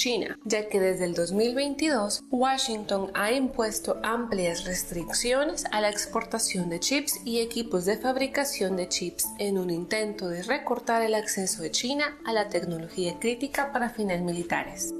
China, 0.00 0.38
ya 0.46 0.66
que 0.70 0.80
desde 0.80 1.04
el 1.04 1.12
2022 1.12 2.24
Washington 2.30 3.10
ha 3.12 3.32
impuesto 3.32 4.00
amplias 4.02 4.64
restricciones 4.64 5.66
a 5.72 5.82
la 5.82 5.90
exportación 5.90 6.70
de 6.70 6.80
chips 6.80 7.20
y 7.26 7.40
equipos 7.40 7.84
de 7.84 7.98
fabricación 7.98 8.76
de 8.76 8.88
chips 8.88 9.26
en 9.38 9.58
un 9.58 9.68
intento 9.68 10.30
de 10.30 10.42
recortar 10.42 11.02
el 11.02 11.14
acceso 11.14 11.62
de 11.62 11.70
China 11.70 12.16
a 12.24 12.32
la 12.32 12.48
tecnología 12.48 13.18
crítica 13.18 13.72
para 13.72 13.90
fines 13.90 14.22
militares. 14.22 14.94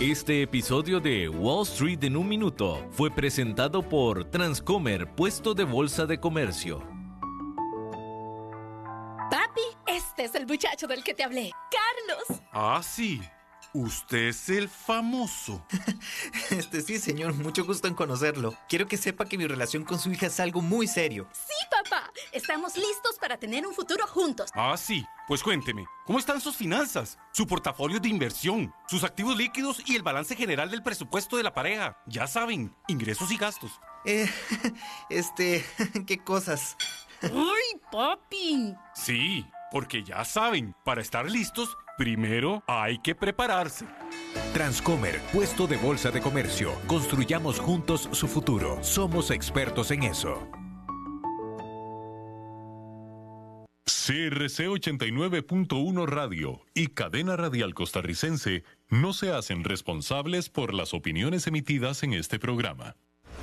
Este 0.00 0.42
episodio 0.42 1.00
de 1.00 1.28
Wall 1.28 1.64
Street 1.64 2.04
en 2.04 2.16
un 2.16 2.28
minuto 2.28 2.86
fue 2.92 3.10
presentado 3.10 3.82
por 3.82 4.30
Transcomer, 4.30 5.12
puesto 5.16 5.52
de 5.52 5.64
bolsa 5.64 6.06
de 6.06 6.20
comercio. 6.20 6.95
Muchacho 10.56 10.86
del 10.86 11.04
que 11.04 11.12
te 11.12 11.22
hablé, 11.22 11.52
Carlos. 11.70 12.40
Ah, 12.50 12.80
sí. 12.82 13.20
Usted 13.74 14.28
es 14.28 14.48
el 14.48 14.70
famoso. 14.70 15.62
Este 16.50 16.80
sí, 16.80 16.98
señor, 16.98 17.34
mucho 17.34 17.66
gusto 17.66 17.88
en 17.88 17.94
conocerlo. 17.94 18.54
Quiero 18.66 18.88
que 18.88 18.96
sepa 18.96 19.26
que 19.26 19.36
mi 19.36 19.46
relación 19.46 19.84
con 19.84 19.98
su 19.98 20.10
hija 20.10 20.28
es 20.28 20.40
algo 20.40 20.62
muy 20.62 20.86
serio. 20.86 21.28
Sí, 21.32 21.66
papá. 21.70 22.10
Estamos 22.32 22.74
listos 22.74 23.18
para 23.20 23.36
tener 23.36 23.66
un 23.66 23.74
futuro 23.74 24.06
juntos. 24.06 24.48
Ah, 24.54 24.74
sí. 24.78 25.04
Pues 25.28 25.42
cuénteme, 25.42 25.84
¿cómo 26.06 26.18
están 26.18 26.40
sus 26.40 26.56
finanzas? 26.56 27.18
Su 27.32 27.46
portafolio 27.46 28.00
de 28.00 28.08
inversión, 28.08 28.72
sus 28.88 29.04
activos 29.04 29.36
líquidos 29.36 29.82
y 29.84 29.94
el 29.94 30.02
balance 30.02 30.36
general 30.36 30.70
del 30.70 30.82
presupuesto 30.82 31.36
de 31.36 31.42
la 31.42 31.52
pareja. 31.52 31.98
Ya 32.06 32.26
saben, 32.26 32.74
ingresos 32.88 33.30
y 33.30 33.36
gastos. 33.36 33.72
Eh, 34.06 34.30
este, 35.10 35.66
qué 36.06 36.16
cosas. 36.24 36.78
¡Ay, 37.20 37.80
papi! 37.90 38.74
Sí, 38.94 39.46
porque 39.70 40.02
ya 40.02 40.24
saben, 40.24 40.74
para 40.84 41.00
estar 41.00 41.30
listos, 41.30 41.76
primero 41.96 42.62
hay 42.66 42.98
que 42.98 43.14
prepararse. 43.14 43.86
Transcomer, 44.52 45.20
puesto 45.32 45.66
de 45.66 45.76
bolsa 45.76 46.10
de 46.10 46.20
comercio. 46.20 46.72
Construyamos 46.86 47.58
juntos 47.58 48.08
su 48.12 48.28
futuro. 48.28 48.82
Somos 48.82 49.30
expertos 49.30 49.90
en 49.90 50.04
eso. 50.04 50.48
CRC 54.06 54.68
89.1 54.68 56.06
Radio 56.06 56.60
y 56.74 56.86
Cadena 56.86 57.36
Radial 57.36 57.74
Costarricense 57.74 58.62
no 58.88 59.12
se 59.12 59.32
hacen 59.32 59.64
responsables 59.64 60.48
por 60.48 60.74
las 60.74 60.94
opiniones 60.94 61.48
emitidas 61.48 62.04
en 62.04 62.12
este 62.12 62.38
programa. 62.38 62.94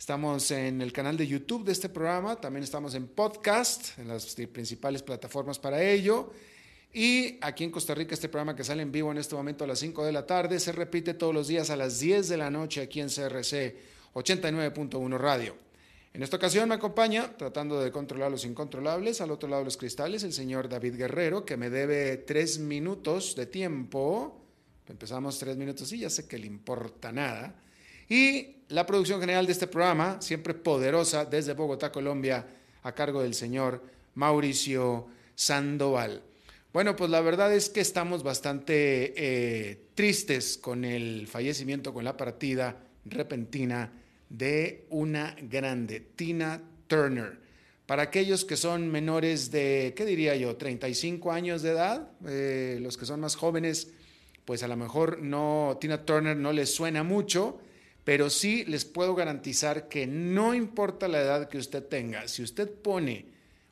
Estamos 0.00 0.50
en 0.50 0.80
el 0.80 0.94
canal 0.94 1.18
de 1.18 1.26
YouTube 1.26 1.62
de 1.62 1.72
este 1.72 1.90
programa, 1.90 2.34
también 2.40 2.64
estamos 2.64 2.94
en 2.94 3.06
podcast, 3.06 3.98
en 3.98 4.08
las 4.08 4.34
principales 4.50 5.02
plataformas 5.02 5.58
para 5.58 5.82
ello. 5.82 6.32
Y 6.90 7.36
aquí 7.42 7.64
en 7.64 7.70
Costa 7.70 7.94
Rica, 7.94 8.14
este 8.14 8.30
programa 8.30 8.56
que 8.56 8.64
sale 8.64 8.80
en 8.80 8.90
vivo 8.90 9.12
en 9.12 9.18
este 9.18 9.34
momento 9.34 9.64
a 9.64 9.66
las 9.66 9.78
5 9.80 10.02
de 10.06 10.12
la 10.12 10.24
tarde, 10.24 10.58
se 10.58 10.72
repite 10.72 11.12
todos 11.12 11.34
los 11.34 11.48
días 11.48 11.68
a 11.68 11.76
las 11.76 12.00
10 12.00 12.30
de 12.30 12.38
la 12.38 12.50
noche 12.50 12.80
aquí 12.80 13.02
en 13.02 13.08
CRC 13.08 13.76
89.1 14.14 15.18
Radio. 15.18 15.54
En 16.14 16.22
esta 16.22 16.38
ocasión 16.38 16.70
me 16.70 16.76
acompaña, 16.76 17.36
tratando 17.36 17.78
de 17.78 17.92
controlar 17.92 18.30
los 18.30 18.46
incontrolables, 18.46 19.20
al 19.20 19.30
otro 19.30 19.50
lado 19.50 19.60
de 19.60 19.66
los 19.66 19.76
cristales, 19.76 20.22
el 20.22 20.32
señor 20.32 20.70
David 20.70 20.96
Guerrero, 20.96 21.44
que 21.44 21.58
me 21.58 21.68
debe 21.68 22.16
tres 22.16 22.58
minutos 22.58 23.36
de 23.36 23.44
tiempo. 23.44 24.46
Empezamos 24.88 25.38
tres 25.38 25.58
minutos 25.58 25.92
y 25.92 25.98
ya 25.98 26.08
sé 26.08 26.26
que 26.26 26.38
le 26.38 26.46
importa 26.46 27.12
nada. 27.12 27.54
Y 28.10 28.56
la 28.70 28.86
producción 28.86 29.20
general 29.20 29.46
de 29.46 29.52
este 29.52 29.68
programa, 29.68 30.20
siempre 30.20 30.52
poderosa 30.52 31.24
desde 31.24 31.54
Bogotá, 31.54 31.92
Colombia, 31.92 32.44
a 32.82 32.92
cargo 32.92 33.22
del 33.22 33.34
señor 33.34 33.82
Mauricio 34.16 35.06
Sandoval. 35.36 36.20
Bueno, 36.72 36.96
pues 36.96 37.08
la 37.08 37.20
verdad 37.20 37.54
es 37.54 37.70
que 37.70 37.80
estamos 37.80 38.24
bastante 38.24 39.14
eh, 39.16 39.86
tristes 39.94 40.58
con 40.58 40.84
el 40.84 41.28
fallecimiento, 41.28 41.94
con 41.94 42.04
la 42.04 42.16
partida 42.16 42.82
repentina 43.04 43.92
de 44.28 44.86
una 44.90 45.36
grande, 45.42 46.00
Tina 46.00 46.60
Turner. 46.88 47.38
Para 47.86 48.02
aquellos 48.02 48.44
que 48.44 48.56
son 48.56 48.88
menores 48.88 49.52
de, 49.52 49.94
¿qué 49.96 50.04
diría 50.04 50.34
yo?, 50.34 50.56
35 50.56 51.30
años 51.30 51.62
de 51.62 51.70
edad, 51.70 52.10
eh, 52.26 52.78
los 52.82 52.96
que 52.96 53.06
son 53.06 53.20
más 53.20 53.36
jóvenes, 53.36 53.92
pues 54.44 54.64
a 54.64 54.68
lo 54.68 54.76
mejor 54.76 55.20
no, 55.22 55.78
Tina 55.80 56.04
Turner 56.04 56.36
no 56.36 56.52
les 56.52 56.74
suena 56.74 57.04
mucho, 57.04 57.60
pero 58.10 58.28
sí 58.28 58.64
les 58.64 58.84
puedo 58.84 59.14
garantizar 59.14 59.88
que 59.88 60.04
no 60.04 60.52
importa 60.52 61.06
la 61.06 61.20
edad 61.20 61.48
que 61.48 61.58
usted 61.58 61.84
tenga, 61.84 62.26
si 62.26 62.42
usted 62.42 62.68
pone 62.68 63.26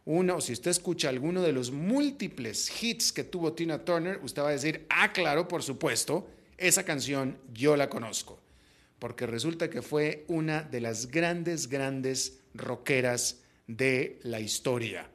una 0.05 0.37
o 0.37 0.41
si 0.41 0.53
usted 0.53 0.71
escucha 0.71 1.09
alguno 1.09 1.43
de 1.43 1.51
los 1.51 1.73
múltiples 1.73 2.71
hits 2.81 3.11
que 3.11 3.25
tuvo 3.25 3.55
Tina 3.55 3.85
Turner, 3.85 4.21
usted 4.23 4.43
va 4.43 4.51
a 4.51 4.53
decir, 4.53 4.87
ah, 4.91 5.13
claro, 5.13 5.49
por 5.49 5.65
supuesto, 5.65 6.29
esa 6.57 6.85
canción 6.85 7.37
yo 7.53 7.77
la 7.77 7.91
conozco, 7.91 8.39
porque 9.01 9.27
resulta 9.27 9.69
que 9.69 9.83
fue 9.83 10.25
una 10.29 10.63
de 10.63 10.83
las 10.83 11.11
grandes, 11.11 11.67
grandes 11.67 12.39
rockeras 12.55 13.41
de 13.67 14.21
la 14.23 14.39
historia. 14.39 15.11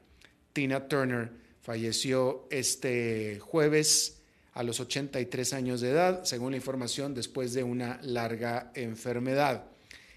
Tina 0.51 0.89
Turner 0.89 1.31
falleció 1.61 2.45
este 2.51 3.39
jueves 3.39 4.21
a 4.53 4.63
los 4.63 4.79
83 4.79 5.53
años 5.53 5.81
de 5.81 5.91
edad, 5.91 6.23
según 6.23 6.51
la 6.51 6.57
información, 6.57 7.13
después 7.13 7.53
de 7.53 7.63
una 7.63 7.99
larga 8.03 8.71
enfermedad. 8.75 9.65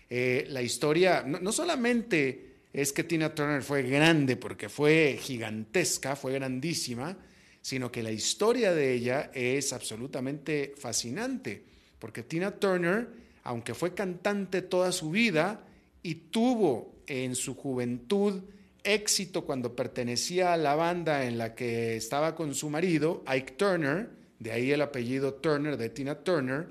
Eh, 0.09 0.47
la 0.51 0.63
historia, 0.63 1.25
no, 1.27 1.41
no 1.41 1.53
solamente 1.53 2.57
es 2.73 2.93
que 2.93 3.05
Tina 3.05 3.35
Turner 3.35 3.63
fue 3.63 3.83
grande 3.83 4.37
porque 4.37 4.69
fue 4.69 5.19
gigantesca, 5.21 6.15
fue 6.15 6.35
grandísima, 6.35 7.17
sino 7.63 7.91
que 7.91 8.03
la 8.03 8.13
historia 8.13 8.73
de 8.73 8.93
ella 8.93 9.31
es 9.35 9.73
absolutamente 9.73 10.75
fascinante, 10.77 11.65
porque 11.99 12.23
Tina 12.23 12.53
Turner, 12.53 13.09
aunque 13.43 13.75
fue 13.75 13.95
cantante 13.95 14.63
toda 14.63 14.93
su 14.93 15.11
vida 15.11 15.65
y 16.03 16.15
tuvo 16.15 16.95
en 17.07 17.35
su 17.35 17.57
juventud 17.57 18.43
éxito 18.85 19.45
cuando 19.45 19.75
pertenecía 19.75 20.53
a 20.53 20.57
la 20.57 20.75
banda 20.75 21.25
en 21.25 21.39
la 21.39 21.55
que 21.55 21.97
estaba 21.97 22.37
con 22.37 22.55
su 22.55 22.71
marido, 22.71 23.25
Ike 23.27 23.53
Turner, 23.55 24.11
de 24.39 24.53
ahí 24.53 24.73
el 24.73 24.83
apellido 24.83 25.35
Turner 25.35 25.77
de 25.77 25.89
Tina 25.89 26.17
Turner, 26.17 26.67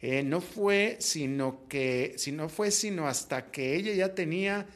eh, 0.00 0.22
no 0.22 0.40
fue 0.40 0.96
sino 1.00 1.66
que, 1.68 2.16
fue 2.48 2.70
sino 2.70 3.08
hasta 3.08 3.50
que 3.50 3.76
ella 3.76 3.94
ya 3.94 4.14
tenía 4.14 4.66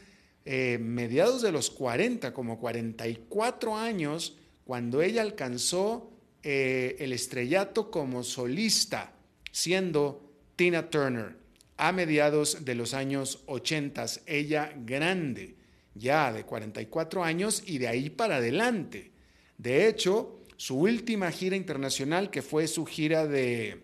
eh, 0.45 0.79
mediados 0.81 1.43
de 1.43 1.53
los 1.53 1.71
40, 1.71 2.33
como 2.33 2.59
44 2.59 3.77
años, 3.77 4.37
cuando 4.65 5.03
ella 5.03 5.23
alcanzó 5.23 6.11
eh, 6.43 6.97
el 7.01 7.13
estrellato 7.13 7.91
como 7.91 8.23
solista, 8.23 9.13
siendo 9.53 10.33
Tina 10.57 10.89
Turner. 10.91 11.39
a 11.77 11.93
mediados 11.93 12.65
de 12.67 12.75
los 12.75 12.93
años 12.93 13.43
80, 13.47 14.05
ella 14.27 14.73
grande, 14.85 15.57
ya 15.95 16.31
de 16.31 16.45
44 16.45 17.25
años 17.25 17.63
y 17.65 17.79
de 17.79 17.89
ahí 17.89 18.11
para 18.11 18.37
adelante. 18.37 19.13
De 19.57 19.89
hecho, 19.89 20.40
su 20.61 20.77
última 20.77 21.31
gira 21.31 21.57
internacional, 21.57 22.29
que 22.29 22.43
fue 22.43 22.69
su 22.69 22.85
gira 22.85 23.27
de 23.27 23.81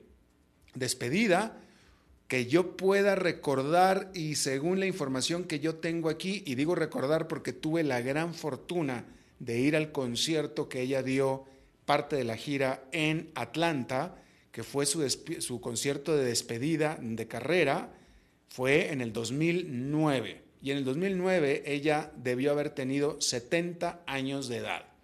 despedida, 0.74 1.58
que 2.28 2.44
yo 2.44 2.76
pueda 2.76 3.14
recordar 3.14 4.10
y 4.12 4.34
según 4.34 4.78
la 4.78 4.84
información 4.84 5.44
que 5.44 5.58
yo 5.58 5.76
tengo 5.76 6.10
aquí, 6.10 6.42
y 6.44 6.54
digo 6.54 6.74
recordar 6.74 7.28
porque 7.28 7.54
tuve 7.54 7.82
la 7.82 8.02
gran 8.02 8.34
fortuna 8.34 9.06
de 9.38 9.58
ir 9.58 9.74
al 9.74 9.90
concierto 9.90 10.68
que 10.68 10.82
ella 10.82 11.02
dio, 11.02 11.46
parte 11.86 12.14
de 12.14 12.24
la 12.24 12.36
gira 12.36 12.84
en 12.92 13.30
Atlanta, 13.34 14.22
que 14.52 14.62
fue 14.62 14.84
su, 14.84 15.08
su 15.08 15.62
concierto 15.62 16.14
de 16.14 16.26
despedida 16.26 16.98
de 17.00 17.26
carrera, 17.26 17.94
fue 18.48 18.92
en 18.92 19.00
el 19.00 19.14
2009. 19.14 20.42
Y 20.60 20.72
en 20.72 20.76
el 20.76 20.84
2009 20.84 21.62
ella 21.64 22.12
debió 22.16 22.50
haber 22.50 22.68
tenido 22.68 23.18
70 23.18 24.02
años 24.06 24.48
de 24.48 24.58
edad. 24.58 24.95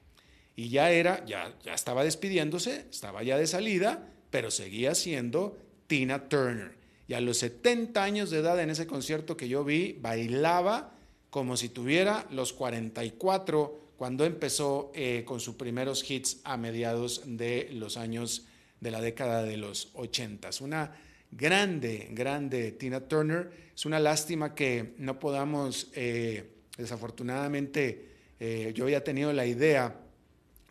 Y 0.57 0.69
ya 0.69 0.91
era, 0.91 1.25
ya, 1.25 1.55
ya 1.65 1.75
estaba 1.75 2.05
despidiéndose, 2.05 2.87
estaba 2.91 3.23
ya 3.23 3.39
de 3.39 3.47
salida, 3.47 4.09
pero 4.31 4.51
seguía 4.51 4.95
siendo 4.95 5.59
Tina 5.87 6.29
Turner. 6.29 6.77
Y 7.09 7.15
a 7.15 7.21
los 7.21 7.39
70 7.39 8.03
años 8.03 8.31
de 8.31 8.39
edad 8.39 8.61
en 8.61 8.71
ese 8.71 8.87
concierto 8.87 9.37
que 9.37 9.49
yo 9.49 9.65
vi, 9.65 9.95
bailaba 10.01 10.95
como 11.31 11.57
si 11.57 11.69
tuviera 11.69 12.27
los 12.31 12.53
44 12.53 13.93
cuando 13.97 14.25
empezó 14.25 14.91
eh, 14.95 15.23
con 15.25 15.41
sus 15.41 15.55
primeros 15.55 16.09
hits 16.11 16.41
a 16.45 16.57
mediados 16.57 17.23
de 17.25 17.69
los 17.73 17.97
años 17.97 18.47
de 18.81 18.91
la 18.91 19.01
década 19.01 19.43
de 19.43 19.57
los 19.57 19.91
80. 19.95 20.51
Una 20.61 20.93
grande, 21.31 22.09
grande 22.11 22.73
Tina 22.73 23.01
Turner. 23.01 23.51
Es 23.75 23.87
una 23.87 23.99
lástima 23.99 24.55
que 24.55 24.95
no 24.99 25.19
podamos, 25.19 25.89
eh, 25.95 26.51
desafortunadamente, 26.77 28.09
eh, 28.39 28.73
yo 28.75 28.85
había 28.85 29.03
tenido 29.05 29.33
la 29.33 29.47
idea 29.47 30.02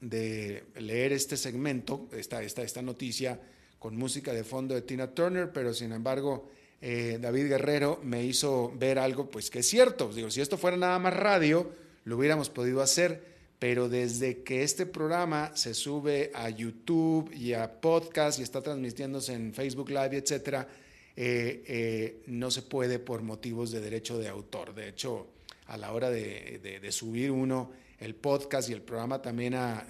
de 0.01 0.63
leer 0.80 1.13
este 1.13 1.38
segmento, 1.38 2.09
esta, 2.12 2.42
esta, 2.42 2.81
noticia 2.81 3.39
con 3.77 3.95
música 3.95 4.33
de 4.33 4.44
fondo 4.44 4.74
de 4.74 4.81
Tina 4.81 5.13
Turner, 5.13 5.51
pero 5.53 5.74
sin 5.74 5.92
embargo 5.92 6.50
eh, 6.81 7.19
David 7.21 7.50
Guerrero 7.50 8.00
me 8.03 8.25
hizo 8.25 8.74
ver 8.75 8.98
algo 8.98 9.30
pues 9.30 9.51
que 9.51 9.59
es 9.59 9.68
cierto. 9.68 10.12
Digo, 10.12 10.31
si 10.31 10.42
esto 10.42 10.57
fuera 10.57 10.75
nada 10.75 10.98
más 10.98 11.15
radio, 11.15 11.71
lo 12.06 12.18
hubiéramos 12.18 12.50
podido 12.50 12.81
hacer, 12.81 13.24
pero 13.59 13.89
desde 13.89 14.42
que 14.42 14.63
este 14.63 14.88
programa 14.88 15.56
se 15.56 15.75
sube 15.75 16.31
a 16.33 16.50
YouTube 16.50 17.31
y 17.31 17.53
a 17.53 17.80
podcast 17.80 18.39
y 18.39 18.44
está 18.44 18.62
transmitiéndose 18.62 19.33
en 19.33 19.53
Facebook 19.53 19.89
Live, 19.89 20.18
etcétera, 20.18 20.68
eh, 21.15 21.63
eh, 21.68 22.21
no 22.25 22.50
se 22.50 22.63
puede 22.63 22.98
por 22.98 23.21
motivos 23.21 23.69
de 23.69 23.81
derecho 23.81 24.18
de 24.18 24.30
autor. 24.30 24.74
De 24.74 24.89
hecho, 24.89 25.27
a 25.68 25.77
la 25.77 25.94
hora 25.94 26.09
de, 26.09 26.59
de 26.81 26.92
subir 26.92 27.30
uno 27.30 27.69
el 28.01 28.15
podcast 28.15 28.69
y 28.69 28.74
el 28.74 28.81
programa 28.81 29.21
también 29.21 29.53
a 29.53 29.88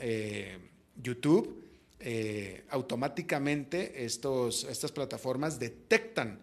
YouTube, 1.01 1.61
eh, 1.99 2.63
automáticamente 2.69 4.03
estos, 4.03 4.63
estas 4.63 4.91
plataformas 4.91 5.59
detectan 5.59 6.39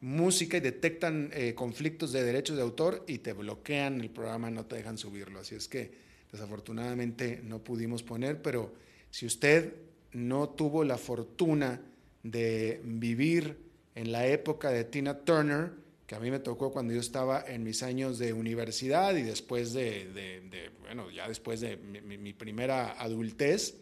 música 0.00 0.58
y 0.58 0.60
detectan 0.60 1.30
eh, 1.32 1.54
conflictos 1.54 2.12
de 2.12 2.22
derechos 2.22 2.56
de 2.56 2.62
autor 2.62 3.04
y 3.08 3.18
te 3.18 3.32
bloquean 3.32 4.02
el 4.02 4.10
programa, 4.10 4.50
no 4.50 4.66
te 4.66 4.76
dejan 4.76 4.98
subirlo. 4.98 5.40
Así 5.40 5.54
es 5.54 5.66
que 5.66 5.92
desafortunadamente 6.30 7.40
no 7.42 7.60
pudimos 7.60 8.02
poner, 8.02 8.42
pero 8.42 8.74
si 9.10 9.24
usted 9.24 9.74
no 10.12 10.50
tuvo 10.50 10.84
la 10.84 10.98
fortuna 10.98 11.80
de 12.22 12.80
vivir 12.84 13.56
en 13.94 14.12
la 14.12 14.26
época 14.26 14.70
de 14.70 14.84
Tina 14.84 15.18
Turner, 15.20 15.70
que 16.08 16.14
a 16.14 16.20
mí 16.20 16.30
me 16.30 16.38
tocó 16.38 16.72
cuando 16.72 16.94
yo 16.94 17.00
estaba 17.00 17.44
en 17.46 17.62
mis 17.62 17.82
años 17.82 18.18
de 18.18 18.32
universidad 18.32 19.14
y 19.14 19.22
después 19.22 19.74
de, 19.74 20.70
bueno, 20.80 21.10
ya 21.10 21.28
después 21.28 21.60
de 21.60 21.76
mi 21.76 22.32
primera 22.32 22.98
adultez, 22.98 23.74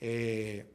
eh, 0.00 0.66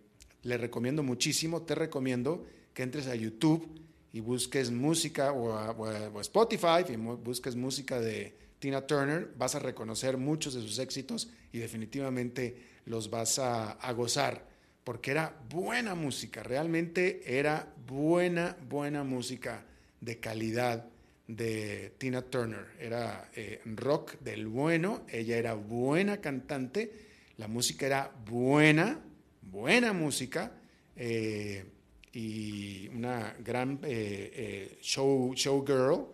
le 0.44 0.58
recomiendo 0.58 1.04
muchísimo, 1.04 1.64
te 1.64 1.76
recomiendo 1.76 2.46
que 2.74 2.84
entres 2.84 3.08
a 3.08 3.16
YouTube 3.16 3.68
y 4.14 4.22
busques 4.22 4.72
música 4.72 5.34
o 5.34 5.54
a, 5.54 6.22
Spotify 6.22 6.86
y 6.88 6.96
busques 6.96 7.58
música 7.58 8.00
de 8.00 8.34
Tina 8.60 8.88
Turner, 8.88 9.34
vas 9.38 9.54
a 9.56 9.60
reconocer 9.60 10.16
muchos 10.16 10.54
de 10.54 10.62
sus 10.62 10.80
éxitos 10.80 11.28
y 11.52 11.58
definitivamente 11.58 12.56
los 12.86 13.10
vas 13.10 13.38
a, 13.38 13.72
a 13.72 13.92
gozar, 13.92 14.48
porque 14.86 15.12
era 15.12 15.38
buena 15.50 15.94
música, 15.94 16.42
realmente 16.42 17.38
era 17.38 17.74
buena, 17.86 18.56
buena 18.70 19.04
música 19.04 19.66
de 20.06 20.20
calidad 20.20 20.86
de 21.28 21.94
Tina 21.98 22.22
Turner. 22.22 22.68
Era 22.80 23.30
eh, 23.36 23.60
rock 23.66 24.20
del 24.20 24.48
bueno, 24.48 25.02
ella 25.10 25.38
era 25.38 25.56
buena 25.56 26.22
cantante, 26.22 26.92
la 27.38 27.48
música 27.48 27.88
era 27.88 28.12
buena, 28.26 29.00
buena 29.42 29.92
música 29.92 30.52
eh, 30.96 31.66
y 32.14 32.88
una 32.90 33.36
gran 33.40 33.80
eh, 33.84 34.78
show, 34.82 35.34
showgirl. 35.34 36.14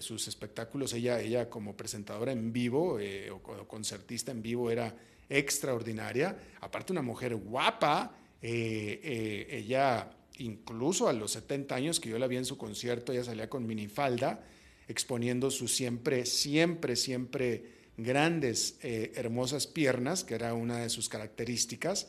sus 0.00 0.28
espectáculos, 0.28 0.92
ella, 0.92 1.20
ella 1.20 1.48
como 1.48 1.76
presentadora 1.76 2.32
en 2.32 2.52
vivo 2.52 2.98
o, 3.32 3.68
concertista 3.68 4.32
en 4.32 4.42
vivo 4.42 4.70
era 4.70 4.94
extraordinaria. 5.28 6.36
Aparte 6.60 6.92
una 6.92 7.02
mujer 7.02 7.34
guapa, 7.36 8.14
ella 8.40 10.10
incluso 10.38 11.08
a 11.08 11.12
los 11.12 11.32
70 11.32 11.74
años 11.74 12.00
que 12.00 12.08
yo 12.08 12.18
la 12.18 12.26
vi 12.26 12.36
en 12.36 12.44
su 12.44 12.56
concierto, 12.56 13.12
ella 13.12 13.24
salía 13.24 13.48
con 13.48 13.66
minifalda, 13.66 14.44
exponiendo 14.88 15.50
sus 15.50 15.74
siempre, 15.74 16.24
siempre, 16.26 16.96
siempre 16.96 17.64
grandes, 17.96 18.78
hermosas 18.82 19.66
piernas, 19.66 20.24
que 20.24 20.34
era 20.34 20.54
una 20.54 20.78
de 20.78 20.88
sus 20.88 21.08
características. 21.08 22.08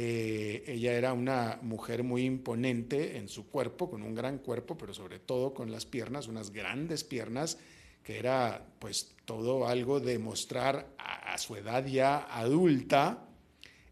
Eh, 0.00 0.62
ella 0.68 0.92
era 0.92 1.12
una 1.12 1.58
mujer 1.62 2.04
muy 2.04 2.24
imponente 2.24 3.16
en 3.16 3.28
su 3.28 3.48
cuerpo, 3.48 3.90
con 3.90 4.02
un 4.02 4.14
gran 4.14 4.38
cuerpo, 4.38 4.78
pero 4.78 4.94
sobre 4.94 5.18
todo 5.18 5.54
con 5.54 5.72
las 5.72 5.86
piernas, 5.86 6.28
unas 6.28 6.52
grandes 6.52 7.02
piernas, 7.02 7.58
que 8.04 8.18
era 8.18 8.64
pues 8.78 9.16
todo 9.24 9.66
algo 9.66 9.98
de 9.98 10.20
mostrar 10.20 10.94
a, 10.98 11.36
su 11.38 11.56
edad 11.56 11.84
ya 11.84 12.18
adulta. 12.18 13.26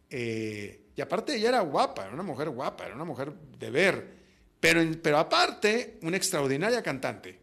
Eh, 0.08 0.85
y 0.96 1.00
aparte 1.00 1.36
ella 1.36 1.50
era 1.50 1.60
guapa, 1.60 2.04
era 2.04 2.14
una 2.14 2.22
mujer 2.22 2.48
guapa, 2.48 2.86
era 2.86 2.94
una 2.94 3.04
mujer 3.04 3.32
de 3.32 3.70
ver, 3.70 4.08
pero, 4.58 4.80
pero 5.02 5.18
aparte 5.18 5.98
una 6.02 6.16
extraordinaria 6.16 6.82
cantante. 6.82 7.38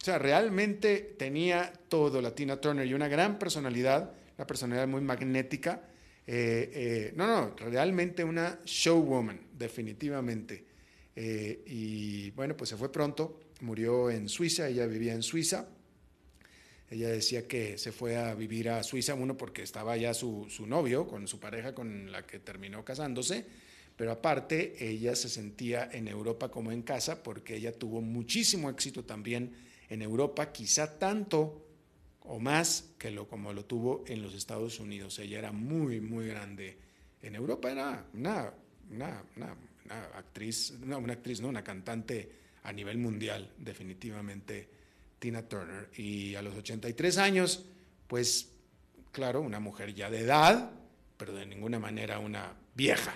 O 0.00 0.04
sea, 0.04 0.18
realmente 0.18 1.16
tenía 1.18 1.72
todo 1.88 2.22
la 2.22 2.34
Tina 2.34 2.60
Turner 2.60 2.86
y 2.86 2.94
una 2.94 3.08
gran 3.08 3.38
personalidad, 3.38 4.12
una 4.36 4.46
personalidad 4.46 4.86
muy 4.86 5.00
magnética 5.00 5.82
eh, 6.30 6.70
eh, 6.74 7.12
no, 7.16 7.26
no, 7.26 7.56
realmente 7.56 8.22
una 8.22 8.60
showwoman, 8.62 9.40
definitivamente. 9.54 10.62
Eh, 11.16 11.62
y 11.64 12.30
bueno, 12.32 12.54
pues 12.54 12.68
se 12.68 12.76
fue 12.76 12.92
pronto, 12.92 13.40
murió 13.62 14.10
en 14.10 14.28
Suiza, 14.28 14.68
ella 14.68 14.86
vivía 14.86 15.14
en 15.14 15.22
Suiza. 15.22 15.70
Ella 16.90 17.08
decía 17.08 17.46
que 17.46 17.76
se 17.76 17.92
fue 17.92 18.16
a 18.16 18.34
vivir 18.34 18.70
a 18.70 18.82
Suiza, 18.82 19.14
uno 19.14 19.36
porque 19.36 19.62
estaba 19.62 19.96
ya 19.96 20.14
su, 20.14 20.46
su 20.48 20.66
novio, 20.66 21.06
con 21.06 21.28
su 21.28 21.38
pareja 21.38 21.74
con 21.74 22.10
la 22.10 22.26
que 22.26 22.38
terminó 22.38 22.84
casándose, 22.84 23.44
pero 23.96 24.12
aparte 24.12 24.76
ella 24.78 25.14
se 25.14 25.28
sentía 25.28 25.90
en 25.92 26.08
Europa 26.08 26.50
como 26.50 26.72
en 26.72 26.82
casa 26.82 27.22
porque 27.22 27.56
ella 27.56 27.72
tuvo 27.72 28.00
muchísimo 28.00 28.70
éxito 28.70 29.04
también 29.04 29.52
en 29.88 30.02
Europa, 30.02 30.52
quizá 30.52 30.98
tanto 30.98 31.64
o 32.20 32.38
más 32.38 32.90
que 32.98 33.10
lo 33.10 33.26
como 33.26 33.52
lo 33.52 33.64
tuvo 33.64 34.04
en 34.06 34.22
los 34.22 34.34
Estados 34.34 34.80
Unidos. 34.80 35.18
Ella 35.18 35.38
era 35.38 35.52
muy, 35.52 36.00
muy 36.00 36.28
grande. 36.28 36.76
En 37.22 37.34
Europa 37.34 37.72
era 37.72 38.06
una, 38.14 38.52
una, 38.90 39.24
actriz, 40.14 40.74
no, 40.84 40.98
una 40.98 41.14
actriz, 41.14 41.40
no, 41.40 41.48
una 41.48 41.64
cantante 41.64 42.30
a 42.62 42.72
nivel 42.72 42.98
mundial, 42.98 43.50
definitivamente, 43.58 44.68
Tina 45.18 45.42
Turner. 45.42 45.90
Y 45.96 46.34
a 46.34 46.42
los 46.42 46.54
83 46.54 47.18
años, 47.18 47.64
pues, 48.06 48.50
claro, 49.12 49.40
una 49.40 49.60
mujer 49.60 49.94
ya 49.94 50.10
de 50.10 50.20
edad, 50.20 50.70
pero 51.16 51.34
de 51.34 51.46
ninguna 51.46 51.78
manera 51.78 52.18
una 52.18 52.54
vieja. 52.74 53.14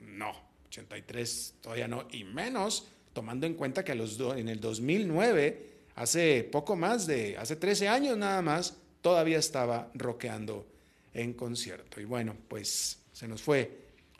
No, 0.00 0.32
83 0.68 1.54
todavía 1.60 1.88
no, 1.88 2.06
y 2.10 2.24
menos 2.24 2.88
tomando 3.12 3.46
en 3.46 3.54
cuenta 3.54 3.84
que 3.84 3.92
en 3.92 4.48
el 4.48 4.60
2009 4.60 5.66
hace 5.96 6.44
poco 6.44 6.76
más 6.76 7.06
de, 7.06 7.36
hace 7.36 7.56
13 7.56 7.88
años 7.88 8.16
nada 8.16 8.40
más, 8.42 8.76
todavía 9.02 9.38
estaba 9.38 9.90
rockeando 9.94 10.66
en 11.12 11.32
concierto. 11.32 12.00
Y 12.00 12.04
bueno, 12.04 12.36
pues 12.46 12.98
se 13.12 13.26
nos 13.26 13.42
fue 13.42 13.70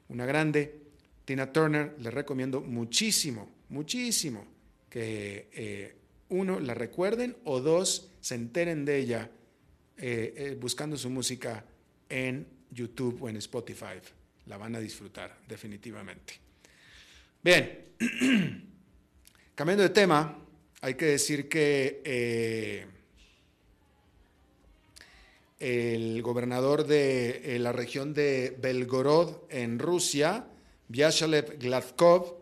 una 0.08 0.26
grande. 0.26 0.82
Tina 1.24 1.52
Turner, 1.52 1.94
le 2.00 2.10
recomiendo 2.10 2.60
muchísimo, 2.60 3.48
muchísimo 3.68 4.44
que 4.90 5.48
eh, 5.52 5.96
uno 6.30 6.60
la 6.60 6.74
recuerden 6.74 7.36
o 7.44 7.60
dos 7.60 8.10
se 8.20 8.34
enteren 8.34 8.84
de 8.84 8.98
ella 8.98 9.30
eh, 9.96 10.34
eh, 10.36 10.58
buscando 10.60 10.96
su 10.96 11.10
música 11.10 11.64
en 12.08 12.46
YouTube 12.70 13.22
o 13.22 13.28
en 13.28 13.36
Spotify. 13.36 13.98
La 14.46 14.56
van 14.56 14.76
a 14.76 14.80
disfrutar 14.80 15.38
definitivamente. 15.48 16.34
Bien, 17.42 17.86
cambiando 19.54 19.82
de 19.82 19.90
tema, 19.90 20.38
hay 20.80 20.94
que 20.94 21.06
decir 21.06 21.48
que 21.48 22.02
eh, 22.04 22.86
el 25.58 26.22
gobernador 26.22 26.86
de 26.86 27.56
la 27.58 27.72
región 27.72 28.14
de 28.14 28.56
Belgorod 28.60 29.44
en 29.50 29.78
Rusia, 29.78 30.46
Vyacheslav 30.88 31.58
Gladkov, 31.58 32.36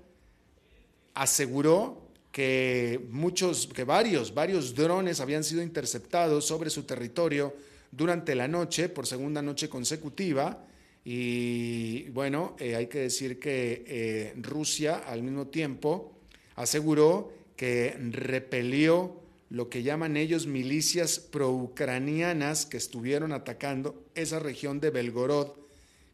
aseguró 1.15 2.06
que 2.37 3.01
muchos, 3.13 3.67
que 3.67 3.85
varios, 3.85 4.35
varios 4.35 4.75
drones 4.75 5.21
habían 5.21 5.43
sido 5.43 5.63
interceptados 5.63 6.45
sobre 6.45 6.69
su 6.69 6.83
territorio 6.83 7.55
durante 7.91 8.35
la 8.35 8.47
noche, 8.47 8.91
por 8.91 9.07
segunda 9.07 9.41
noche 9.41 9.71
consecutiva. 9.71 10.63
Y 11.03 12.11
bueno, 12.11 12.55
eh, 12.59 12.77
hay 12.77 12.89
que 12.89 12.99
decir 12.99 13.39
que 13.39 13.85
eh, 13.87 14.35
Rusia 14.37 14.97
al 15.07 15.23
mismo 15.23 15.47
tiempo 15.47 16.13
aseguró 16.57 17.33
que 17.57 17.97
repelió 18.11 19.19
lo 19.49 19.71
que 19.71 19.83
llaman 19.83 20.19
ellos 20.19 20.47
milicias 20.47 21.19
pro-ucranianas 21.19 22.67
que 22.67 22.77
estuvieron 22.77 23.33
atacando 23.33 24.05
esa 24.15 24.41
región 24.41 24.79
de 24.79 24.91
Belgorod, 24.91 25.53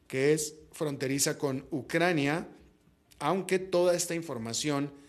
que 0.06 0.34
es 0.34 0.54
fronteriza 0.70 1.36
con 1.36 1.66
Ucrania, 1.72 2.46
aunque 3.18 3.58
toda 3.58 3.96
esta 3.96 4.14
información 4.14 5.01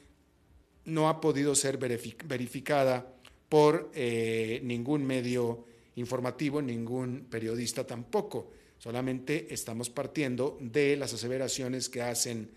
no 0.85 1.09
ha 1.09 1.21
podido 1.21 1.55
ser 1.55 1.77
verificada 1.77 3.13
por 3.49 3.91
eh, 3.93 4.61
ningún 4.63 5.05
medio 5.05 5.65
informativo, 5.95 6.61
ningún 6.61 7.27
periodista 7.29 7.85
tampoco. 7.85 8.51
Solamente 8.77 9.53
estamos 9.53 9.89
partiendo 9.89 10.57
de 10.59 10.97
las 10.97 11.13
aseveraciones 11.13 11.87
que 11.87 12.01
hacen 12.01 12.49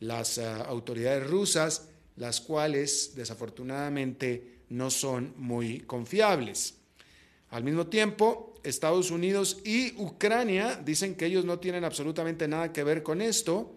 las 0.00 0.38
ah, 0.38 0.62
autoridades 0.62 1.26
rusas, 1.26 1.88
las 2.16 2.40
cuales 2.40 3.12
desafortunadamente 3.14 4.60
no 4.70 4.90
son 4.90 5.34
muy 5.36 5.80
confiables. 5.80 6.74
Al 7.50 7.64
mismo 7.64 7.86
tiempo, 7.86 8.54
Estados 8.62 9.10
Unidos 9.10 9.60
y 9.64 9.94
Ucrania 10.00 10.80
dicen 10.84 11.14
que 11.14 11.26
ellos 11.26 11.44
no 11.44 11.58
tienen 11.58 11.84
absolutamente 11.84 12.48
nada 12.48 12.72
que 12.72 12.82
ver 12.82 13.02
con 13.02 13.20
esto, 13.20 13.74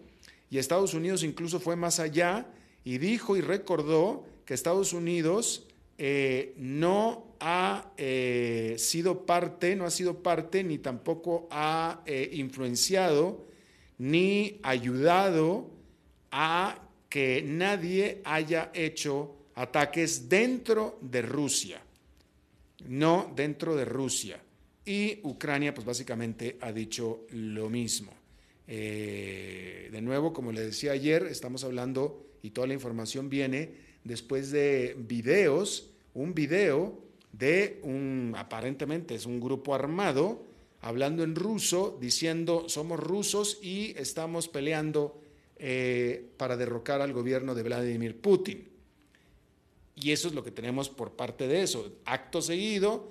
y 0.50 0.58
Estados 0.58 0.94
Unidos 0.94 1.22
incluso 1.22 1.60
fue 1.60 1.76
más 1.76 2.00
allá 2.00 2.46
y 2.88 2.96
dijo 2.96 3.36
y 3.36 3.42
recordó 3.42 4.24
que 4.46 4.54
Estados 4.54 4.94
Unidos 4.94 5.66
eh, 5.98 6.54
no 6.56 7.34
ha 7.38 7.92
eh, 7.98 8.76
sido 8.78 9.26
parte, 9.26 9.76
no 9.76 9.84
ha 9.84 9.90
sido 9.90 10.22
parte 10.22 10.64
ni 10.64 10.78
tampoco 10.78 11.48
ha 11.50 12.02
eh, 12.06 12.30
influenciado 12.32 13.44
ni 13.98 14.58
ayudado 14.62 15.68
a 16.30 16.82
que 17.10 17.42
nadie 17.42 18.22
haya 18.24 18.70
hecho 18.72 19.36
ataques 19.54 20.26
dentro 20.26 20.98
de 21.02 21.20
Rusia, 21.20 21.82
no 22.86 23.30
dentro 23.36 23.76
de 23.76 23.84
Rusia. 23.84 24.40
Y 24.86 25.20
Ucrania, 25.24 25.74
pues 25.74 25.86
básicamente 25.86 26.56
ha 26.62 26.72
dicho 26.72 27.26
lo 27.32 27.68
mismo. 27.68 28.14
de 28.66 30.00
nuevo, 30.00 30.32
como 30.32 30.52
le 30.52 30.62
decía 30.62 30.92
ayer, 30.92 31.24
estamos 31.24 31.64
hablando 31.64 32.27
y 32.42 32.50
toda 32.50 32.66
la 32.66 32.74
información 32.74 33.28
viene 33.28 33.72
después 34.04 34.50
de 34.50 34.96
videos, 34.98 35.90
un 36.14 36.34
video 36.34 36.98
de 37.32 37.80
un, 37.82 38.34
aparentemente 38.36 39.14
es 39.14 39.26
un 39.26 39.40
grupo 39.40 39.74
armado, 39.74 40.44
hablando 40.80 41.22
en 41.22 41.34
ruso, 41.34 41.98
diciendo 42.00 42.68
somos 42.68 42.98
rusos 42.98 43.58
y 43.62 43.94
estamos 43.96 44.48
peleando 44.48 45.20
eh, 45.58 46.30
para 46.36 46.56
derrocar 46.56 47.00
al 47.00 47.12
gobierno 47.12 47.54
de 47.54 47.62
Vladimir 47.62 48.20
Putin. 48.20 48.68
Y 49.96 50.12
eso 50.12 50.28
es 50.28 50.34
lo 50.34 50.44
que 50.44 50.52
tenemos 50.52 50.88
por 50.88 51.12
parte 51.12 51.48
de 51.48 51.62
eso. 51.62 51.92
Acto 52.04 52.40
seguido, 52.40 53.10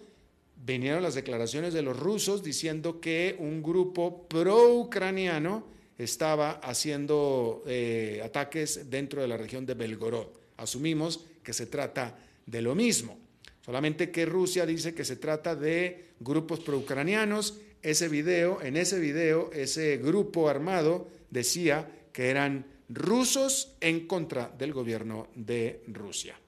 vinieron 0.66 1.04
las 1.04 1.16
declaraciones 1.16 1.74
de 1.74 1.82
los 1.82 2.00
rusos 2.00 2.44
diciendo 2.44 3.02
que 3.02 3.36
un 3.40 3.62
grupo 3.62 4.28
pro-ucraniano 4.28 5.66
estaba 5.98 6.52
haciendo 6.64 7.64
eh, 7.66 8.22
ataques 8.24 8.90
dentro 8.90 9.22
de 9.22 9.28
la 9.28 9.38
región 9.38 9.66
de 9.66 9.74
Belgorod. 9.74 10.28
Asumimos 10.58 11.26
que 11.44 11.54
se 11.54 11.66
trata 11.66 12.18
de 12.46 12.62
lo 12.62 12.76
mismo, 12.76 13.18
solamente 13.64 14.12
que 14.12 14.26
Rusia 14.26 14.66
dice 14.66 14.94
que 14.94 15.06
se 15.06 15.16
trata 15.16 15.56
de 15.56 16.12
grupos 16.20 16.60
pro-ucranianos. 16.60 17.60
Ese 17.82 18.08
video, 18.08 18.62
en 18.62 18.76
ese 18.76 19.00
video, 19.00 19.52
ese 19.54 19.98
grupo 19.98 20.50
armado 20.50 21.08
decía 21.30 21.90
que 22.12 22.30
eran 22.30 22.66
rusos 22.90 23.74
en 23.82 24.08
contra 24.08 24.50
del 24.58 24.74
gobierno 24.74 25.28
de 25.36 25.84
Rusia. 25.88 26.40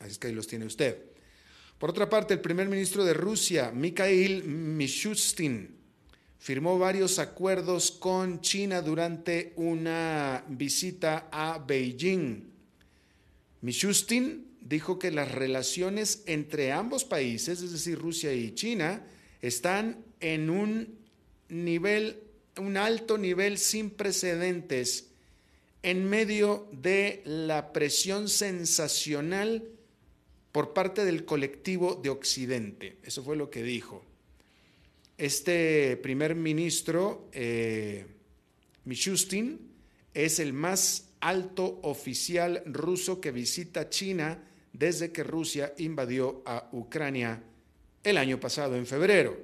Así 0.00 0.12
es 0.12 0.18
que 0.18 0.28
ahí 0.28 0.34
los 0.34 0.46
tiene 0.46 0.66
usted. 0.66 0.98
Por 1.78 1.90
otra 1.90 2.08
parte, 2.08 2.34
el 2.34 2.40
primer 2.40 2.68
ministro 2.68 3.04
de 3.04 3.12
Rusia, 3.12 3.72
Mikhail 3.72 4.44
Mishustin, 4.44 5.81
firmó 6.42 6.76
varios 6.76 7.20
acuerdos 7.20 7.92
con 7.92 8.40
China 8.40 8.82
durante 8.82 9.52
una 9.54 10.44
visita 10.48 11.28
a 11.30 11.60
Beijing. 11.64 12.50
Mishustin 13.60 14.48
dijo 14.60 14.98
que 14.98 15.12
las 15.12 15.30
relaciones 15.30 16.24
entre 16.26 16.72
ambos 16.72 17.04
países, 17.04 17.62
es 17.62 17.70
decir, 17.70 17.96
Rusia 17.96 18.32
y 18.34 18.56
China, 18.56 19.06
están 19.40 20.04
en 20.18 20.50
un 20.50 20.98
nivel, 21.48 22.18
un 22.58 22.76
alto 22.76 23.18
nivel 23.18 23.56
sin 23.56 23.90
precedentes 23.90 25.10
en 25.84 26.10
medio 26.10 26.66
de 26.72 27.22
la 27.24 27.72
presión 27.72 28.28
sensacional 28.28 29.68
por 30.50 30.72
parte 30.72 31.04
del 31.04 31.24
colectivo 31.24 32.00
de 32.02 32.10
Occidente. 32.10 32.96
Eso 33.04 33.22
fue 33.22 33.36
lo 33.36 33.48
que 33.48 33.62
dijo. 33.62 34.04
Este 35.22 35.96
primer 35.98 36.34
ministro, 36.34 37.28
eh, 37.32 38.04
Mishustin, 38.86 39.70
es 40.12 40.40
el 40.40 40.52
más 40.52 41.12
alto 41.20 41.78
oficial 41.84 42.64
ruso 42.66 43.20
que 43.20 43.30
visita 43.30 43.88
China 43.88 44.42
desde 44.72 45.12
que 45.12 45.22
Rusia 45.22 45.74
invadió 45.78 46.42
a 46.44 46.68
Ucrania 46.72 47.40
el 48.02 48.16
año 48.16 48.40
pasado, 48.40 48.74
en 48.74 48.84
febrero. 48.84 49.38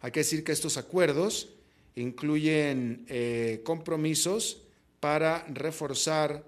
Hay 0.00 0.10
que 0.10 0.20
decir 0.20 0.42
que 0.42 0.52
estos 0.52 0.78
acuerdos 0.78 1.50
incluyen 1.94 3.04
eh, 3.10 3.60
compromisos 3.62 4.62
para 5.00 5.44
reforzar 5.48 6.46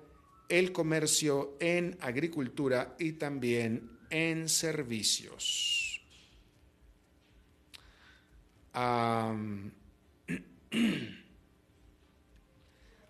el 0.48 0.72
comercio 0.72 1.58
en 1.60 1.98
agricultura 2.00 2.96
y 2.98 3.12
también 3.12 3.98
en 4.08 4.48
servicios. 4.48 5.75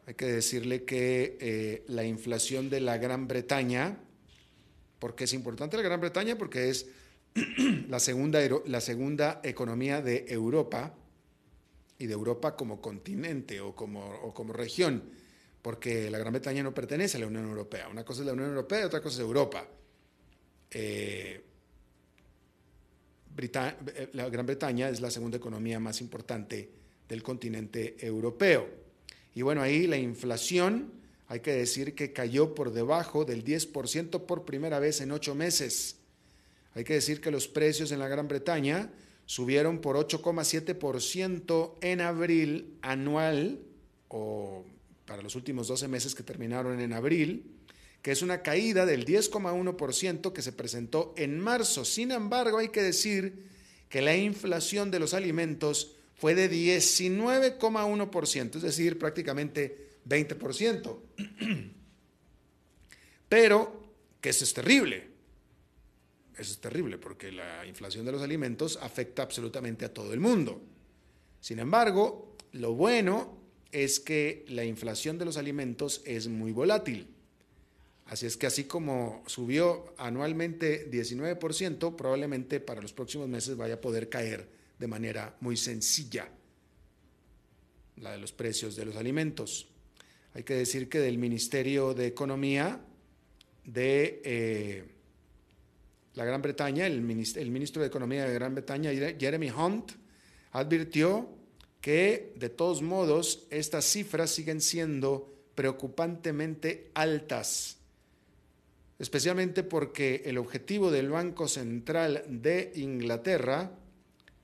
hay 0.07 0.15
que 0.15 0.27
decirle 0.27 0.85
que 0.85 1.37
eh, 1.41 1.85
la 1.89 2.05
inflación 2.05 2.71
de 2.71 2.81
la 2.81 2.99
Gran 2.99 3.27
Bretaña, 3.27 3.99
porque 5.01 5.25
es 5.25 5.33
importante 5.33 5.77
la 5.77 5.83
Gran 5.83 6.01
Bretaña, 6.01 6.39
porque 6.39 6.71
es 6.71 6.87
la 7.89 7.99
segunda, 7.99 8.39
la 8.67 8.81
segunda 8.81 9.41
economía 9.43 10.01
de 10.01 10.27
Europa 10.29 10.95
y 11.99 12.07
de 12.07 12.13
Europa 12.13 12.55
como 12.55 12.81
continente 12.81 13.61
o 13.61 13.75
como, 13.75 14.33
como 14.35 14.53
región, 14.53 15.03
porque 15.63 16.09
la 16.11 16.19
Gran 16.19 16.33
Bretaña 16.33 16.63
no 16.63 16.73
pertenece 16.73 17.17
a 17.17 17.21
la 17.21 17.27
Unión 17.27 17.49
Europea. 17.49 17.89
Una 17.89 18.05
cosa 18.05 18.21
es 18.21 18.27
la 18.27 18.35
Unión 18.35 18.51
Europea 18.51 18.83
y 18.83 18.85
otra 18.85 19.01
cosa 19.01 19.17
es 19.17 19.21
Europa. 19.23 19.67
Eh, 20.71 21.43
eh, 23.39 24.09
la 24.13 24.29
Gran 24.29 24.47
Bretaña 24.47 24.89
es 24.89 25.01
la 25.01 25.11
segunda 25.11 25.37
economía 25.37 25.79
más 25.79 26.01
importante 26.01 26.71
del 27.09 27.23
continente 27.23 27.97
europeo. 28.05 28.69
Y 29.35 29.43
bueno, 29.43 29.63
ahí 29.63 29.87
la 29.87 29.99
inflación, 29.99 30.93
hay 31.29 31.41
que 31.41 31.53
decir 31.53 31.95
que 31.95 32.13
cayó 32.13 32.55
por 32.55 32.73
debajo 32.73 33.25
del 33.25 33.45
10% 33.45 34.27
por 34.27 34.45
primera 34.45 34.79
vez 34.79 35.01
en 35.01 35.13
ocho 35.13 35.35
meses. 35.35 35.97
Hay 36.75 36.85
que 36.85 36.95
decir 36.95 37.21
que 37.21 37.31
los 37.31 37.49
precios 37.49 37.93
en 37.93 37.99
la 37.99 38.09
Gran 38.09 38.29
Bretaña 38.29 38.91
subieron 39.27 39.81
por 39.81 39.97
8,7% 39.97 41.75
en 41.81 42.01
abril 42.01 42.79
anual, 42.83 43.61
o 44.09 44.65
para 45.05 45.23
los 45.23 45.35
últimos 45.35 45.69
12 45.69 45.89
meses 45.89 46.15
que 46.15 46.23
terminaron 46.23 46.81
en 46.81 46.93
abril, 46.93 47.56
que 48.07 48.13
es 48.13 48.23
una 48.23 48.41
caída 48.41 48.87
del 48.87 49.05
10,1% 49.05 50.33
que 50.33 50.41
se 50.41 50.53
presentó 50.53 51.13
en 51.17 51.41
marzo. 51.41 51.85
Sin 51.85 52.13
embargo, 52.13 52.59
hay 52.59 52.69
que 52.69 52.81
decir 52.81 53.49
que 53.89 54.01
la 54.01 54.17
inflación 54.17 54.93
de 54.93 55.01
los 55.01 55.13
alimentos 55.13 55.97
fue 56.15 56.37
de 56.37 56.49
19,1%, 56.49 58.55
es 58.55 58.63
decir, 58.63 59.01
prácticamente 59.01 59.89
20%. 60.09 60.99
Pero 63.29 63.83
que 64.21 64.29
eso 64.29 64.45
es 64.45 64.55
terrible. 64.55 65.09
Eso 66.39 66.53
es 66.53 66.61
terrible 66.61 66.99
porque 66.99 67.33
la 67.33 67.67
inflación 67.67 68.07
de 68.07 68.13
los 68.13 68.23
alimentos 68.23 68.79
afecta 68.81 69.25
absolutamente 69.25 69.85
a 69.85 69.93
todo 69.93 70.13
el 70.13 70.21
mundo. 70.21 70.63
Sin 71.41 71.59
embargo, 71.59 72.37
lo 72.53 72.75
bueno 72.75 73.37
es 73.73 73.99
que 73.99 74.45
la 74.47 74.65
inflación 74.65 75.19
de 75.19 75.25
los 75.25 75.37
alimentos 75.37 76.03
es 76.05 76.29
muy 76.29 76.53
volátil 76.53 77.16
Así 78.07 78.27
es 78.27 78.37
que 78.37 78.47
así 78.47 78.65
como 78.65 79.23
subió 79.27 79.95
anualmente 79.99 80.91
19%, 80.91 81.97
probablemente 81.97 82.61
para 82.61 82.81
los 82.81 82.93
próximos 82.93 83.29
meses 83.29 83.57
vaya 83.57 83.75
a 83.75 83.81
poder 83.81 84.09
caer 84.09 84.49
de 84.79 84.87
manera 84.87 85.37
muy 85.41 85.57
sencilla 85.57 86.29
la 87.97 88.13
de 88.13 88.19
los 88.19 88.33
precios 88.33 88.77
de 88.77 88.85
los 88.85 88.97
alimentos. 88.97 89.69
Hay 90.35 90.43
que 90.43 90.55
decir 90.55 90.89
que 90.89 90.99
del 90.99 91.19
Ministerio 91.19 91.95
de 91.95 92.07
Economía 92.07 92.81
de 93.65 94.21
eh, 94.25 94.85
la 96.15 96.25
Gran 96.25 96.43
Bretaña, 96.43 96.87
el 96.87 97.01
ministro, 97.01 97.43
el 97.43 97.51
ministro 97.51 97.83
de 97.83 97.89
Economía 97.89 98.27
de 98.27 98.35
Gran 98.35 98.55
Bretaña, 98.55 98.91
Jeremy 99.19 99.51
Hunt, 99.51 99.93
advirtió 100.53 101.29
que 101.81 102.35
de 102.37 102.49
todos 102.49 102.83
modos 102.83 103.47
estas 103.51 103.85
cifras 103.85 104.31
siguen 104.31 104.61
siendo 104.61 105.33
preocupantemente 105.55 106.91
altas, 106.95 107.79
especialmente 108.99 109.63
porque 109.63 110.23
el 110.25 110.39
objetivo 110.39 110.91
del 110.91 111.11
Banco 111.11 111.49
Central 111.49 112.25
de 112.29 112.73
Inglaterra 112.77 113.71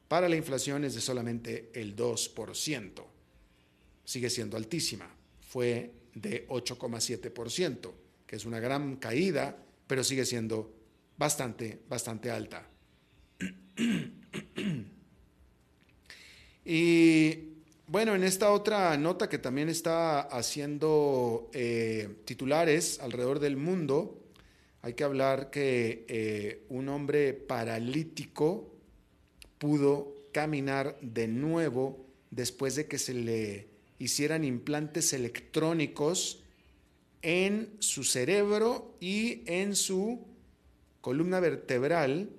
para 0.09 0.29
la 0.29 0.37
inflación 0.37 0.85
es 0.85 0.95
de 0.95 1.01
solamente 1.01 1.71
el 1.75 1.97
2%. 1.97 3.05
Sigue 4.05 4.31
siendo 4.31 4.57
altísima, 4.57 5.09
fue 5.41 5.93
de 6.15 6.47
8,7%, 6.49 7.93
que 8.27 8.37
es 8.37 8.45
una 8.45 8.61
gran 8.61 8.97
caída, 8.97 9.57
pero 9.87 10.05
sigue 10.05 10.27
siendo 10.27 10.75
bastante, 11.17 11.81
bastante 11.89 12.31
alta. 12.31 12.69
Y 16.65 17.53
bueno, 17.87 18.15
en 18.15 18.23
esta 18.23 18.53
otra 18.53 18.97
nota 18.97 19.29
que 19.29 19.39
también 19.39 19.69
está 19.69 20.21
haciendo 20.21 21.51
eh, 21.53 22.17
titulares 22.25 23.01
alrededor 23.01 23.41
del 23.41 23.57
mundo, 23.57 24.22
hay 24.83 24.95
que 24.95 25.05
hablar 25.05 25.51
que 25.51 26.05
eh, 26.09 26.65
un 26.69 26.89
hombre 26.89 27.33
paralítico 27.35 28.75
pudo 29.59 30.13
caminar 30.33 30.99
de 31.01 31.29
nuevo 31.29 32.05
después 32.31 32.75
de 32.75 32.89
que 32.89 32.99
se 32.99 33.15
le 33.15 33.69
hicieran 34.01 34.45
implantes 34.45 35.13
electrónicos 35.13 36.43
en 37.23 37.77
su 37.79 38.03
cerebro 38.03 38.97
y 38.99 39.43
en 39.47 39.77
su 39.77 40.27
columna 41.01 41.39
vertebral, 41.39 42.31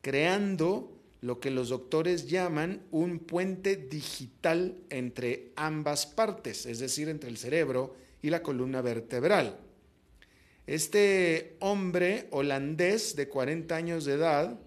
creando 0.00 0.98
lo 1.20 1.38
que 1.38 1.52
los 1.52 1.68
doctores 1.68 2.28
llaman 2.28 2.82
un 2.90 3.20
puente 3.20 3.76
digital 3.76 4.76
entre 4.90 5.52
ambas 5.54 6.06
partes, 6.06 6.66
es 6.66 6.80
decir, 6.80 7.08
entre 7.08 7.30
el 7.30 7.36
cerebro 7.36 7.94
y 8.22 8.30
la 8.30 8.42
columna 8.42 8.82
vertebral. 8.82 9.60
Este 10.66 11.56
hombre 11.58 12.28
holandés 12.30 13.16
de 13.16 13.28
40 13.28 13.74
años 13.74 14.04
de 14.04 14.14
edad 14.14 14.60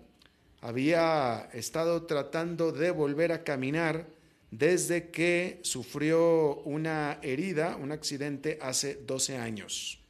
había 0.60 1.50
estado 1.54 2.04
tratando 2.04 2.74
de 2.74 2.92
volver 2.92 3.32
a 3.32 3.44
caminar 3.44 4.08
desde 4.52 5.10
que 5.10 5.60
sufrió 5.64 6.58
una 6.64 7.20
herida, 7.22 7.78
un 7.78 7.94
accidente 7.94 8.58
hace 8.62 8.96
12 8.96 9.38
años. 9.38 10.02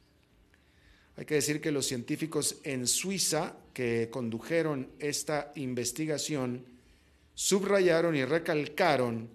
Hay 1.16 1.24
que 1.24 1.36
decir 1.36 1.60
que 1.60 1.70
los 1.70 1.86
científicos 1.86 2.56
en 2.64 2.86
Suiza 2.88 3.56
que 3.72 4.08
condujeron 4.10 4.90
esta 4.98 5.52
investigación 5.54 6.66
subrayaron 7.34 8.16
y 8.16 8.24
recalcaron 8.24 9.30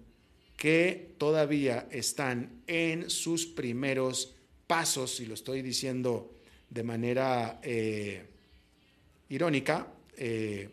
que 0.56 1.14
todavía 1.18 1.88
están 1.90 2.62
en 2.66 3.08
sus 3.08 3.46
primeros 3.46 4.34
pasos, 4.66 5.18
y 5.20 5.26
lo 5.26 5.34
estoy 5.34 5.62
diciendo 5.62 6.31
de 6.72 6.82
manera 6.82 7.60
eh, 7.62 8.22
irónica, 9.28 9.86
eh, 10.16 10.68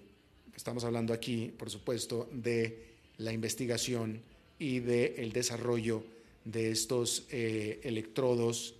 estamos 0.56 0.84
hablando 0.86 1.14
aquí, 1.14 1.52
por 1.58 1.70
supuesto, 1.70 2.30
de 2.32 2.86
la 3.18 3.34
investigación 3.34 4.22
y 4.58 4.80
del 4.80 5.34
desarrollo 5.34 6.04
de 6.46 6.72
estos 6.72 7.28
eh, 7.32 7.82
electrodos 7.84 8.76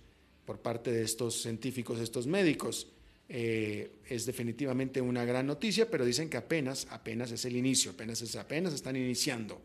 por 0.46 0.60
parte 0.60 0.90
de 0.90 1.02
estos 1.02 1.42
científicos, 1.42 2.00
estos 2.00 2.26
médicos. 2.26 2.88
Es 3.28 4.26
definitivamente 4.26 5.00
una 5.00 5.24
gran 5.24 5.46
noticia, 5.46 5.88
pero 5.88 6.04
dicen 6.04 6.28
que 6.28 6.36
apenas, 6.36 6.88
apenas 6.90 7.30
es 7.30 7.44
el 7.44 7.54
inicio, 7.54 7.92
apenas, 7.92 8.20
es, 8.22 8.34
apenas 8.34 8.74
están 8.74 8.96
iniciando. 8.96 9.62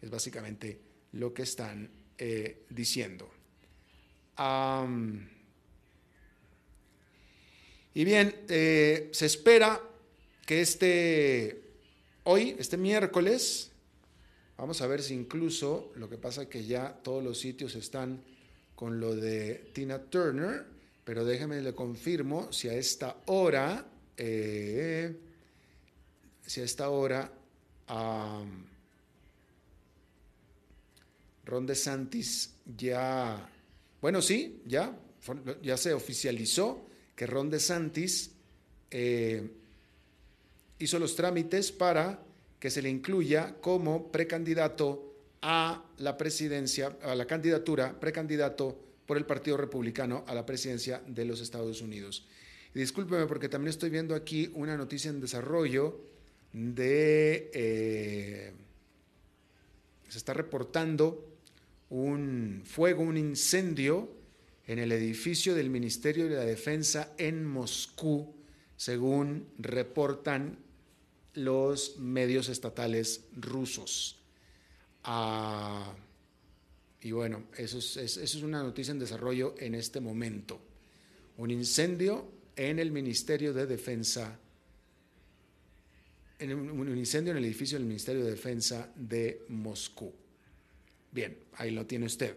Es 0.00 0.08
básicamente 0.08 0.78
lo 1.12 1.34
que 1.34 1.42
están 1.42 1.90
diciendo. 2.70 3.28
Y 7.96 8.04
bien, 8.04 8.44
eh, 8.50 9.08
se 9.12 9.24
espera 9.24 9.80
que 10.44 10.60
este, 10.60 11.62
hoy, 12.24 12.54
este 12.58 12.76
miércoles, 12.76 13.70
vamos 14.58 14.82
a 14.82 14.86
ver 14.86 15.02
si 15.02 15.14
incluso, 15.14 15.92
lo 15.96 16.06
que 16.10 16.18
pasa 16.18 16.46
que 16.46 16.66
ya 16.66 16.92
todos 17.02 17.24
los 17.24 17.38
sitios 17.38 17.74
están 17.74 18.22
con 18.74 19.00
lo 19.00 19.16
de 19.16 19.70
Tina 19.72 19.98
Turner, 19.98 20.66
pero 21.06 21.24
déjeme 21.24 21.62
le 21.62 21.72
confirmo 21.72 22.52
si 22.52 22.68
a 22.68 22.74
esta 22.74 23.16
hora, 23.28 23.86
eh, 24.18 25.16
si 26.46 26.60
a 26.60 26.64
esta 26.64 26.90
hora 26.90 27.32
Ron 31.46 31.66
DeSantis 31.66 32.56
ya, 32.76 33.50
bueno, 34.02 34.20
sí, 34.20 34.60
ya, 34.66 34.94
ya 35.62 35.78
se 35.78 35.94
oficializó 35.94 36.86
que 37.16 37.26
Ron 37.26 37.50
DeSantis 37.50 38.30
eh, 38.90 39.50
hizo 40.78 40.98
los 40.98 41.16
trámites 41.16 41.72
para 41.72 42.22
que 42.60 42.70
se 42.70 42.82
le 42.82 42.90
incluya 42.90 43.56
como 43.60 44.12
precandidato 44.12 45.14
a 45.42 45.84
la 45.98 46.16
presidencia, 46.16 46.96
a 47.02 47.14
la 47.14 47.26
candidatura, 47.26 47.98
precandidato 47.98 48.78
por 49.06 49.16
el 49.16 49.24
Partido 49.24 49.56
Republicano 49.56 50.24
a 50.26 50.34
la 50.34 50.44
presidencia 50.44 51.02
de 51.06 51.24
los 51.24 51.40
Estados 51.40 51.80
Unidos. 51.80 52.26
Y 52.74 52.80
discúlpeme 52.80 53.26
porque 53.26 53.48
también 53.48 53.70
estoy 53.70 53.90
viendo 53.90 54.14
aquí 54.14 54.50
una 54.54 54.76
noticia 54.76 55.10
en 55.10 55.20
desarrollo 55.20 56.00
de... 56.52 57.50
Eh, 57.54 58.52
se 60.08 60.18
está 60.18 60.34
reportando 60.34 61.36
un 61.90 62.62
fuego, 62.64 63.02
un 63.02 63.16
incendio 63.16 64.08
en 64.66 64.78
el 64.78 64.92
edificio 64.92 65.54
del 65.54 65.70
Ministerio 65.70 66.28
de 66.28 66.36
la 66.36 66.44
Defensa 66.44 67.12
en 67.18 67.44
Moscú, 67.44 68.34
según 68.76 69.48
reportan 69.58 70.58
los 71.34 71.98
medios 71.98 72.48
estatales 72.48 73.24
rusos. 73.36 74.18
Ah, 75.04 75.94
y 77.00 77.12
bueno, 77.12 77.44
eso 77.56 77.78
es, 77.78 78.34
una 78.36 78.62
noticia 78.62 78.90
en 78.90 78.98
desarrollo 78.98 79.54
en 79.58 79.76
este 79.76 80.00
momento. 80.00 80.60
Un 81.36 81.50
incendio 81.52 82.26
en 82.56 82.78
el 82.80 82.90
Ministerio 82.90 83.52
de 83.52 83.66
Defensa, 83.66 84.36
en 86.38 86.52
un 86.52 86.96
incendio 86.96 87.30
en 87.30 87.38
el 87.38 87.44
edificio 87.44 87.78
del 87.78 87.86
Ministerio 87.86 88.24
de 88.24 88.30
Defensa 88.30 88.90
de 88.96 89.44
Moscú. 89.48 90.12
Bien, 91.12 91.36
ahí 91.54 91.70
lo 91.70 91.86
tiene 91.86 92.06
usted. 92.06 92.36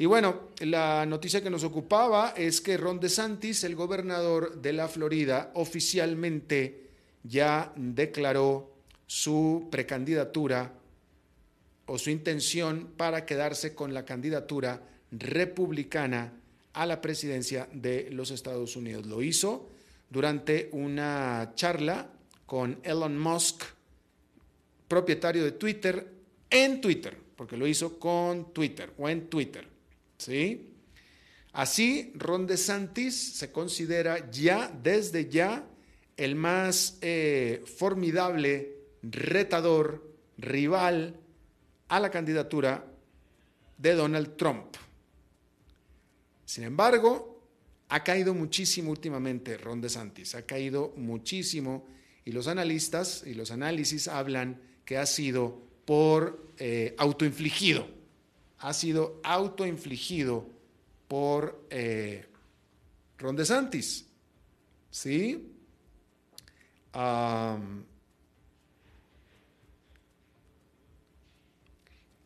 Y 0.00 0.06
bueno, 0.06 0.48
la 0.60 1.04
noticia 1.04 1.42
que 1.42 1.50
nos 1.50 1.62
ocupaba 1.62 2.32
es 2.34 2.62
que 2.62 2.78
Ron 2.78 3.00
DeSantis, 3.00 3.64
el 3.64 3.76
gobernador 3.76 4.62
de 4.62 4.72
la 4.72 4.88
Florida, 4.88 5.50
oficialmente 5.52 6.88
ya 7.22 7.70
declaró 7.76 8.72
su 9.06 9.68
precandidatura 9.70 10.72
o 11.84 11.98
su 11.98 12.08
intención 12.08 12.94
para 12.96 13.26
quedarse 13.26 13.74
con 13.74 13.92
la 13.92 14.06
candidatura 14.06 14.80
republicana 15.10 16.32
a 16.72 16.86
la 16.86 17.02
presidencia 17.02 17.68
de 17.70 18.08
los 18.10 18.30
Estados 18.30 18.76
Unidos. 18.76 19.04
Lo 19.04 19.22
hizo 19.22 19.68
durante 20.08 20.70
una 20.72 21.52
charla 21.54 22.08
con 22.46 22.80
Elon 22.84 23.18
Musk, 23.18 23.64
propietario 24.88 25.44
de 25.44 25.52
Twitter, 25.52 26.10
en 26.48 26.80
Twitter, 26.80 27.18
porque 27.36 27.58
lo 27.58 27.66
hizo 27.66 27.98
con 27.98 28.54
Twitter 28.54 28.94
o 28.96 29.06
en 29.06 29.26
Twitter. 29.26 29.68
¿Sí? 30.20 30.74
Así, 31.52 32.12
Ron 32.14 32.46
DeSantis 32.46 33.14
se 33.14 33.50
considera 33.50 34.30
ya, 34.30 34.70
desde 34.82 35.28
ya, 35.28 35.66
el 36.16 36.36
más 36.36 36.98
eh, 37.00 37.64
formidable 37.78 38.76
retador, 39.02 40.08
rival 40.36 41.16
a 41.88 41.98
la 41.98 42.10
candidatura 42.10 42.86
de 43.78 43.94
Donald 43.94 44.36
Trump. 44.36 44.76
Sin 46.44 46.64
embargo, 46.64 47.42
ha 47.88 48.04
caído 48.04 48.34
muchísimo 48.34 48.90
últimamente 48.90 49.56
Ron 49.56 49.80
DeSantis, 49.80 50.34
ha 50.34 50.42
caído 50.42 50.92
muchísimo 50.96 51.86
y 52.24 52.32
los 52.32 52.46
analistas 52.46 53.24
y 53.26 53.34
los 53.34 53.50
análisis 53.50 54.06
hablan 54.06 54.60
que 54.84 54.98
ha 54.98 55.06
sido 55.06 55.62
por 55.84 56.52
eh, 56.58 56.94
autoinfligido, 56.98 57.88
ha 58.60 58.72
sido 58.72 59.20
autoinfligido 59.24 60.46
por 61.08 61.66
eh, 61.70 62.26
Ron 63.18 63.36
DeSantis. 63.36 64.06
¿Sí? 64.90 65.52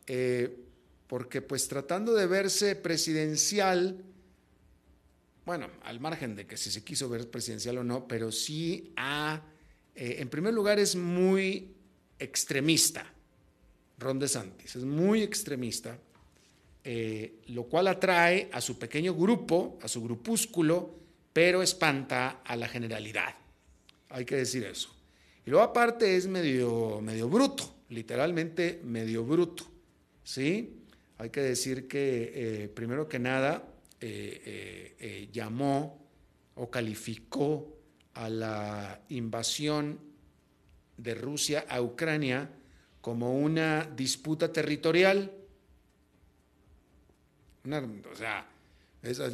Eh, 0.07 0.65
porque 1.07 1.43
pues 1.43 1.69
tratando 1.69 2.15
de 2.15 2.27
verse 2.27 2.77
presidencial, 2.77 4.03
bueno, 5.45 5.71
al 5.83 6.01
margen 6.01 6.35
de 6.35 6.47
que 6.47 6.57
si 6.57 6.71
se 6.71 6.83
quiso 6.83 7.09
ver 7.09 7.31
presidencial 7.31 7.79
o 7.79 7.85
no, 7.85 8.09
pero 8.09 8.33
sí 8.33 8.93
a, 8.97 9.43
eh, 9.95 10.17
en 10.19 10.29
primer 10.29 10.53
lugar 10.53 10.79
es 10.79 10.97
muy 10.97 11.75
extremista, 12.19 13.07
Ron 13.99 14.19
DeSantis, 14.19 14.77
es 14.77 14.85
muy 14.85 15.23
extremista, 15.23 15.99
eh, 16.85 17.41
lo 17.49 17.65
cual 17.65 17.89
atrae 17.89 18.49
a 18.53 18.61
su 18.61 18.79
pequeño 18.79 19.15
grupo, 19.15 19.79
a 19.83 19.89
su 19.89 20.03
grupúsculo, 20.03 20.95
pero 21.33 21.63
espanta 21.63 22.43
a 22.45 22.57
la 22.57 22.69
generalidad. 22.69 23.35
Hay 24.11 24.25
que 24.25 24.37
decir 24.37 24.65
eso. 24.65 24.95
Y 25.47 25.51
luego 25.51 25.65
aparte 25.65 26.17
es 26.17 26.27
medio, 26.27 27.01
medio 27.01 27.29
bruto, 27.29 27.75
literalmente 27.89 28.81
medio 28.85 29.25
bruto. 29.25 29.65
¿sí? 30.23 30.83
Hay 31.19 31.31
que 31.31 31.41
decir 31.41 31.89
que 31.89 32.33
eh, 32.35 32.69
primero 32.69 33.09
que 33.09 33.19
nada 33.19 33.67
eh, 34.01 35.29
llamó 35.33 36.07
o 36.55 36.71
calificó 36.71 37.79
a 38.15 38.29
la 38.29 39.01
invasión 39.09 39.99
de 40.97 41.15
Rusia 41.15 41.65
a 41.69 41.81
Ucrania 41.81 42.51
como 43.01 43.39
una 43.39 43.85
disputa 43.85 44.53
territorial. 44.53 45.31
O 47.65 48.17
sea, 48.17 48.47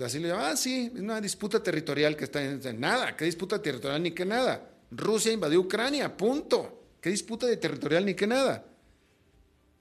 así 0.05 0.19
le 0.19 0.29
llaman, 0.29 0.53
ah, 0.53 0.57
sí, 0.57 0.91
es 0.95 1.01
una 1.01 1.21
disputa 1.21 1.63
territorial 1.63 2.17
que 2.17 2.25
está 2.25 2.43
en 2.43 2.81
nada, 2.81 3.17
¿qué 3.17 3.25
disputa 3.25 3.61
territorial 3.61 4.03
ni 4.03 4.13
qué 4.13 4.25
nada? 4.25 4.71
Rusia 4.91 5.33
invadió 5.33 5.61
Ucrania, 5.61 6.17
punto. 6.17 6.81
¿Qué 7.01 7.11
disputa 7.11 7.47
de 7.47 7.57
territorial 7.57 8.05
ni 8.05 8.15
qué 8.15 8.27
nada? 8.27 8.67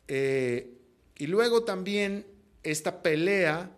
Eh, 0.08 0.78
y 1.18 1.28
luego 1.28 1.64
también 1.64 2.26
esta 2.64 3.02
pelea 3.02 3.72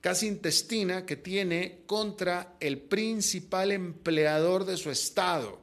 casi 0.00 0.26
intestina 0.26 1.06
que 1.06 1.16
tiene 1.16 1.82
contra 1.86 2.56
el 2.58 2.78
principal 2.80 3.70
empleador 3.70 4.64
de 4.64 4.76
su 4.76 4.90
estado, 4.90 5.60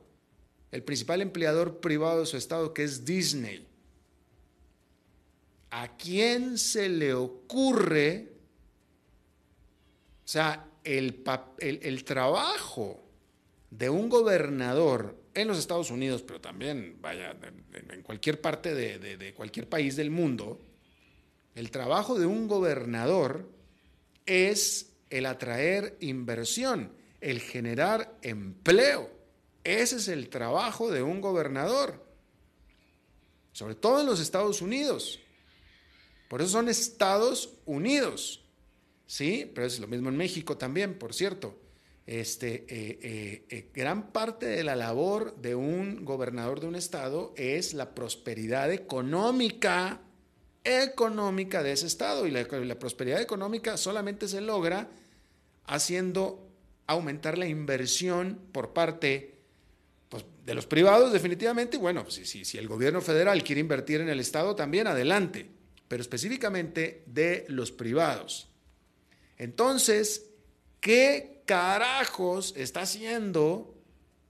el 0.72 0.84
principal 0.84 1.22
empleador 1.22 1.80
privado 1.80 2.22
de 2.22 2.26
su 2.28 2.38
estado, 2.38 2.74
que 2.74 2.84
es 2.84 3.04
Disney. 3.04 3.68
¿A 5.72 5.98
quién 5.98 6.58
se 6.58 6.88
le 6.88 7.14
ocurre? 7.14 8.37
O 10.28 10.30
sea, 10.30 10.68
el, 10.84 11.24
el 11.62 12.04
trabajo 12.04 13.02
de 13.70 13.90
un 13.90 14.10
gobernador 14.10 15.16
en 15.34 15.48
los 15.48 15.58
Estados 15.58 15.90
Unidos, 15.90 16.22
pero 16.22 16.42
también, 16.42 16.98
vaya, 17.00 17.34
en 17.72 18.02
cualquier 18.02 18.42
parte 18.42 18.76
de, 18.76 19.34
cualquier 19.36 19.70
país 19.70 19.96
del 19.96 20.10
mundo, 20.12 20.60
el 21.56 21.72
trabajo 21.72 22.20
de 22.20 22.26
un 22.26 22.50
gobernador 22.50 23.50
es 24.26 24.92
el 25.10 25.28
atraer 25.28 25.96
inversión, 26.02 26.92
el 27.22 27.40
generar 27.40 28.18
empleo. 28.22 29.10
Ese 29.64 29.96
es 29.96 30.10
el 30.10 30.28
trabajo 30.28 30.92
de 30.92 31.04
un 31.04 31.22
gobernador, 31.22 32.04
sobre 33.54 33.76
todo 33.76 34.02
en 34.02 34.08
los 34.08 34.20
Estados 34.20 34.62
Unidos. 34.62 35.22
Por 36.28 36.42
eso 36.42 36.50
son 36.50 36.68
Estados 36.68 37.54
Unidos, 37.66 38.44
¿sí? 39.08 39.52
Pero 39.56 39.66
es 39.66 39.80
lo 39.80 39.88
mismo 39.88 40.10
en 40.10 40.18
México 40.18 40.58
también, 40.58 41.00
por 41.00 41.16
cierto 41.16 41.58
este, 42.08 42.66
eh, 42.70 43.00
eh, 43.02 43.46
eh, 43.50 43.70
gran 43.74 44.14
parte 44.14 44.46
de 44.46 44.64
la 44.64 44.78
labor 44.78 45.36
de 45.42 45.56
un 45.56 46.06
gobernador 46.06 46.62
de 46.62 46.68
un 46.68 46.76
estado 46.76 47.34
es 47.36 47.74
la 47.74 47.94
prosperidad 47.94 48.72
económica, 48.72 50.00
económica 50.64 51.62
de 51.64 51.74
ese 51.74 51.86
estado. 51.86 52.26
Y 52.26 52.32
la, 52.32 52.46
prosperidad 52.80 53.22
económica 53.22 53.76
solamente 53.76 54.30
se 54.30 54.40
logra 54.40 54.90
haciendo 55.66 56.48
aumentar 56.88 57.38
la 57.38 57.46
inversión 57.46 58.40
por 58.54 58.72
parte 58.72 59.36
pues, 60.08 60.24
de 60.46 60.54
los 60.54 60.66
privados, 60.66 61.12
definitivamente. 61.12 61.76
Bueno, 61.76 62.10
si 62.10 62.58
el 62.58 62.70
gobierno 62.70 63.02
federal 63.02 63.44
quiere 63.44 63.60
invertir 63.60 64.00
en 64.00 64.08
el 64.08 64.22
estado, 64.22 64.56
también 64.56 64.88
adelante, 64.88 65.46
pero 65.90 66.02
específicamente 66.02 67.04
de 67.06 67.44
los 67.50 67.74
privados. 67.74 68.48
Entonces, 69.38 70.26
¿qué 70.82 71.44
carajos 71.46 72.54
está 72.58 72.82
haciendo 72.82 73.74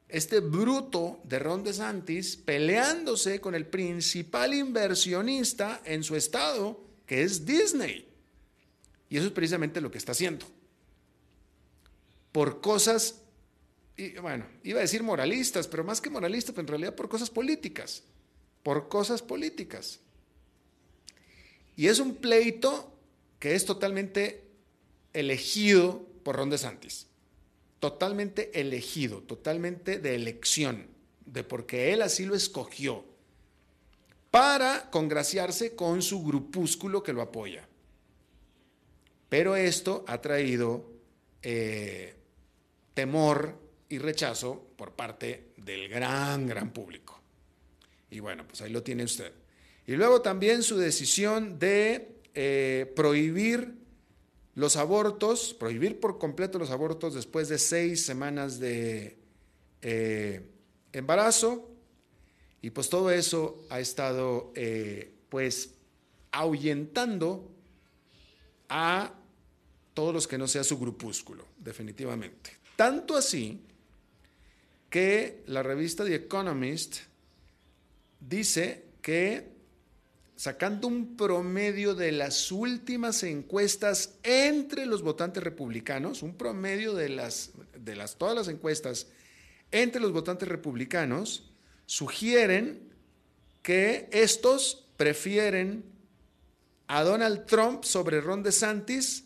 este 0.09 0.39
bruto 0.39 1.19
de 1.23 1.39
Ron 1.39 1.63
DeSantis 1.63 2.37
peleándose 2.37 3.39
con 3.39 3.55
el 3.55 3.65
principal 3.65 4.53
inversionista 4.53 5.81
en 5.85 6.03
su 6.03 6.15
estado, 6.15 6.83
que 7.05 7.23
es 7.23 7.45
Disney? 7.45 8.07
Y 9.09 9.17
eso 9.17 9.27
es 9.27 9.31
precisamente 9.31 9.81
lo 9.81 9.89
que 9.89 9.97
está 9.97 10.11
haciendo. 10.11 10.45
Por 12.31 12.59
cosas, 12.59 13.21
bueno, 14.21 14.45
iba 14.63 14.79
a 14.79 14.81
decir 14.81 15.01
moralistas, 15.03 15.67
pero 15.67 15.83
más 15.83 16.01
que 16.01 16.09
moralistas, 16.09 16.53
pero 16.53 16.63
en 16.63 16.67
realidad 16.67 16.95
por 16.95 17.07
cosas 17.07 17.29
políticas. 17.29 18.03
Por 18.63 18.89
cosas 18.89 19.21
políticas. 19.21 20.01
Y 21.77 21.87
es 21.87 21.99
un 21.99 22.15
pleito 22.15 22.93
que 23.39 23.55
es 23.55 23.65
totalmente 23.65 24.46
elegido 25.19 26.05
por 26.23 26.35
Ron 26.35 26.49
DeSantis 26.49 27.07
totalmente 27.79 28.59
elegido, 28.59 29.21
totalmente 29.21 29.99
de 29.99 30.15
elección, 30.15 30.87
de 31.25 31.43
porque 31.43 31.93
él 31.93 32.01
así 32.01 32.25
lo 32.25 32.35
escogió, 32.35 33.05
para 34.31 34.89
congraciarse 34.89 35.75
con 35.75 36.01
su 36.01 36.23
grupúsculo 36.23 37.01
que 37.01 37.13
lo 37.13 37.21
apoya. 37.21 37.67
Pero 39.29 39.55
esto 39.55 40.05
ha 40.07 40.21
traído 40.21 40.91
eh, 41.41 42.15
temor 42.93 43.57
y 43.89 43.99
rechazo 43.99 44.67
por 44.75 44.93
parte 44.93 45.51
del 45.57 45.87
gran, 45.87 46.47
gran 46.47 46.71
público. 46.71 47.19
Y 48.09 48.19
bueno, 48.19 48.47
pues 48.47 48.61
ahí 48.61 48.71
lo 48.71 48.83
tiene 48.83 49.03
usted. 49.03 49.31
Y 49.85 49.93
luego 49.93 50.21
también 50.21 50.63
su 50.63 50.77
decisión 50.77 51.57
de 51.59 52.15
eh, 52.33 52.91
prohibir 52.95 53.76
los 54.57 54.75
abortos, 54.75 55.53
prohibir 55.53 55.99
por 55.99 56.17
completo 56.17 56.57
los 56.57 56.71
abortos 56.71 57.13
después 57.13 57.47
de 57.47 57.59
seis 57.59 58.03
semanas 58.03 58.59
de 58.59 59.15
eh, 59.83 60.49
embarazo. 60.91 61.69
Y 62.63 62.71
pues 62.71 62.89
todo 62.89 63.11
eso 63.11 63.63
ha 63.69 63.79
estado 63.79 64.51
eh, 64.55 65.13
pues 65.29 65.75
ahuyentando 66.31 67.51
a 68.67 69.13
todos 69.93 70.11
los 70.11 70.27
que 70.27 70.39
no 70.39 70.47
sea 70.47 70.63
su 70.63 70.79
grupúsculo, 70.79 71.45
definitivamente. 71.59 72.57
Tanto 72.75 73.15
así 73.15 73.61
que 74.89 75.43
la 75.45 75.61
revista 75.61 76.03
The 76.03 76.15
Economist 76.15 77.01
dice 78.19 78.85
que 79.03 79.51
sacando 80.37 80.87
un 80.87 81.17
promedio 81.17 81.95
de 81.95 82.11
las 82.11 82.51
últimas 82.51 83.23
encuestas 83.23 84.13
entre 84.21 84.85
los 84.85 85.01
votantes 85.01 85.43
republicanos, 85.43 86.21
un 86.21 86.35
promedio 86.35 86.93
de 86.93 87.09
las 87.09 87.51
de 87.77 87.95
las 87.95 88.17
todas 88.17 88.35
las 88.35 88.47
encuestas 88.47 89.07
entre 89.71 89.99
los 89.99 90.11
votantes 90.13 90.47
republicanos 90.47 91.51
sugieren 91.87 92.93
que 93.63 94.07
estos 94.11 94.85
prefieren 94.95 95.83
a 96.85 97.03
Donald 97.03 97.45
Trump 97.47 97.83
sobre 97.83 98.21
Ron 98.21 98.43
DeSantis 98.43 99.25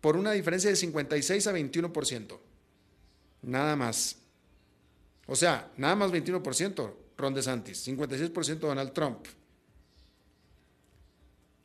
por 0.00 0.16
una 0.16 0.32
diferencia 0.32 0.70
de 0.70 0.76
56 0.76 1.46
a 1.46 1.52
21%. 1.52 2.38
Nada 3.42 3.76
más. 3.76 4.16
O 5.26 5.36
sea, 5.36 5.70
nada 5.76 5.94
más 5.94 6.10
21% 6.10 6.94
Ron 7.16 7.34
DeSantis, 7.34 7.86
56% 7.86 8.58
Donald 8.58 8.92
Trump. 8.92 9.24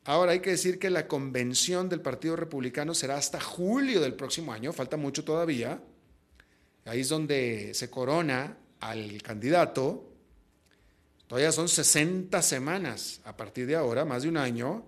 Ahora 0.05 0.31
hay 0.31 0.39
que 0.39 0.51
decir 0.51 0.79
que 0.79 0.89
la 0.89 1.07
convención 1.07 1.89
del 1.89 2.01
Partido 2.01 2.35
Republicano 2.35 2.93
será 2.93 3.17
hasta 3.17 3.39
julio 3.39 4.01
del 4.01 4.13
próximo 4.13 4.53
año, 4.53 4.73
falta 4.73 4.97
mucho 4.97 5.23
todavía. 5.23 5.81
Ahí 6.85 7.01
es 7.01 7.09
donde 7.09 7.73
se 7.73 7.89
corona 7.89 8.57
al 8.79 9.21
candidato. 9.21 10.09
Todavía 11.27 11.51
son 11.51 11.69
60 11.69 12.41
semanas 12.41 13.21
a 13.25 13.37
partir 13.37 13.67
de 13.67 13.75
ahora, 13.75 14.05
más 14.05 14.23
de 14.23 14.29
un 14.29 14.37
año. 14.37 14.83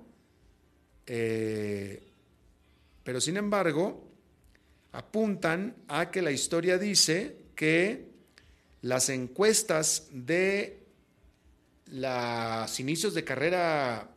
Eh, 1.06 2.02
pero 3.04 3.21
sin 3.21 3.38
embargo, 3.38 4.08
apuntan 4.91 5.76
a 5.88 6.10
que 6.10 6.21
la 6.21 6.32
historia 6.32 6.78
dice 6.78 7.38
que 7.56 8.10
las 8.82 9.10
encuestas 9.10 10.08
de 10.12 10.82
los 11.88 12.80
inicios 12.80 13.13
de 13.13 13.24
carrera 13.24 14.11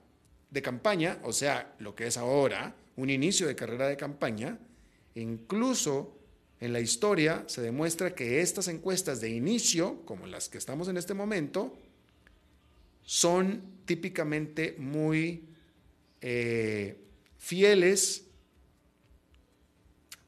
de 0.55 0.62
campaña, 0.62 1.19
o 1.25 1.33
sea, 1.33 1.75
lo 1.81 1.97
que 1.97 2.07
es 2.07 2.17
ahora 2.17 2.77
un 2.97 3.11
inicio 3.11 3.49
de 3.49 3.57
carrera 3.57 3.88
de 3.88 3.97
campaña, 3.97 4.57
incluso 5.17 6.17
en 6.61 6.73
la 6.73 6.79
historia 6.79 7.43
se 7.49 7.61
demuestra 7.61 8.14
que 8.14 8.40
estas 8.40 8.69
encuestas 8.69 9.21
de 9.21 9.31
inicio, 9.31 10.03
como 10.07 10.29
las 10.29 10.49
que 10.49 10.59
estamos 10.59 10.87
en 10.87 10.97
este 10.97 11.12
momento, 11.12 11.77
son 13.03 13.62
típicamente 13.85 14.77
muy 14.79 15.43
eh, 16.21 16.99
fieles 17.37 18.23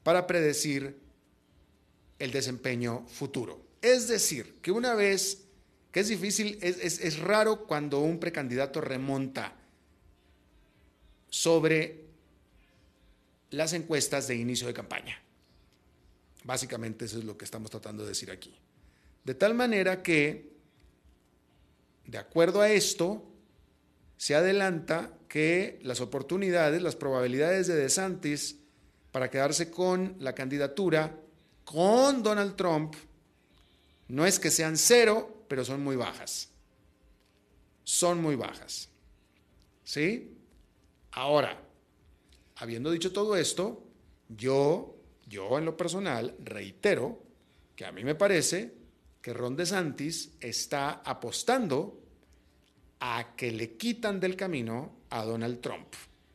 para 0.02 0.26
predecir 0.26 0.98
el 2.18 2.32
desempeño 2.32 3.06
futuro. 3.06 3.64
Es 3.80 4.08
decir, 4.08 4.56
que 4.60 4.72
una 4.72 4.96
vez, 4.96 5.44
que 5.92 6.00
es 6.00 6.08
difícil, 6.08 6.58
es, 6.62 6.78
es 6.80 7.18
raro 7.20 7.64
cuando 7.68 8.00
un 8.00 8.18
precandidato 8.18 8.80
remonta 8.80 9.55
sobre 11.28 12.04
las 13.50 13.72
encuestas 13.72 14.28
de 14.28 14.36
inicio 14.36 14.66
de 14.66 14.74
campaña. 14.74 15.20
Básicamente 16.44 17.04
eso 17.04 17.18
es 17.18 17.24
lo 17.24 17.36
que 17.36 17.44
estamos 17.44 17.70
tratando 17.70 18.02
de 18.02 18.10
decir 18.10 18.30
aquí. 18.30 18.54
De 19.24 19.34
tal 19.34 19.54
manera 19.54 20.02
que, 20.02 20.52
de 22.04 22.18
acuerdo 22.18 22.60
a 22.60 22.70
esto, 22.70 23.24
se 24.16 24.34
adelanta 24.34 25.12
que 25.28 25.80
las 25.82 26.00
oportunidades, 26.00 26.80
las 26.82 26.96
probabilidades 26.96 27.66
de 27.66 27.74
DeSantis 27.74 28.56
para 29.10 29.30
quedarse 29.30 29.70
con 29.70 30.16
la 30.20 30.34
candidatura 30.34 31.18
con 31.64 32.22
Donald 32.22 32.54
Trump 32.54 32.94
no 34.08 34.24
es 34.24 34.38
que 34.38 34.50
sean 34.50 34.76
cero, 34.76 35.44
pero 35.48 35.64
son 35.64 35.82
muy 35.82 35.96
bajas. 35.96 36.50
Son 37.82 38.22
muy 38.22 38.36
bajas. 38.36 38.88
¿Sí? 39.84 40.35
Ahora, 41.16 41.60
habiendo 42.54 42.90
dicho 42.90 43.12
todo 43.12 43.36
esto, 43.36 43.82
yo 44.28 44.96
yo 45.26 45.58
en 45.58 45.64
lo 45.64 45.76
personal 45.76 46.34
reitero 46.42 47.22
que 47.74 47.84
a 47.84 47.92
mí 47.92 48.04
me 48.04 48.14
parece 48.14 48.72
que 49.20 49.34
Ron 49.34 49.56
DeSantis 49.56 50.32
está 50.40 51.02
apostando 51.04 52.00
a 53.00 53.34
que 53.36 53.50
le 53.50 53.76
quitan 53.76 54.20
del 54.20 54.36
camino 54.36 55.00
a 55.10 55.24
Donald 55.24 55.60
Trump 55.60 55.88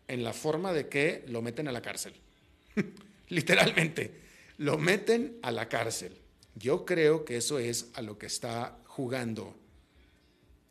en 0.07 0.23
la 0.23 0.33
forma 0.33 0.73
de 0.73 0.89
que 0.89 1.23
lo 1.27 1.41
meten 1.41 1.67
a 1.69 1.71
la 1.71 1.81
cárcel. 1.81 2.13
Literalmente, 3.29 4.11
lo 4.57 4.77
meten 4.77 5.39
a 5.41 5.51
la 5.51 5.69
cárcel. 5.69 6.17
Yo 6.55 6.85
creo 6.85 7.23
que 7.23 7.37
eso 7.37 7.59
es 7.59 7.91
a 7.93 8.01
lo 8.01 8.17
que 8.17 8.25
está 8.25 8.77
jugando 8.87 9.55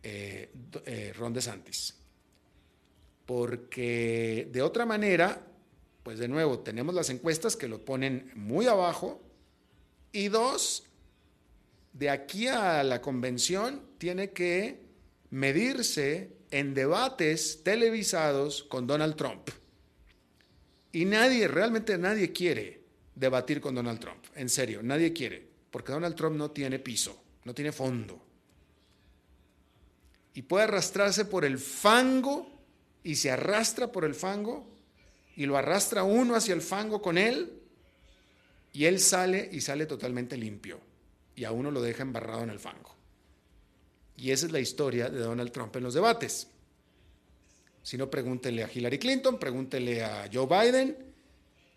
eh, 0.02 0.52
eh, 0.84 1.12
Ron 1.16 1.32
DeSantis. 1.32 1.96
Porque 3.30 4.48
de 4.50 4.60
otra 4.60 4.84
manera, 4.84 5.46
pues 6.02 6.18
de 6.18 6.26
nuevo, 6.26 6.58
tenemos 6.58 6.96
las 6.96 7.10
encuestas 7.10 7.54
que 7.54 7.68
lo 7.68 7.84
ponen 7.84 8.32
muy 8.34 8.66
abajo. 8.66 9.22
Y 10.10 10.26
dos, 10.26 10.82
de 11.92 12.10
aquí 12.10 12.48
a 12.48 12.82
la 12.82 13.00
convención 13.00 13.82
tiene 13.98 14.30
que 14.30 14.80
medirse 15.30 16.32
en 16.50 16.74
debates 16.74 17.62
televisados 17.62 18.64
con 18.64 18.88
Donald 18.88 19.14
Trump. 19.14 19.48
Y 20.90 21.04
nadie, 21.04 21.46
realmente 21.46 21.96
nadie 21.98 22.32
quiere 22.32 22.82
debatir 23.14 23.60
con 23.60 23.76
Donald 23.76 24.00
Trump. 24.00 24.24
En 24.34 24.48
serio, 24.48 24.82
nadie 24.82 25.12
quiere. 25.12 25.48
Porque 25.70 25.92
Donald 25.92 26.16
Trump 26.16 26.36
no 26.36 26.50
tiene 26.50 26.80
piso, 26.80 27.22
no 27.44 27.54
tiene 27.54 27.70
fondo. 27.70 28.20
Y 30.34 30.42
puede 30.42 30.64
arrastrarse 30.64 31.26
por 31.26 31.44
el 31.44 31.60
fango 31.60 32.59
y 33.02 33.16
se 33.16 33.30
arrastra 33.30 33.90
por 33.90 34.04
el 34.04 34.14
fango 34.14 34.66
y 35.36 35.46
lo 35.46 35.56
arrastra 35.56 36.04
uno 36.04 36.34
hacia 36.34 36.54
el 36.54 36.62
fango 36.62 37.00
con 37.00 37.18
él 37.18 37.60
y 38.72 38.84
él 38.84 39.00
sale 39.00 39.48
y 39.52 39.60
sale 39.60 39.86
totalmente 39.86 40.36
limpio 40.36 40.80
y 41.34 41.44
a 41.44 41.52
uno 41.52 41.70
lo 41.70 41.80
deja 41.80 42.02
embarrado 42.02 42.42
en 42.42 42.50
el 42.50 42.58
fango. 42.58 42.94
Y 44.16 44.30
esa 44.30 44.46
es 44.46 44.52
la 44.52 44.60
historia 44.60 45.08
de 45.08 45.20
Donald 45.20 45.50
Trump 45.50 45.74
en 45.76 45.84
los 45.84 45.94
debates. 45.94 46.48
Si 47.82 47.96
no, 47.96 48.10
pregúntele 48.10 48.62
a 48.62 48.70
Hillary 48.70 48.98
Clinton, 48.98 49.38
pregúntele 49.38 50.04
a 50.04 50.28
Joe 50.30 50.46
Biden 50.46 50.96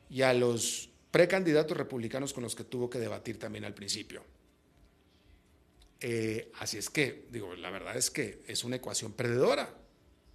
y 0.09 0.21
a 0.21 0.33
los 0.33 0.89
precandidatos 1.09 1.77
republicanos 1.77 2.33
con 2.33 2.43
los 2.43 2.55
que 2.55 2.65
tuvo 2.65 2.89
que 2.89 2.99
debatir 2.99 3.39
también 3.39 3.63
al 3.63 3.73
principio. 3.73 4.23
Eh, 6.01 6.51
así 6.59 6.77
es 6.77 6.89
que, 6.89 7.27
digo, 7.31 7.55
la 7.55 7.69
verdad 7.69 7.95
es 7.95 8.11
que 8.11 8.43
es 8.45 8.65
una 8.65 8.75
ecuación 8.75 9.13
perdedora. 9.13 9.73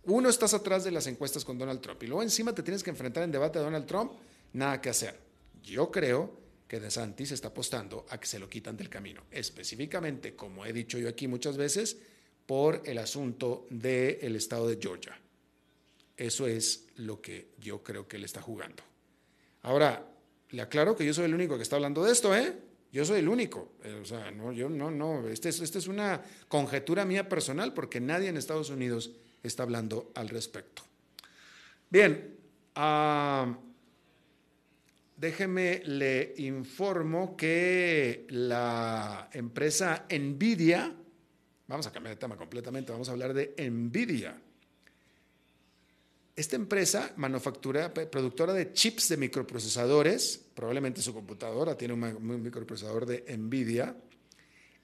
Uno, 0.09 0.31
estás 0.31 0.55
atrás 0.55 0.85
de 0.85 0.90
las 0.90 1.07
encuestas 1.07 1.44
con 1.44 1.59
Donald 1.59 1.83
Trump 1.83 2.03
y 2.03 2.07
luego 2.07 2.23
encima 2.23 2.55
te 2.55 2.62
tienes 2.62 2.83
que 2.83 2.88
enfrentar 2.88 3.25
en 3.25 3.31
debate 3.31 3.59
a 3.59 3.62
Donald 3.62 3.85
Trump, 3.85 4.12
nada 4.55 4.81
que 4.81 4.88
hacer. 4.88 5.21
Yo 5.62 5.90
creo 5.90 6.33
que 6.66 6.81
DeSantis 6.81 7.33
está 7.33 7.49
apostando 7.49 8.07
a 8.09 8.18
que 8.18 8.27
se 8.27 8.38
lo 8.38 8.49
quitan 8.49 8.75
del 8.75 8.88
camino, 8.88 9.25
específicamente, 9.31 10.35
como 10.35 10.64
he 10.64 10.73
dicho 10.73 10.97
yo 10.97 11.11
aquí 11.11 11.29
muchas 11.29 11.59
veces, 11.59 11.99
por 12.47 12.81
el 12.87 12.97
asunto 12.97 13.66
del 13.68 14.35
estado 14.35 14.66
de 14.66 14.79
Georgia. 14.81 15.21
Eso 16.16 16.47
es 16.47 16.87
lo 16.97 17.21
que 17.21 17.51
yo 17.59 17.83
creo 17.83 18.09
que 18.09 18.16
él 18.16 18.25
está 18.25 18.40
jugando. 18.40 18.83
Ahora, 19.61 20.11
le 20.49 20.62
aclaro 20.62 20.97
que 20.97 21.05
yo 21.05 21.12
soy 21.12 21.27
el 21.27 21.35
único 21.35 21.59
que 21.59 21.62
está 21.64 21.77
hablando 21.77 22.03
de 22.03 22.12
esto, 22.12 22.35
¿eh? 22.35 22.57
Yo 22.90 23.05
soy 23.05 23.18
el 23.18 23.29
único. 23.29 23.73
Eh, 23.85 24.01
o 24.01 24.07
sea, 24.07 24.31
no, 24.31 24.53
yo 24.53 24.71
no, 24.71 24.90
no. 24.90 25.29
Esta 25.29 25.51
es, 25.51 25.61
este 25.61 25.79
es 25.79 25.87
una 25.87 26.23
conjetura 26.49 27.05
mía 27.05 27.29
personal 27.29 27.75
porque 27.75 28.01
nadie 28.01 28.29
en 28.29 28.38
Estados 28.38 28.71
Unidos 28.71 29.11
está 29.42 29.62
hablando 29.62 30.12
al 30.14 30.29
respecto. 30.29 30.83
Bien, 31.90 32.37
ah, 32.74 33.57
déjeme 35.16 35.83
le 35.85 36.35
informo 36.38 37.37
que 37.37 38.27
la 38.31 39.29
empresa 39.33 40.07
Nvidia, 40.11 40.94
vamos 41.66 41.87
a 41.87 41.92
cambiar 41.92 42.14
de 42.14 42.20
tema 42.20 42.37
completamente, 42.37 42.92
vamos 42.92 43.09
a 43.09 43.12
hablar 43.12 43.35
de 43.35 43.55
Nvidia. 43.70 44.40
Esta 46.37 46.55
empresa 46.55 47.12
manufactura, 47.16 47.92
productora 47.92 48.53
de 48.53 48.72
chips 48.72 49.09
de 49.09 49.16
microprocesadores, 49.16 50.40
probablemente 50.55 51.03
su 51.03 51.12
computadora 51.12 51.77
tiene 51.77 51.94
un 51.94 52.42
microprocesador 52.42 53.07
de 53.07 53.37
Nvidia, 53.37 53.96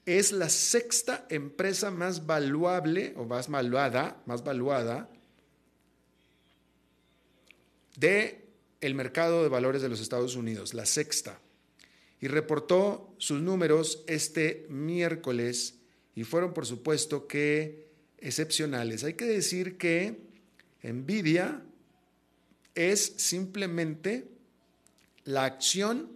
es 0.05 0.31
la 0.31 0.49
sexta 0.49 1.25
empresa 1.29 1.89
más 1.89 2.25
valuable 2.25 3.13
o 3.17 3.25
más 3.25 3.49
valuada, 3.49 4.21
más 4.25 4.43
valuada 4.43 5.09
de 7.97 8.45
el 8.81 8.93
mercado 8.93 9.41
de 9.41 9.49
valores 9.49 9.81
de 9.81 9.89
los 9.89 9.99
Estados 9.99 10.35
Unidos, 10.35 10.73
la 10.73 10.85
sexta. 10.85 11.39
Y 12.21 12.27
reportó 12.27 13.13
sus 13.17 13.41
números 13.41 14.03
este 14.07 14.67
miércoles 14.69 15.75
y 16.15 16.23
fueron 16.23 16.53
por 16.53 16.65
supuesto 16.65 17.27
que 17.27 17.87
excepcionales. 18.19 19.03
Hay 19.03 19.13
que 19.15 19.25
decir 19.25 19.77
que 19.77 20.19
Nvidia 20.83 21.63
es 22.73 23.13
simplemente 23.17 24.27
la 25.23 25.45
acción 25.45 26.11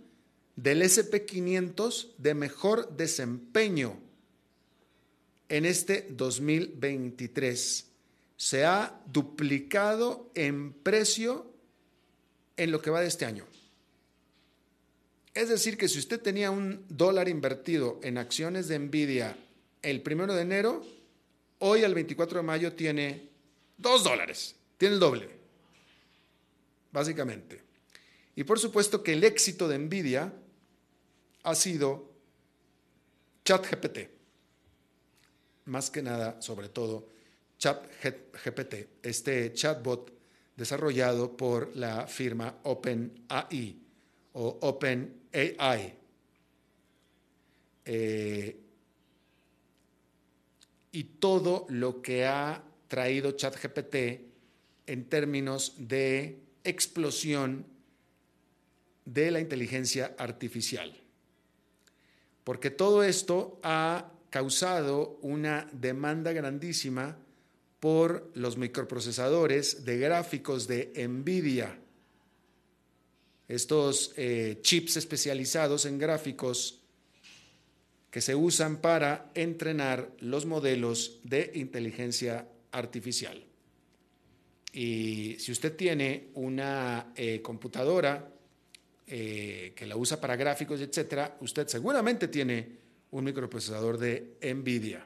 del 0.64 0.82
SP500 0.82 2.16
de 2.18 2.34
mejor 2.34 2.90
desempeño 2.98 3.98
en 5.48 5.66
este 5.66 6.08
2023. 6.12 7.86
Se 8.36 8.66
ha 8.66 9.02
duplicado 9.06 10.30
en 10.36 10.74
precio 10.74 11.50
en 12.58 12.72
lo 12.72 12.82
que 12.82 12.90
va 12.90 13.00
de 13.00 13.08
este 13.08 13.26
año. 13.26 13.46
Es 15.34 15.48
decir, 15.48 15.78
que 15.78 15.88
si 15.88 15.98
usted 15.98 16.20
tenía 16.20 16.52
un 16.52 16.84
dólar 16.90 17.30
invertido 17.30 18.00
en 18.04 18.18
acciones 18.18 18.68
de 18.68 18.80
Nvidia 18.80 19.38
el 19.82 20.02
primero 20.02 20.34
de 20.34 20.42
enero, 20.42 20.86
hoy 21.60 21.86
al 21.86 21.94
24 21.94 22.40
de 22.40 22.46
mayo 22.46 22.74
tiene 22.74 23.30
dos 23.78 24.04
dólares, 24.04 24.56
tiene 24.78 24.96
el 24.96 25.00
doble, 25.00 25.30
básicamente. 26.92 27.62
Y 28.36 28.44
por 28.44 28.60
supuesto 28.60 29.02
que 29.04 29.14
el 29.14 29.24
éxito 29.24 29.70
de 29.70 29.80
Nvidia 29.80 30.34
ha 31.50 31.56
sido 31.56 32.10
ChatGPT. 33.44 34.10
Más 35.66 35.90
que 35.90 36.02
nada, 36.02 36.42
sobre 36.42 36.70
todo, 36.70 37.10
ChatGPT, 37.58 39.04
este 39.04 39.54
chatbot 39.54 40.12
desarrollado 40.56 41.36
por 41.36 41.76
la 41.76 42.08
firma 42.08 42.60
OpenAI 42.64 43.82
o 44.34 44.60
OpenAI. 44.62 45.96
Eh, 47.86 48.60
y 50.92 51.04
todo 51.04 51.66
lo 51.70 52.02
que 52.02 52.26
ha 52.26 52.64
traído 52.88 53.32
ChatGPT 53.32 53.96
en 54.88 55.06
términos 55.10 55.74
de 55.78 56.42
explosión 56.64 57.66
de 59.06 59.32
la 59.32 59.40
inteligencia 59.40 60.16
artificial 60.18 61.09
porque 62.50 62.72
todo 62.72 63.04
esto 63.04 63.60
ha 63.62 64.12
causado 64.32 65.20
una 65.22 65.70
demanda 65.72 66.34
grandísima 66.34 67.16
por 67.80 68.32
los 68.34 68.58
microprocesadores 68.58 69.86
de 69.86 70.00
gráficos 70.00 70.68
de 70.68 70.92
Nvidia. 71.08 71.78
estos 73.48 74.14
eh, 74.18 74.58
chips 74.64 74.98
especializados 74.98 75.86
en 75.86 76.00
gráficos 76.00 76.82
que 78.10 78.20
se 78.20 78.34
usan 78.34 78.78
para 78.78 79.30
entrenar 79.36 80.10
los 80.18 80.48
modelos 80.48 81.20
de 81.24 81.52
inteligencia 81.54 82.48
artificial. 82.72 83.46
Y 84.74 85.36
si 85.38 85.52
usted 85.52 85.76
tiene 85.76 86.30
una 86.34 87.14
eh, 87.16 87.44
computadora 87.44 88.39
eh, 89.12 89.74
que 89.76 89.88
la 89.88 89.98
usa 89.98 90.22
para 90.22 90.36
gráficos, 90.36 90.80
etcétera, 90.82 91.36
usted 91.42 91.68
seguramente 91.68 92.28
tiene 92.28 92.78
un 93.10 93.24
microprocesador 93.24 93.98
de 93.98 94.38
NVIDIA. 94.40 95.04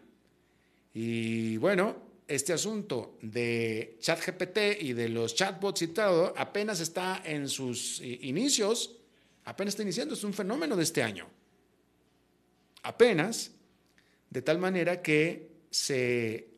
Y 0.94 1.56
bueno, 1.56 1.96
este 2.28 2.52
asunto 2.52 3.18
de 3.22 3.98
ChatGPT 4.02 4.82
y 4.82 4.92
de 4.92 5.08
los 5.08 5.36
chatbots 5.36 5.84
y 5.84 5.88
todo 5.88 6.34
apenas 6.36 6.82
está 6.82 7.22
en 7.24 7.48
sus 7.48 8.02
inicios, 8.02 8.98
apenas 9.46 9.74
está 9.74 9.84
iniciando, 9.84 10.16
es 10.16 10.24
un 10.26 10.34
fenómeno 10.34 10.76
de 10.76 10.84
este 10.84 11.02
año. 11.02 11.28
Apenas, 12.84 13.52
de 14.30 14.42
tal 14.42 14.60
manera 14.60 15.02
que 15.02 15.50
se 15.70 16.50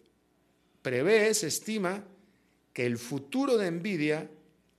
prevé, 0.81 1.31
se 1.35 1.45
estima 1.47 2.03
que 2.73 2.87
el 2.87 2.97
futuro 2.97 3.55
de 3.55 3.69
Nvidia, 3.69 4.29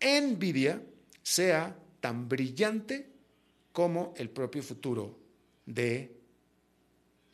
Nvidia, 0.01 0.83
sea 1.23 1.77
tan 2.07 2.29
brillante 2.29 3.05
como 3.73 4.15
el 4.17 4.31
propio 4.31 4.63
futuro 4.63 5.19
de 5.67 6.17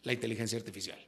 la 0.02 0.14
inteligencia 0.14 0.56
artificial. 0.56 0.98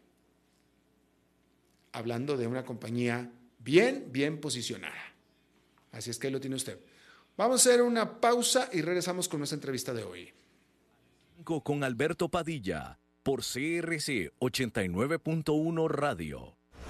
Hablando 1.92 2.37
de 2.37 2.46
una 2.46 2.62
compañía 2.62 3.33
bien, 3.59 4.12
bien 4.12 4.38
posicionada. 4.38 5.14
Así 5.92 6.11
es 6.11 6.18
que 6.18 6.27
ahí 6.27 6.33
lo 6.35 6.42
tiene 6.42 6.57
usted. 6.57 6.79
Vamos 7.38 7.66
a 7.66 7.70
hacer 7.70 7.81
una 7.81 8.20
pausa 8.20 8.68
y 8.70 8.83
regresamos 8.83 9.31
con 9.31 9.40
nuestra 9.40 9.57
entrevista 9.57 9.94
de 9.94 10.05
hoy. 10.05 10.31
Con 11.42 11.85
Alberto 11.85 12.29
Padilla 12.29 12.98
por 13.22 13.40
CRC 13.40 14.31
89.1 14.40 15.88
Radio. 15.88 16.59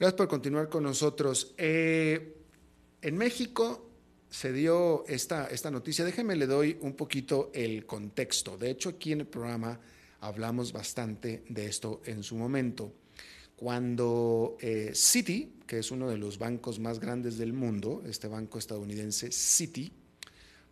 Gracias 0.00 0.16
por 0.16 0.28
continuar 0.28 0.70
con 0.70 0.84
nosotros. 0.84 1.52
Eh, 1.58 2.38
en 3.02 3.18
México 3.18 3.90
se 4.30 4.50
dio 4.50 5.04
esta, 5.06 5.48
esta 5.48 5.70
noticia. 5.70 6.06
Déjeme 6.06 6.36
le 6.36 6.46
doy 6.46 6.78
un 6.80 6.94
poquito 6.94 7.50
el 7.52 7.84
contexto. 7.84 8.56
De 8.56 8.70
hecho, 8.70 8.88
aquí 8.88 9.12
en 9.12 9.20
el 9.20 9.26
programa 9.26 9.78
hablamos 10.20 10.72
bastante 10.72 11.44
de 11.50 11.66
esto 11.66 12.00
en 12.06 12.22
su 12.22 12.36
momento. 12.36 12.94
Cuando 13.56 14.56
eh, 14.60 14.92
Citi, 14.94 15.56
que 15.66 15.80
es 15.80 15.90
uno 15.90 16.08
de 16.08 16.16
los 16.16 16.38
bancos 16.38 16.78
más 16.78 16.98
grandes 16.98 17.36
del 17.36 17.52
mundo, 17.52 18.02
este 18.06 18.26
banco 18.26 18.58
estadounidense 18.58 19.30
Citi, 19.30 19.92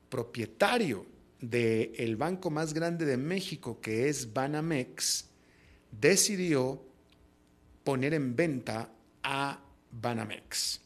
propietario 0.09 1.05
del 1.39 2.17
banco 2.17 2.49
más 2.49 2.73
grande 2.73 3.05
de 3.05 3.19
México, 3.19 3.79
que 3.79 4.09
es 4.09 4.33
Banamex, 4.33 5.27
decidió 5.93 6.83
poner 7.85 8.15
en 8.15 8.35
venta 8.35 8.95
a 9.31 9.61
Banamex. 9.93 10.81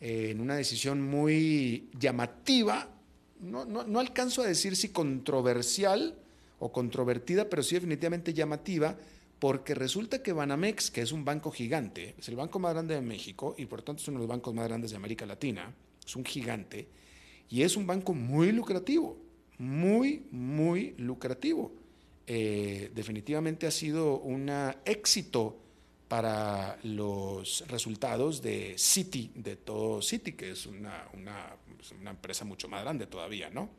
en 0.00 0.40
una 0.40 0.56
decisión 0.56 1.00
muy 1.00 1.88
llamativa, 1.98 2.88
no, 3.38 3.64
no, 3.64 4.00
alcanzo 4.00 4.42
a 4.42 4.46
decir 4.46 4.74
si 4.74 4.88
controversial 4.88 6.18
o 6.58 6.72
controvertida, 6.72 7.48
pero 7.48 7.62
sí 7.62 7.76
definitivamente 7.76 8.34
llamativa, 8.34 8.96
porque 9.38 9.74
resulta 9.74 10.22
que 10.22 10.32
Banamex, 10.32 10.90
que 10.90 11.02
es 11.02 11.12
un 11.12 11.24
banco 11.24 11.50
gigante, 11.52 12.16
es 12.18 12.28
el 12.28 12.36
banco 12.36 12.58
más 12.58 12.72
grande 12.72 12.94
de 12.94 13.02
México 13.02 13.54
y 13.56 13.66
por 13.66 13.82
tanto 13.82 14.02
es 14.02 14.08
uno 14.08 14.18
de 14.18 14.22
los 14.22 14.28
bancos 14.28 14.52
más 14.52 14.66
grandes 14.66 14.90
de 14.90 14.96
América 14.96 15.24
Latina, 15.24 15.72
es 16.04 16.16
un 16.16 16.24
gigante, 16.24 16.88
y 17.48 17.62
es 17.62 17.76
un 17.76 17.86
banco 17.86 18.14
muy 18.14 18.50
lucrativo, 18.50 19.16
muy, 19.58 20.26
muy 20.32 20.94
lucrativo. 20.98 21.72
Eh, 22.26 22.90
definitivamente 22.94 23.66
ha 23.66 23.70
sido 23.70 24.18
un 24.18 24.50
éxito 24.84 25.59
para 26.10 26.76
los 26.82 27.62
resultados 27.68 28.42
de 28.42 28.74
Citi, 28.76 29.30
de 29.32 29.54
todo 29.54 30.02
Citi, 30.02 30.32
que 30.32 30.50
es 30.50 30.66
una, 30.66 31.06
pues, 31.76 31.92
una, 31.92 32.10
empresa 32.10 32.44
mucho 32.44 32.68
más 32.68 32.82
grande 32.82 33.06
todavía, 33.06 33.48
¿no? 33.48 33.70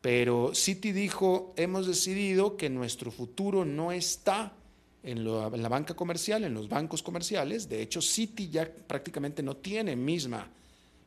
Pero 0.00 0.54
Citi 0.54 0.92
dijo, 0.92 1.52
hemos 1.58 1.86
decidido 1.86 2.56
que 2.56 2.70
nuestro 2.70 3.10
futuro 3.10 3.66
no 3.66 3.92
está 3.92 4.54
en, 5.02 5.18
en, 5.18 5.62
la 5.62 5.68
banca 5.68 5.92
comercial, 5.94 6.44
en 6.44 6.54
los 6.54 6.70
bancos 6.70 7.02
comerciales. 7.02 7.68
De 7.68 7.82
hecho, 7.82 8.00
Citi 8.00 8.48
ya 8.48 8.66
prácticamente 8.66 9.42
no 9.42 9.58
tiene 9.58 9.96
misma 9.96 10.48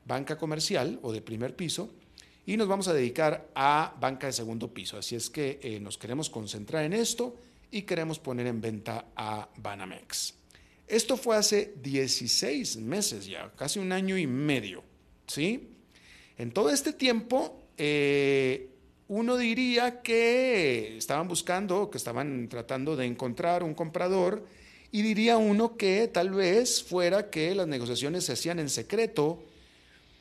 banca 0.05 0.37
comercial 0.37 0.99
o 1.01 1.11
de 1.11 1.23
primer 1.23 1.55
piso 1.55 1.89
y 2.45 2.57
nos 2.57 2.67
vamos 2.67 2.87
a 2.87 2.93
dedicar 2.93 3.49
a 3.55 3.95
banca 3.99 4.27
de 4.27 4.33
segundo 4.33 4.71
piso. 4.71 4.99
Así 4.99 5.15
es 5.15 5.31
que 5.31 5.59
eh, 5.63 5.79
nos 5.79 5.97
queremos 5.97 6.29
concentrar 6.29 6.83
en 6.83 6.93
esto 6.93 7.35
y 7.71 7.81
queremos 7.81 8.19
poner 8.19 8.45
en 8.45 8.61
venta 8.61 9.07
a 9.15 9.49
Banamex. 9.57 10.42
Esto 10.87 11.17
fue 11.17 11.37
hace 11.37 11.73
16 11.81 12.77
meses 12.77 13.25
ya, 13.25 13.51
casi 13.55 13.79
un 13.79 13.91
año 13.91 14.17
y 14.17 14.27
medio, 14.27 14.83
¿sí? 15.27 15.69
En 16.37 16.51
todo 16.51 16.69
este 16.69 16.93
tiempo, 16.93 17.63
eh, 17.77 18.69
uno 19.07 19.37
diría 19.37 20.01
que 20.01 20.97
estaban 20.97 21.27
buscando, 21.27 21.89
que 21.89 21.97
estaban 21.97 22.47
tratando 22.49 22.95
de 22.95 23.05
encontrar 23.05 23.63
un 23.63 23.73
comprador, 23.73 24.45
y 24.91 25.01
diría 25.01 25.37
uno 25.37 25.75
que 25.75 26.07
tal 26.07 26.29
vez 26.29 26.83
fuera 26.83 27.31
que 27.31 27.55
las 27.55 27.67
negociaciones 27.67 28.25
se 28.25 28.33
hacían 28.33 28.59
en 28.59 28.69
secreto, 28.69 29.43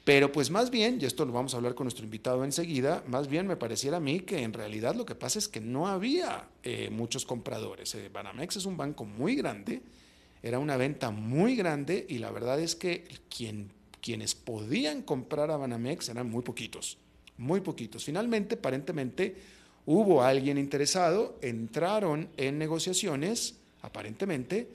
pero 0.04 0.32
pues 0.32 0.50
más 0.50 0.70
bien, 0.70 0.98
y 1.00 1.04
esto 1.04 1.24
lo 1.24 1.32
vamos 1.32 1.54
a 1.54 1.58
hablar 1.58 1.74
con 1.74 1.84
nuestro 1.84 2.04
invitado 2.04 2.42
enseguida, 2.42 3.04
más 3.06 3.28
bien 3.28 3.46
me 3.46 3.56
pareciera 3.56 3.98
a 3.98 4.00
mí 4.00 4.20
que 4.20 4.42
en 4.42 4.52
realidad 4.52 4.94
lo 4.94 5.04
que 5.04 5.14
pasa 5.14 5.38
es 5.38 5.46
que 5.46 5.60
no 5.60 5.88
había 5.88 6.48
eh, 6.62 6.88
muchos 6.90 7.24
compradores. 7.24 7.94
Eh, 7.94 8.08
Banamex 8.12 8.56
es 8.56 8.64
un 8.64 8.76
banco 8.76 9.04
muy 9.04 9.36
grande, 9.36 9.82
era 10.42 10.58
una 10.58 10.76
venta 10.76 11.10
muy 11.10 11.54
grande 11.54 12.04
y 12.08 12.18
la 12.18 12.30
verdad 12.30 12.58
es 12.60 12.74
que 12.74 13.04
quien, 13.34 13.70
quienes 14.00 14.34
podían 14.34 15.02
comprar 15.02 15.50
a 15.50 15.56
Banamex 15.56 16.08
eran 16.08 16.28
muy 16.28 16.42
poquitos, 16.42 16.98
muy 17.38 17.60
poquitos. 17.60 18.04
Finalmente, 18.04 18.56
aparentemente, 18.56 19.36
hubo 19.86 20.22
alguien 20.22 20.58
interesado, 20.58 21.38
entraron 21.42 22.28
en 22.36 22.58
negociaciones, 22.58 23.60
aparentemente, 23.82 24.68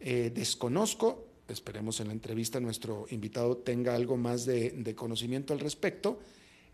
eh, 0.00 0.32
desconozco, 0.34 1.28
esperemos 1.46 2.00
en 2.00 2.08
la 2.08 2.12
entrevista 2.12 2.58
nuestro 2.58 3.06
invitado 3.10 3.58
tenga 3.58 3.94
algo 3.94 4.16
más 4.16 4.44
de, 4.44 4.94
conocimiento 4.96 5.52
al 5.52 5.60
respecto, 5.60 6.18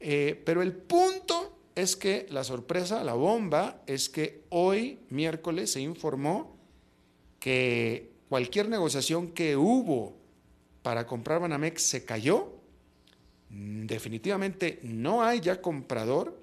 eh, 0.00 0.40
pero 0.44 0.62
el 0.62 0.72
punto 0.72 1.58
es 1.74 1.96
que 1.96 2.26
la 2.30 2.44
sorpresa, 2.44 3.04
la 3.04 3.12
bomba, 3.12 3.82
es 3.86 4.08
que 4.08 4.44
hoy, 4.48 4.98
miércoles, 5.10 5.72
se 5.72 5.80
informó 5.80 6.56
que 7.38 8.17
cualquier 8.28 8.68
negociación 8.68 9.32
que 9.32 9.56
hubo 9.56 10.16
para 10.82 11.06
comprar 11.06 11.40
Banamex 11.40 11.82
se 11.82 12.04
cayó 12.04 12.52
mm, 13.50 13.86
definitivamente 13.86 14.80
no 14.82 15.22
hay 15.22 15.40
ya 15.40 15.60
comprador 15.60 16.38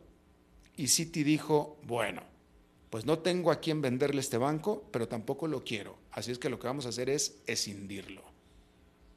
y 0.77 0.87
Citi 0.87 1.23
dijo, 1.23 1.77
bueno, 1.83 2.21
pues 2.89 3.05
no 3.05 3.19
tengo 3.19 3.51
a 3.51 3.59
quién 3.59 3.81
venderle 3.81 4.21
este 4.21 4.37
banco, 4.37 4.83
pero 4.91 5.07
tampoco 5.07 5.47
lo 5.47 5.63
quiero. 5.63 5.97
Así 6.11 6.31
es 6.31 6.39
que 6.39 6.49
lo 6.49 6.59
que 6.59 6.67
vamos 6.67 6.85
a 6.85 6.89
hacer 6.89 7.09
es 7.09 7.41
escindirlo. 7.47 8.23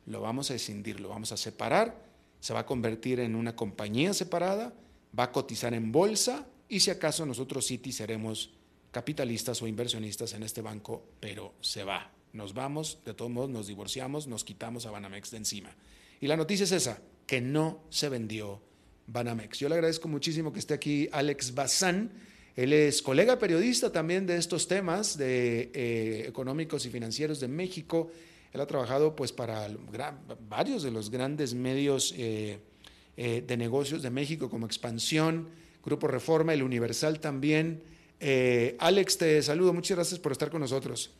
Lo 0.06 0.20
vamos 0.20 0.50
a 0.50 0.54
escindir, 0.54 1.00
lo 1.00 1.08
vamos 1.08 1.32
a 1.32 1.36
separar, 1.36 2.02
se 2.40 2.54
va 2.54 2.60
a 2.60 2.66
convertir 2.66 3.20
en 3.20 3.34
una 3.34 3.54
compañía 3.56 4.14
separada, 4.14 4.72
va 5.18 5.24
a 5.24 5.32
cotizar 5.32 5.74
en 5.74 5.92
bolsa 5.92 6.46
y 6.68 6.80
si 6.80 6.90
acaso 6.90 7.26
nosotros 7.26 7.66
Citi 7.66 7.92
seremos 7.92 8.50
capitalistas 8.90 9.60
o 9.62 9.66
inversionistas 9.66 10.32
en 10.32 10.44
este 10.44 10.62
banco, 10.62 11.04
pero 11.20 11.54
se 11.60 11.84
va. 11.84 12.17
Nos 12.32 12.54
vamos, 12.54 12.98
de 13.04 13.14
todos 13.14 13.30
modos 13.30 13.50
nos 13.50 13.66
divorciamos, 13.66 14.26
nos 14.26 14.44
quitamos 14.44 14.86
a 14.86 14.90
Banamex 14.90 15.30
de 15.30 15.38
encima. 15.38 15.74
Y 16.20 16.26
la 16.26 16.36
noticia 16.36 16.64
es 16.64 16.72
esa, 16.72 17.00
que 17.26 17.40
no 17.40 17.80
se 17.90 18.08
vendió 18.08 18.60
Banamex. 19.06 19.58
Yo 19.58 19.68
le 19.68 19.74
agradezco 19.74 20.08
muchísimo 20.08 20.52
que 20.52 20.58
esté 20.58 20.74
aquí 20.74 21.08
Alex 21.12 21.54
Bazán. 21.54 22.10
Él 22.56 22.72
es 22.72 23.02
colega 23.02 23.38
periodista 23.38 23.92
también 23.92 24.26
de 24.26 24.36
estos 24.36 24.68
temas 24.68 25.16
de, 25.16 25.70
eh, 25.74 26.24
económicos 26.26 26.84
y 26.86 26.90
financieros 26.90 27.40
de 27.40 27.48
México. 27.48 28.10
Él 28.52 28.60
ha 28.60 28.66
trabajado 28.66 29.14
pues 29.14 29.32
para 29.32 29.68
varios 30.48 30.82
de 30.82 30.90
los 30.90 31.10
grandes 31.10 31.54
medios 31.54 32.14
eh, 32.16 32.58
eh, 33.16 33.44
de 33.46 33.56
negocios 33.56 34.02
de 34.02 34.10
México 34.10 34.50
como 34.50 34.66
Expansión, 34.66 35.48
Grupo 35.84 36.08
Reforma, 36.08 36.52
El 36.52 36.62
Universal 36.62 37.20
también. 37.20 37.82
Alex, 38.78 39.18
te 39.18 39.42
saludo. 39.42 39.72
Muchas 39.72 39.96
gracias 39.96 40.18
por 40.18 40.32
estar 40.32 40.50
con 40.50 40.60
nosotros. 40.60 41.12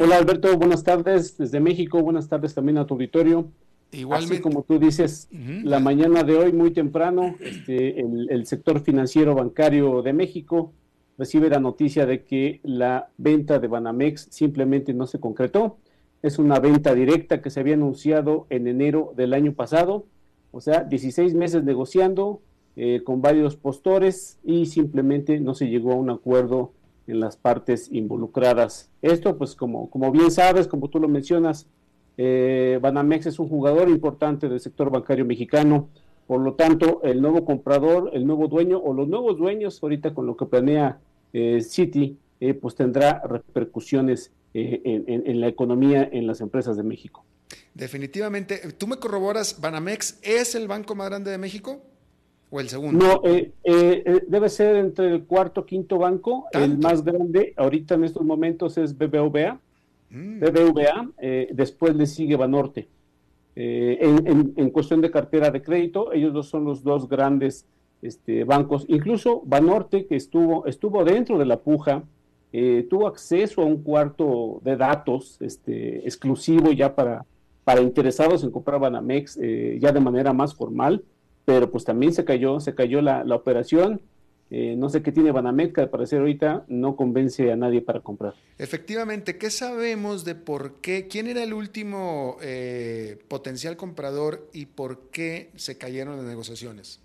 Hola 0.00 0.18
Alberto, 0.18 0.56
buenas 0.56 0.84
tardes 0.84 1.36
desde 1.36 1.58
México. 1.58 2.00
Buenas 2.02 2.28
tardes 2.28 2.54
también 2.54 2.78
a 2.78 2.86
tu 2.86 2.94
auditorio. 2.94 3.50
Igualmente. 3.90 4.34
Así 4.34 4.42
como 4.42 4.62
tú 4.62 4.78
dices, 4.78 5.28
la 5.32 5.80
mañana 5.80 6.22
de 6.22 6.36
hoy, 6.36 6.52
muy 6.52 6.70
temprano, 6.70 7.34
este, 7.40 8.00
el, 8.00 8.46
sector 8.46 8.80
financiero 8.80 9.34
bancario 9.34 10.02
de 10.02 10.12
México 10.12 10.72
recibe 11.16 11.50
la 11.50 11.58
noticia 11.58 12.06
de 12.06 12.22
que 12.22 12.60
la 12.62 13.08
venta 13.16 13.58
de 13.58 13.66
Banamex 13.66 14.28
simplemente 14.30 14.94
no 14.94 15.08
se 15.08 15.18
concretó. 15.18 15.78
Es 16.22 16.38
una 16.38 16.60
venta 16.60 16.94
directa 16.94 17.42
que 17.42 17.50
se 17.50 17.58
había 17.58 17.74
anunciado 17.74 18.46
en 18.50 18.68
enero 18.68 19.12
del 19.16 19.34
año 19.34 19.52
pasado, 19.54 20.06
o 20.52 20.60
sea, 20.60 20.84
16 20.84 21.34
meses 21.34 21.64
negociando 21.64 22.40
eh, 22.76 23.02
con 23.02 23.20
varios 23.20 23.56
postores 23.56 24.38
y 24.44 24.66
simplemente 24.66 25.40
no 25.40 25.54
se 25.54 25.68
llegó 25.68 25.92
a 25.92 25.96
un 25.96 26.10
acuerdo 26.10 26.72
en 27.08 27.20
las 27.20 27.36
partes 27.36 27.88
involucradas. 27.90 28.90
Esto, 29.02 29.36
pues 29.36 29.56
como, 29.56 29.90
como 29.90 30.12
bien 30.12 30.30
sabes, 30.30 30.68
como 30.68 30.88
tú 30.88 31.00
lo 31.00 31.08
mencionas, 31.08 31.66
eh, 32.16 32.78
Banamex 32.80 33.26
es 33.26 33.38
un 33.38 33.48
jugador 33.48 33.88
importante 33.88 34.48
del 34.48 34.60
sector 34.60 34.90
bancario 34.90 35.24
mexicano, 35.24 35.88
por 36.28 36.42
lo 36.42 36.52
tanto, 36.54 37.00
el 37.04 37.22
nuevo 37.22 37.46
comprador, 37.46 38.10
el 38.12 38.26
nuevo 38.26 38.48
dueño 38.48 38.78
o 38.78 38.92
los 38.92 39.08
nuevos 39.08 39.38
dueños, 39.38 39.82
ahorita 39.82 40.12
con 40.12 40.26
lo 40.26 40.36
que 40.36 40.44
planea 40.44 41.00
eh, 41.32 41.62
Citi, 41.62 42.18
eh, 42.38 42.52
pues 42.52 42.74
tendrá 42.74 43.22
repercusiones 43.26 44.30
eh, 44.52 44.80
en, 44.84 45.40
la 45.40 45.48
economía, 45.48 46.06
en 46.12 46.26
las 46.26 46.42
empresas 46.42 46.76
de 46.76 46.82
México. 46.82 47.24
Definitivamente. 47.72 48.60
¿Tú 48.76 48.86
me 48.86 48.98
corroboras, 48.98 49.58
Banamex 49.58 50.18
es 50.22 50.54
el 50.54 50.68
banco 50.68 50.94
más 50.94 51.08
grande 51.08 51.30
de 51.30 51.38
México? 51.38 51.80
¿O 52.50 52.60
el 52.60 52.68
segundo? 52.68 53.22
No, 53.22 53.22
debe 53.22 54.48
ser 54.48 54.76
entre 54.76 55.08
el 55.14 55.24
cuarto 55.24 55.66
quinto 55.66 55.98
banco. 55.98 56.46
El 56.52 56.78
más 56.78 57.04
grande 57.04 57.52
ahorita 57.56 57.94
en 57.94 58.04
estos 58.04 58.24
momentos 58.24 58.78
es 58.78 58.96
BBVA. 58.96 59.60
Mm. 60.10 60.40
BBVA, 60.40 61.10
eh, 61.18 61.48
después 61.52 61.94
le 61.94 62.06
sigue 62.06 62.36
Banorte. 62.36 62.88
Eh, 63.56 63.98
en, 64.56 64.70
cuestión 64.70 65.00
de 65.00 65.10
cartera 65.10 65.50
de 65.50 65.60
crédito, 65.60 66.12
ellos 66.12 66.32
dos 66.32 66.48
son 66.48 66.64
los 66.64 66.82
dos 66.84 67.08
grandes 67.08 67.66
este, 68.02 68.44
bancos. 68.44 68.84
Incluso 68.88 69.42
Banorte, 69.44 70.06
que 70.06 70.16
estuvo, 70.16 70.64
estuvo 70.66 71.04
dentro 71.04 71.38
de 71.38 71.44
la 71.44 71.58
puja, 71.58 72.04
eh, 72.52 72.86
tuvo 72.88 73.08
acceso 73.08 73.62
a 73.62 73.64
un 73.64 73.82
cuarto 73.82 74.60
de 74.64 74.76
datos 74.76 75.36
este, 75.40 75.98
exclusivo 76.06 76.70
ya 76.70 76.94
para, 76.94 77.26
para 77.64 77.82
interesados 77.82 78.44
en 78.44 78.52
comprar 78.52 78.80
Banamex, 78.80 79.38
ya 79.80 79.92
de 79.92 80.00
manera 80.00 80.32
más 80.32 80.54
formal, 80.54 81.02
pero 81.48 81.70
pues 81.70 81.82
también 81.84 82.12
se 82.12 82.26
cayó, 82.26 82.60
se 82.60 82.74
cayó 82.74 83.00
la, 83.00 83.24
la 83.24 83.34
operación 83.34 84.02
eh, 84.50 84.76
no 84.76 84.88
sé 84.88 85.02
qué 85.02 85.12
tiene 85.12 85.30
Banamex, 85.30 85.74
que 85.74 85.80
al 85.82 85.90
parecer 85.90 86.20
ahorita 86.20 86.64
no 86.68 86.96
convence 86.96 87.52
a 87.52 87.56
nadie 87.56 87.82
para 87.82 88.00
comprar. 88.00 88.34
Efectivamente, 88.56 89.36
¿qué 89.36 89.50
sabemos 89.50 90.24
de 90.24 90.34
por 90.34 90.80
qué? 90.80 91.06
¿Quién 91.06 91.26
era 91.26 91.42
el 91.42 91.52
último 91.52 92.38
eh, 92.40 93.18
potencial 93.28 93.76
comprador 93.76 94.48
y 94.54 94.66
por 94.66 95.10
qué 95.10 95.50
se 95.56 95.76
cayeron 95.76 96.16
las 96.16 96.24
negociaciones? 96.24 97.00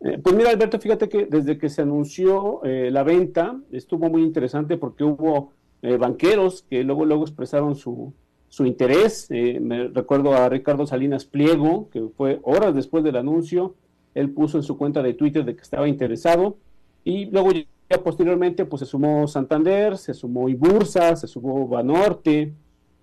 Eh, 0.00 0.18
pues 0.22 0.34
mira, 0.34 0.50
Alberto, 0.50 0.80
fíjate 0.80 1.08
que 1.08 1.26
desde 1.26 1.58
que 1.58 1.68
se 1.68 1.82
anunció 1.82 2.60
la 2.64 3.02
venta 3.04 3.60
estuvo 3.70 4.08
muy 4.08 4.22
interesante 4.22 4.78
porque 4.78 5.04
hubo 5.04 5.52
banqueros 5.82 6.62
que 6.68 6.82
luego, 6.82 7.04
luego 7.04 7.22
expresaron 7.22 7.76
su, 7.76 8.12
su 8.50 8.66
interés. 8.66 9.28
me 9.30 9.88
recuerdo 9.88 10.34
a 10.34 10.50
Ricardo 10.50 10.86
Salinas 10.86 11.24
Pliego, 11.24 11.88
que 11.90 12.02
fue 12.14 12.40
horas 12.42 12.74
después 12.74 13.02
del 13.02 13.16
anuncio 13.16 13.74
él 14.14 14.30
puso 14.30 14.58
en 14.58 14.62
su 14.62 14.76
cuenta 14.76 15.02
de 15.02 15.14
Twitter 15.14 15.44
de 15.44 15.54
que 15.54 15.62
estaba 15.62 15.88
interesado 15.88 16.56
y 17.04 17.26
luego 17.26 17.50
ya 17.52 18.02
posteriormente 18.02 18.64
pues 18.64 18.80
se 18.80 18.86
sumó 18.86 19.26
Santander, 19.26 19.96
se 19.98 20.14
sumó 20.14 20.48
Ibursa, 20.48 21.16
se 21.16 21.26
sumó 21.26 21.66
Banorte, 21.66 22.52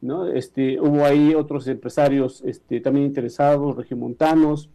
¿no? 0.02 0.28
Este, 0.28 0.80
hubo 0.80 1.06
ahí 1.06 1.34
otros 1.34 1.68
empresarios 1.68 2.44
este, 2.46 2.80
también 2.82 3.06
interesados, 3.06 3.76
regiomontanos, 3.76 4.70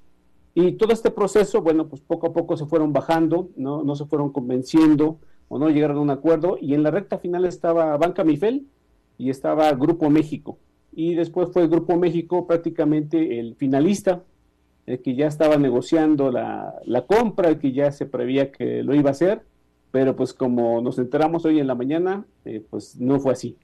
y 0.55 0.73
todo 0.73 0.93
este 0.93 1.11
proceso, 1.11 1.63
bueno, 1.63 1.89
pues 1.89 2.03
poco 2.03 2.27
a 2.27 2.33
poco 2.35 2.59
se 2.59 2.67
fueron 2.67 2.93
bajando, 2.93 3.49
¿no? 3.57 3.83
No 3.85 3.97
se 3.97 4.05
fueron 4.05 4.31
convenciendo 4.33 5.19
o 5.49 5.59
no 5.59 5.71
llegaron 5.71 5.97
a 5.99 6.01
un 6.01 6.11
acuerdo, 6.11 6.59
y 6.61 6.75
en 6.75 6.83
la 6.83 6.91
recta 6.91 7.19
final 7.19 7.45
estaba 7.47 7.97
Banca 7.97 8.25
Mifel 8.25 8.67
y 9.23 9.31
estaba 9.31 9.71
Grupo 9.73 10.11
México, 10.11 10.59
y 10.93 11.15
después 11.15 11.51
fue 11.53 11.69
Grupo 11.69 11.97
México 11.97 12.47
prácticamente 12.47 13.39
el 13.39 13.55
finalista, 13.57 14.25
que 14.85 15.15
ya 15.15 15.29
estaba 15.29 15.57
negociando 15.59 16.33
la, 16.33 16.75
la 16.85 17.07
compra, 17.07 17.57
que 17.59 17.71
ya 17.73 17.93
se 17.93 18.05
prevía 18.05 18.51
que 18.51 18.83
lo 18.83 18.95
iba 18.95 19.11
a 19.11 19.13
hacer, 19.13 19.43
pero 19.93 20.17
pues 20.17 20.33
como 20.33 20.81
nos 20.81 20.99
enteramos 20.99 21.45
hoy 21.45 21.61
en 21.61 21.69
la 21.69 21.77
mañana, 21.77 22.25
eh, 22.45 22.65
pues 22.69 22.97
no 22.99 23.21
fue 23.21 23.33
así. 23.33 23.57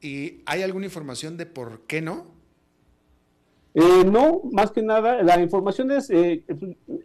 ¿Y 0.00 0.40
hay 0.46 0.62
alguna 0.62 0.86
información 0.86 1.36
de 1.36 1.46
por 1.46 1.82
qué 1.86 2.00
no? 2.02 2.26
Eh, 3.74 4.04
no, 4.04 4.42
más 4.50 4.72
que 4.72 4.82
nada, 4.82 5.22
la 5.22 5.40
información 5.40 5.92
es, 5.92 6.10
eh, 6.10 6.42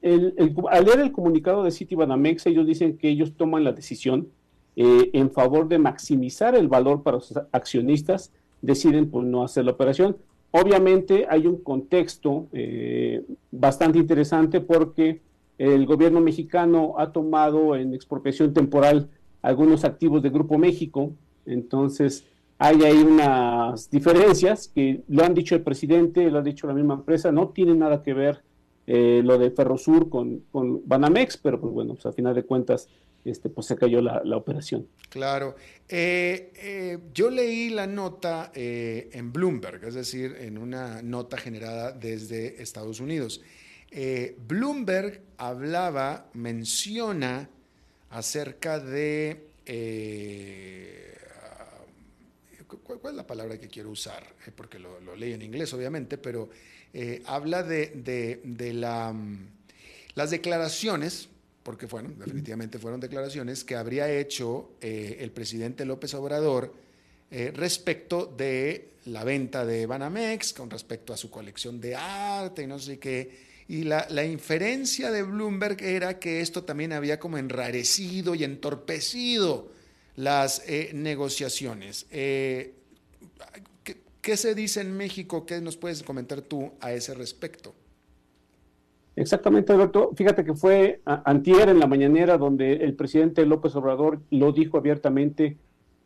el, 0.02 0.56
al 0.72 0.86
leer 0.86 1.02
el 1.02 1.12
comunicado 1.12 1.64
de 1.64 1.70
Citibanamex, 1.70 2.48
ellos 2.48 2.66
dicen 2.66 2.98
que 2.98 3.10
ellos 3.10 3.36
toman 3.38 3.64
la 3.64 3.74
decisión 3.74 4.30
en 4.76 5.32
favor 5.32 5.68
de 5.68 5.80
maximizar 5.80 6.56
el 6.56 6.68
valor 6.68 7.02
para 7.02 7.18
los 7.18 7.34
accionistas, 7.52 8.32
deciden 8.62 9.10
pues 9.10 9.26
no 9.26 9.44
hacer 9.44 9.66
la 9.66 9.72
operación. 9.72 10.18
Obviamente 10.52 11.26
hay 11.30 11.48
un 11.48 11.58
contexto 11.58 12.48
eh, 12.54 13.24
bastante 13.52 14.00
interesante 14.00 14.62
porque 14.62 15.22
el 15.58 15.86
gobierno 15.86 16.22
mexicano 16.22 16.96
ha 16.98 17.12
tomado 17.12 17.76
en 17.76 17.94
expropiación 17.94 18.54
temporal 18.54 19.10
algunos 19.42 19.84
activos 19.84 20.22
de 20.22 20.30
Grupo 20.30 20.58
México, 20.58 21.12
entonces 21.46 22.26
hay 22.58 22.84
ahí 22.84 23.04
unas 23.04 23.90
diferencias 23.90 24.70
que 24.74 25.04
lo 25.08 25.24
han 25.24 25.34
dicho 25.34 25.56
el 25.56 25.62
presidente, 25.62 26.30
lo 26.32 26.40
ha 26.40 26.42
dicho 26.42 26.68
la 26.68 26.74
misma 26.74 26.96
empresa, 26.96 27.32
no 27.32 27.50
tiene 27.50 27.76
nada 27.76 28.02
que 28.02 28.14
ver 28.14 28.42
eh, 28.88 29.22
lo 29.24 29.38
de 29.38 29.52
Ferrosur 29.52 30.10
con, 30.10 30.42
con 30.52 30.82
Banamex, 30.86 31.38
pero 31.38 31.60
pues 31.60 31.74
bueno, 31.74 31.96
pues 31.96 32.06
a 32.06 32.14
final 32.14 32.34
de 32.34 32.44
cuentas 32.44 32.88
este, 33.26 33.50
pues 33.50 33.68
se 33.68 33.76
cayó 33.76 34.02
la, 34.02 34.38
operación. 34.38 34.88
Claro. 35.10 35.56
Eh, 35.90 36.52
eh, 36.56 37.00
yo 37.14 37.32
leí 37.32 37.70
la 37.70 37.88
nota 37.88 38.52
eh, 38.54 39.10
en 39.14 39.34
Bloomberg, 39.34 39.84
es 39.84 39.96
decir, 39.96 40.36
en 40.40 40.58
una 40.58 41.02
nota 41.02 41.38
generada 41.38 41.92
desde 41.92 42.62
Estados 42.62 43.00
Unidos. 43.00 43.42
Bloomberg 44.48 45.22
hablaba, 45.38 46.30
menciona 46.34 47.50
acerca 48.10 48.80
de... 48.80 49.48
¿cuál, 52.84 53.00
es 53.06 53.14
la 53.14 53.26
palabra 53.26 53.58
que 53.58 53.70
quiero 53.70 53.90
usar? 53.90 54.24
porque 54.56 54.80
lo, 54.80 55.16
leí 55.16 55.32
en 55.32 55.42
inglés, 55.42 55.74
obviamente, 55.74 56.18
pero 56.18 56.50
habla 57.26 57.64
de, 57.64 58.42
mm, 58.44 59.36
las 60.16 60.30
declaraciones 60.30 61.30
porque 61.66 61.88
bueno, 61.88 62.14
definitivamente 62.16 62.78
fueron 62.78 63.00
declaraciones 63.00 63.64
que 63.64 63.76
habría 63.76 64.08
hecho 64.08 64.74
eh, 64.80 65.18
el 65.22 65.32
presidente 65.32 65.84
López 65.84 66.14
Obrador 66.14 66.72
eh, 67.32 67.52
respecto 67.56 68.28
de 68.28 68.92
la 69.06 69.24
venta 69.24 69.66
de 69.66 69.88
Banamex, 69.88 70.54
con 70.54 70.70
respecto 70.70 71.12
a 71.12 71.18
su 71.18 71.32
colección 71.32 71.82
de 71.82 71.96
arte 71.96 72.62
y 72.62 72.68
no 72.68 72.78
sé 72.78 73.00
qué. 73.00 73.56
Y 73.68 73.84
la, 73.84 74.24
inferencia 74.24 75.10
de 75.10 75.24
Bloomberg 75.24 75.82
era 75.82 76.20
que 76.20 76.40
esto 76.40 76.64
también 76.64 76.94
había 76.94 77.20
como 77.20 77.40
enrarecido 77.40 78.36
y 78.36 78.44
entorpecido 78.44 79.72
las 80.18 80.62
eh, 80.68 80.92
negociaciones. 80.94 82.06
¿qué, 82.12 82.76
¿Qué 84.22 84.38
se 84.38 84.54
dice 84.54 84.82
en 84.82 84.96
México? 84.96 85.48
¿Qué 85.48 85.60
nos 85.62 85.78
puedes 85.78 86.04
comentar 86.04 86.44
tú 86.44 86.74
a 86.80 86.94
ese 86.94 87.16
respecto? 87.16 87.74
Exactamente, 89.16 89.72
Alberto. 89.72 90.12
Fíjate 90.16 90.44
que 90.44 90.56
fue 90.56 91.02
antier 91.06 91.70
en 91.70 91.80
la 91.80 91.88
mañanera 91.88 92.38
donde 92.38 92.74
el 92.74 92.96
presidente 92.96 93.46
López 93.46 93.76
Obrador 93.76 94.22
lo 94.30 94.52
dijo 94.52 94.78
abiertamente, 94.78 95.58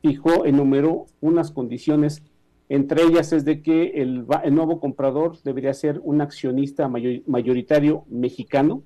fijó, 0.02 0.46
enumeró 0.46 1.08
unas 1.20 1.52
condiciones, 1.52 2.24
entre 2.70 3.02
ellas 3.02 3.34
es 3.34 3.46
de 3.46 3.64
que 3.64 4.02
el, 4.02 4.26
el 4.44 4.56
nuevo 4.56 4.80
comprador 4.80 5.42
debería 5.44 5.74
ser 5.74 6.00
un 6.04 6.22
accionista 6.22 6.88
mayoritario 6.88 8.06
mexicano, 8.10 8.84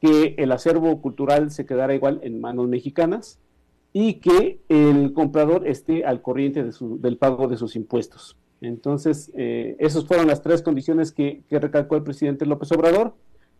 que 0.00 0.34
el 0.38 0.50
acervo 0.50 1.00
cultural 1.00 1.50
se 1.52 1.64
quedara 1.64 1.94
igual 1.94 2.20
en 2.22 2.40
manos 2.40 2.68
mexicanas 2.68 3.38
y 3.92 4.14
que 4.14 4.60
el 4.68 5.12
comprador 5.12 5.66
esté 5.66 6.04
al 6.04 6.22
corriente 6.22 6.62
de 6.62 6.72
su, 6.72 7.00
del 7.00 7.18
pago 7.18 7.48
de 7.48 7.56
sus 7.56 7.76
impuestos. 7.76 8.36
Entonces, 8.60 9.32
eh, 9.36 9.76
esas 9.78 10.04
fueron 10.04 10.26
las 10.26 10.42
tres 10.42 10.62
condiciones 10.62 11.12
que, 11.12 11.42
recalcó 11.50 11.96
el 11.96 12.02
presidente 12.02 12.46
López 12.46 12.70
Obrador. 12.72 13.14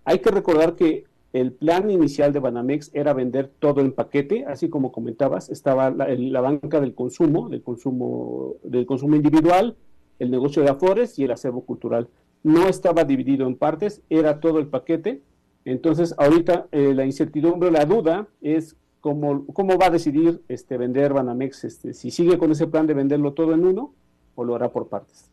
Hay 0.09 0.21
que 0.21 0.31
recordar 0.31 0.75
que 0.75 1.05
el 1.35 1.53
plan 1.53 1.91
inicial 1.91 2.33
de 2.33 2.41
Banamex 2.41 2.91
era 2.95 3.13
vender 3.13 3.51
todo 3.59 3.83
en 3.83 3.93
paquete, 3.93 4.47
así 4.47 4.71
como 4.71 4.91
comentabas, 4.91 5.51
estaba 5.51 5.91
la, 5.91 6.41
banca 6.41 6.81
del 6.81 6.95
consumo, 6.95 7.51
del 7.51 7.63
consumo, 7.63 8.55
del 8.63 8.87
consumo 8.87 9.17
individual, 9.17 9.77
el 10.19 10.31
negocio 10.31 10.63
de 10.63 10.71
afores 10.71 11.19
y 11.19 11.25
el 11.25 11.31
acervo 11.33 11.61
cultural. 11.61 12.09
No 12.43 12.69
estaba 12.69 13.05
dividido 13.05 13.47
en 13.47 13.57
partes, 13.57 14.01
era 14.09 14.41
todo 14.41 14.61
el 14.61 14.69
paquete. 14.69 15.21
Entonces, 15.67 16.15
ahorita 16.17 16.69
eh, 16.73 16.95
la 16.95 17.05
incertidumbre, 17.05 17.71
la 17.71 17.85
duda 17.85 18.29
es 18.41 18.77
cómo, 19.03 19.45
cómo 19.49 19.77
va 19.77 19.89
a 19.89 19.91
decidir 19.91 20.41
este, 20.49 20.79
vender 20.79 21.13
Banamex, 21.13 21.65
este, 21.65 21.93
si 21.93 22.11
sigue 22.11 22.39
con 22.39 22.51
ese 22.51 22.67
plan 22.67 22.87
de 22.87 22.95
venderlo 22.95 23.35
todo 23.35 23.53
en 23.53 23.67
uno 23.67 23.93
o 24.37 24.43
lo 24.43 24.55
hará 24.55 24.73
por 24.73 24.89
partes. 24.89 25.31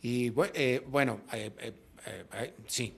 Y 0.00 0.32
eh, 0.54 0.80
bueno, 0.88 1.18
eh, 1.32 1.50
eh, 2.06 2.54
sí, 2.66 2.94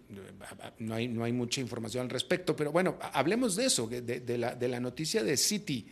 no 0.78 0.94
hay, 0.94 1.08
no 1.08 1.24
hay 1.24 1.32
mucha 1.32 1.60
información 1.60 2.04
al 2.04 2.10
respecto, 2.10 2.56
pero 2.56 2.72
bueno, 2.72 2.98
hablemos 3.00 3.56
de 3.56 3.66
eso, 3.66 3.86
de, 3.86 4.38
la, 4.38 4.54
de 4.54 4.68
la, 4.68 4.80
noticia 4.80 5.22
de 5.22 5.36
City. 5.36 5.86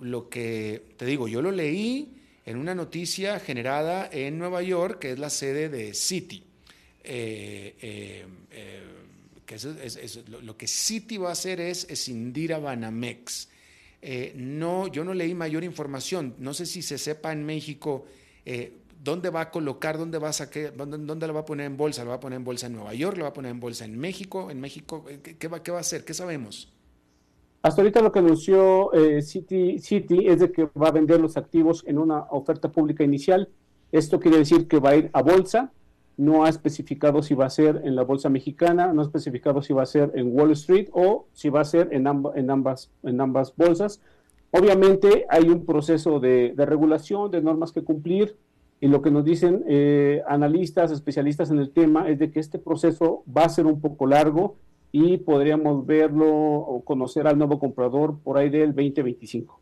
lo 0.00 0.28
que 0.28 0.82
te 0.96 1.06
digo, 1.06 1.28
yo 1.28 1.40
lo 1.40 1.50
leí 1.50 2.12
en 2.44 2.58
una 2.58 2.74
noticia 2.74 3.40
generada 3.40 4.08
en 4.12 4.38
Nueva 4.38 4.62
York, 4.62 4.98
que 5.00 5.12
es 5.12 5.18
la 5.18 5.30
sede 5.30 5.68
de 5.68 5.94
City. 5.94 6.44
que 7.02 8.24
lo, 10.28 10.56
que 10.56 10.66
City 10.66 11.16
va 11.16 11.30
a 11.30 11.32
hacer 11.32 11.60
es 11.60 11.86
escindir 11.88 12.52
a 12.52 12.58
Banamex. 12.58 13.48
no, 14.34 14.88
yo 14.88 15.04
no 15.04 15.14
leí 15.14 15.34
mayor 15.34 15.64
información. 15.64 16.34
No 16.38 16.52
sé 16.52 16.66
si 16.66 16.82
se 16.82 16.98
sepa 16.98 17.32
en 17.32 17.44
México 17.44 18.06
eh, 18.48 18.72
¿dónde 19.06 19.30
va 19.30 19.40
a 19.42 19.50
colocar, 19.50 19.96
dónde 19.96 20.18
va 20.18 20.30
a 20.30 20.32
sacar, 20.32 20.76
dónde, 20.76 21.26
lo 21.26 21.32
va 21.32 21.40
a 21.40 21.44
poner 21.44 21.66
en 21.66 21.76
bolsa? 21.76 22.02
¿Lo 22.04 22.10
va 22.10 22.16
a 22.16 22.20
poner 22.20 22.38
en 22.38 22.44
bolsa 22.44 22.66
en 22.66 22.74
Nueva 22.74 22.92
York? 22.92 23.16
¿Lo 23.16 23.22
va 23.22 23.30
a 23.30 23.32
poner 23.32 23.52
en 23.52 23.60
bolsa 23.60 23.84
en 23.84 23.96
México? 23.96 24.50
¿En 24.50 24.60
México? 24.60 25.04
Eh, 25.08 25.36
¿Qué, 25.38 25.48
va, 25.48 25.58
a 25.58 25.80
hacer? 25.80 26.04
¿Qué 26.04 26.12
sabemos? 26.12 26.72
Hasta 27.62 27.80
ahorita 27.80 28.02
lo 28.02 28.10
que 28.10 28.18
anunció 28.18 28.92
eh, 28.92 29.22
City, 29.22 29.78
City 29.78 30.26
es 30.26 30.40
de 30.40 30.50
que 30.50 30.68
va 30.80 30.88
a 30.88 30.90
vender 30.90 31.20
los 31.20 31.36
activos 31.36 31.84
en 31.86 31.98
una 31.98 32.24
oferta 32.30 32.70
pública 32.70 33.04
inicial. 33.04 33.48
Esto 33.92 34.18
quiere 34.18 34.38
decir 34.38 34.66
que 34.66 34.80
va 34.80 34.90
a 34.90 34.96
ir 34.96 35.10
a 35.12 35.22
bolsa. 35.22 35.72
No 36.16 36.44
ha 36.44 36.48
especificado 36.48 37.22
si 37.22 37.34
va 37.34 37.46
a 37.46 37.50
ser 37.50 37.82
en 37.84 37.94
la 37.94 38.02
bolsa 38.02 38.28
mexicana, 38.28 38.92
no 38.92 39.02
ha 39.02 39.04
especificado 39.04 39.62
si 39.62 39.72
va 39.72 39.82
a 39.82 39.86
ser 39.86 40.10
en 40.14 40.36
Wall 40.36 40.50
Street 40.52 40.88
o 40.92 41.26
si 41.32 41.48
va 41.48 41.60
a 41.60 41.64
ser 41.64 41.90
en, 41.92 42.06
ambas, 42.06 42.90
en 43.02 43.20
ambas 43.20 43.54
bolsas. 43.54 44.00
Obviamente 44.50 45.26
hay 45.28 45.48
un 45.48 45.66
proceso 45.66 46.18
de, 46.18 46.54
regulación, 46.56 47.30
de 47.30 47.42
normas 47.42 47.72
que 47.72 47.84
cumplir, 47.84 48.36
y 48.80 48.88
lo 48.88 49.00
que 49.02 49.10
nos 49.10 49.24
dicen 49.24 49.64
eh, 49.68 50.22
analistas, 50.28 50.90
especialistas 50.90 51.50
en 51.50 51.58
el 51.58 51.70
tema, 51.70 52.08
es 52.08 52.18
de 52.18 52.30
que 52.30 52.40
este 52.40 52.58
proceso 52.58 53.24
va 53.34 53.44
a 53.44 53.48
ser 53.48 53.66
un 53.66 53.80
poco 53.80 54.06
largo 54.06 54.56
y 54.92 55.18
podríamos 55.18 55.86
verlo 55.86 56.26
o 56.28 56.84
conocer 56.84 57.26
al 57.26 57.38
nuevo 57.38 57.58
comprador 57.58 58.18
por 58.18 58.38
ahí 58.38 58.50
del 58.50 58.74
2025. 58.74 59.60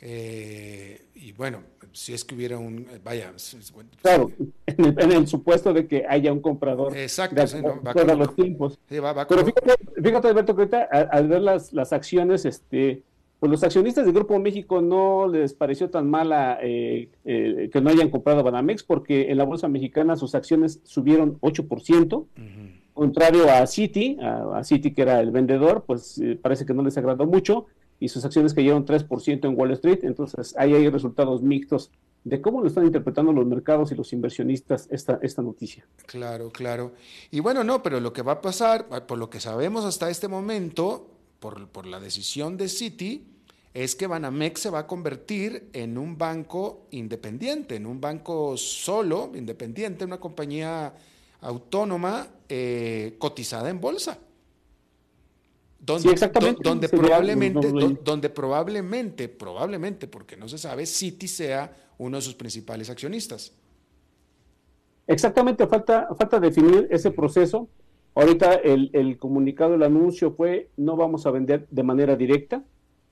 Eh, 0.00 1.06
y 1.14 1.32
bueno, 1.32 1.62
si 1.92 2.12
es 2.12 2.24
que 2.24 2.34
hubiera 2.34 2.58
un, 2.58 2.86
vaya, 3.02 3.32
claro, 4.02 4.30
en 4.66 5.12
el, 5.12 5.26
supuesto 5.26 5.72
de 5.72 5.86
que 5.86 6.04
haya 6.08 6.32
un 6.32 6.40
comprador. 6.40 6.96
Exacto, 6.96 7.36
de, 7.36 8.16
los 8.16 8.34
tiempos. 8.34 8.78
Pero 8.88 9.44
fíjate, 9.44 9.74
fíjate, 10.02 10.28
Alberto, 10.28 10.54
que 10.54 10.62
ahorita 10.62 10.82
al, 10.82 11.28
ver 11.28 11.40
las, 11.40 11.72
las 11.72 11.92
acciones, 11.92 12.44
este, 12.44 13.02
pues 13.44 13.50
los 13.50 13.62
accionistas 13.62 14.06
del 14.06 14.14
Grupo 14.14 14.38
México 14.38 14.80
no 14.80 15.28
les 15.28 15.52
pareció 15.52 15.90
tan 15.90 16.08
mala 16.08 16.58
eh, 16.62 17.10
eh, 17.26 17.68
que 17.70 17.82
no 17.82 17.90
hayan 17.90 18.08
comprado 18.08 18.42
Banamex 18.42 18.84
porque 18.84 19.30
en 19.30 19.36
la 19.36 19.44
bolsa 19.44 19.68
mexicana 19.68 20.16
sus 20.16 20.34
acciones 20.34 20.80
subieron 20.84 21.38
8%, 21.42 22.24
contrario 22.94 23.50
a 23.50 23.66
Citi, 23.66 24.16
a, 24.22 24.64
Citi 24.64 24.94
que 24.94 25.02
era 25.02 25.20
el 25.20 25.30
vendedor, 25.30 25.84
pues 25.86 26.16
eh, 26.20 26.38
parece 26.40 26.64
que 26.64 26.72
no 26.72 26.82
les 26.82 26.96
agradó 26.96 27.26
mucho 27.26 27.66
y 28.00 28.08
sus 28.08 28.24
acciones 28.24 28.54
cayeron 28.54 28.86
3% 28.86 29.44
en 29.44 29.60
Wall 29.60 29.72
Street, 29.72 29.98
entonces 30.04 30.54
ahí 30.56 30.72
hay 30.72 30.88
resultados 30.88 31.42
mixtos 31.42 31.90
de 32.24 32.40
cómo 32.40 32.62
lo 32.62 32.68
están 32.68 32.86
interpretando 32.86 33.30
los 33.34 33.44
mercados 33.44 33.92
y 33.92 33.94
los 33.94 34.10
inversionistas 34.14 34.88
esta, 34.90 35.18
esta 35.20 35.42
noticia. 35.42 35.86
Claro, 36.06 36.48
claro. 36.48 36.92
Y 37.30 37.40
bueno, 37.40 37.62
no, 37.62 37.82
pero 37.82 38.00
lo 38.00 38.14
que 38.14 38.22
va 38.22 38.32
a 38.32 38.40
pasar, 38.40 38.88
por 39.06 39.18
lo 39.18 39.28
que 39.28 39.38
sabemos 39.38 39.84
hasta 39.84 40.08
este 40.08 40.28
momento, 40.28 41.10
por, 41.40 41.68
por 41.68 41.84
la 41.84 42.00
decisión 42.00 42.56
de 42.56 42.70
Citi, 42.70 43.33
es 43.74 43.96
que 43.96 44.06
Banamex 44.06 44.60
se 44.60 44.70
va 44.70 44.80
a 44.80 44.86
convertir 44.86 45.68
en 45.72 45.98
un 45.98 46.16
banco 46.16 46.86
independiente, 46.92 47.74
en 47.74 47.86
un 47.86 48.00
banco 48.00 48.56
solo, 48.56 49.32
independiente, 49.34 50.04
una 50.04 50.20
compañía 50.20 50.94
autónoma 51.40 52.28
eh, 52.48 53.16
cotizada 53.18 53.68
en 53.68 53.80
bolsa. 53.80 54.16
Donde, 55.80 56.12
exactamente. 56.12 56.60
donde 56.62 56.88
probablemente, 56.88 57.68
donde 58.02 58.30
probablemente, 58.30 59.28
probablemente, 59.28 60.06
porque 60.06 60.36
no 60.36 60.48
se 60.48 60.56
sabe, 60.56 60.86
Citi 60.86 61.26
sea 61.26 61.76
uno 61.98 62.16
de 62.16 62.22
sus 62.22 62.36
principales 62.36 62.88
accionistas. 62.88 63.52
Exactamente, 65.08 65.66
falta, 65.66 66.08
falta 66.16 66.38
definir 66.38 66.86
ese 66.90 67.10
proceso. 67.10 67.68
Ahorita 68.14 68.54
el, 68.54 68.90
el 68.92 69.18
comunicado, 69.18 69.74
el 69.74 69.82
anuncio 69.82 70.32
fue, 70.32 70.70
no 70.76 70.96
vamos 70.96 71.26
a 71.26 71.32
vender 71.32 71.66
de 71.70 71.82
manera 71.82 72.14
directa, 72.14 72.64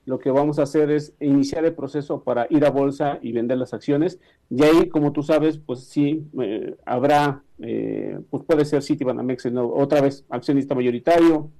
lo 0.05 0.19
que 0.19 0.31
vamos 0.31 0.59
a 0.59 0.63
hacer 0.63 0.91
es 0.91 1.15
iniciar 1.21 1.65
el 1.65 1.75
proceso 1.75 2.23
para 2.23 2.47
ir 2.51 2.65
a 2.65 2.71
bolsa 2.71 3.19
y 3.23 3.33
vender 3.33 3.59
las 3.59 3.73
acciones. 3.73 4.19
Y 4.51 4.63
ahí, 4.65 4.89
como 4.89 5.13
tú 5.13 5.23
sabes, 5.23 5.59
pues 5.59 5.85
sí, 5.85 6.25
eh, 6.41 6.75
habrá, 6.85 7.43
eh, 7.61 8.19
pues 8.31 8.43
puede 8.45 8.65
ser 8.65 8.83
Citibanamex 8.83 9.47
otra 9.57 10.01
vez 10.01 10.25
accionista 10.29 10.75
mayoritario, 10.75 11.51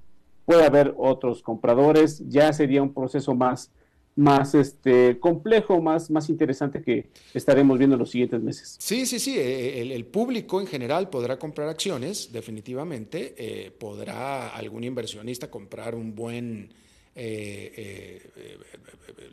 puede 0.45 0.65
haber 0.65 0.93
otros 0.97 1.41
compradores, 1.41 2.21
ya 2.27 2.51
sería 2.51 2.83
un 2.83 2.93
proceso 2.93 3.33
más, 3.33 3.71
más 4.17 4.55
este, 4.55 5.17
complejo, 5.19 5.81
más, 5.81 6.11
más 6.11 6.27
interesante 6.27 6.81
que 6.81 7.07
estaremos 7.33 7.77
viendo 7.77 7.95
en 7.95 7.99
los 7.99 8.11
siguientes 8.11 8.41
meses. 8.41 8.75
Sí, 8.77 9.05
sí, 9.05 9.19
sí, 9.19 9.37
eh, 9.37 9.95
el, 9.95 10.05
público 10.05 10.59
en 10.59 10.67
general 10.67 11.09
podrá 11.09 11.39
comprar 11.39 11.69
acciones, 11.69 12.33
definitivamente, 12.33 13.73
podrá 13.79 14.49
algún 14.49 14.83
inversionista 14.83 15.49
comprar 15.49 15.95
un 15.95 16.13
buen 16.13 16.82
eh, 17.15 18.31
eh, 18.35 18.57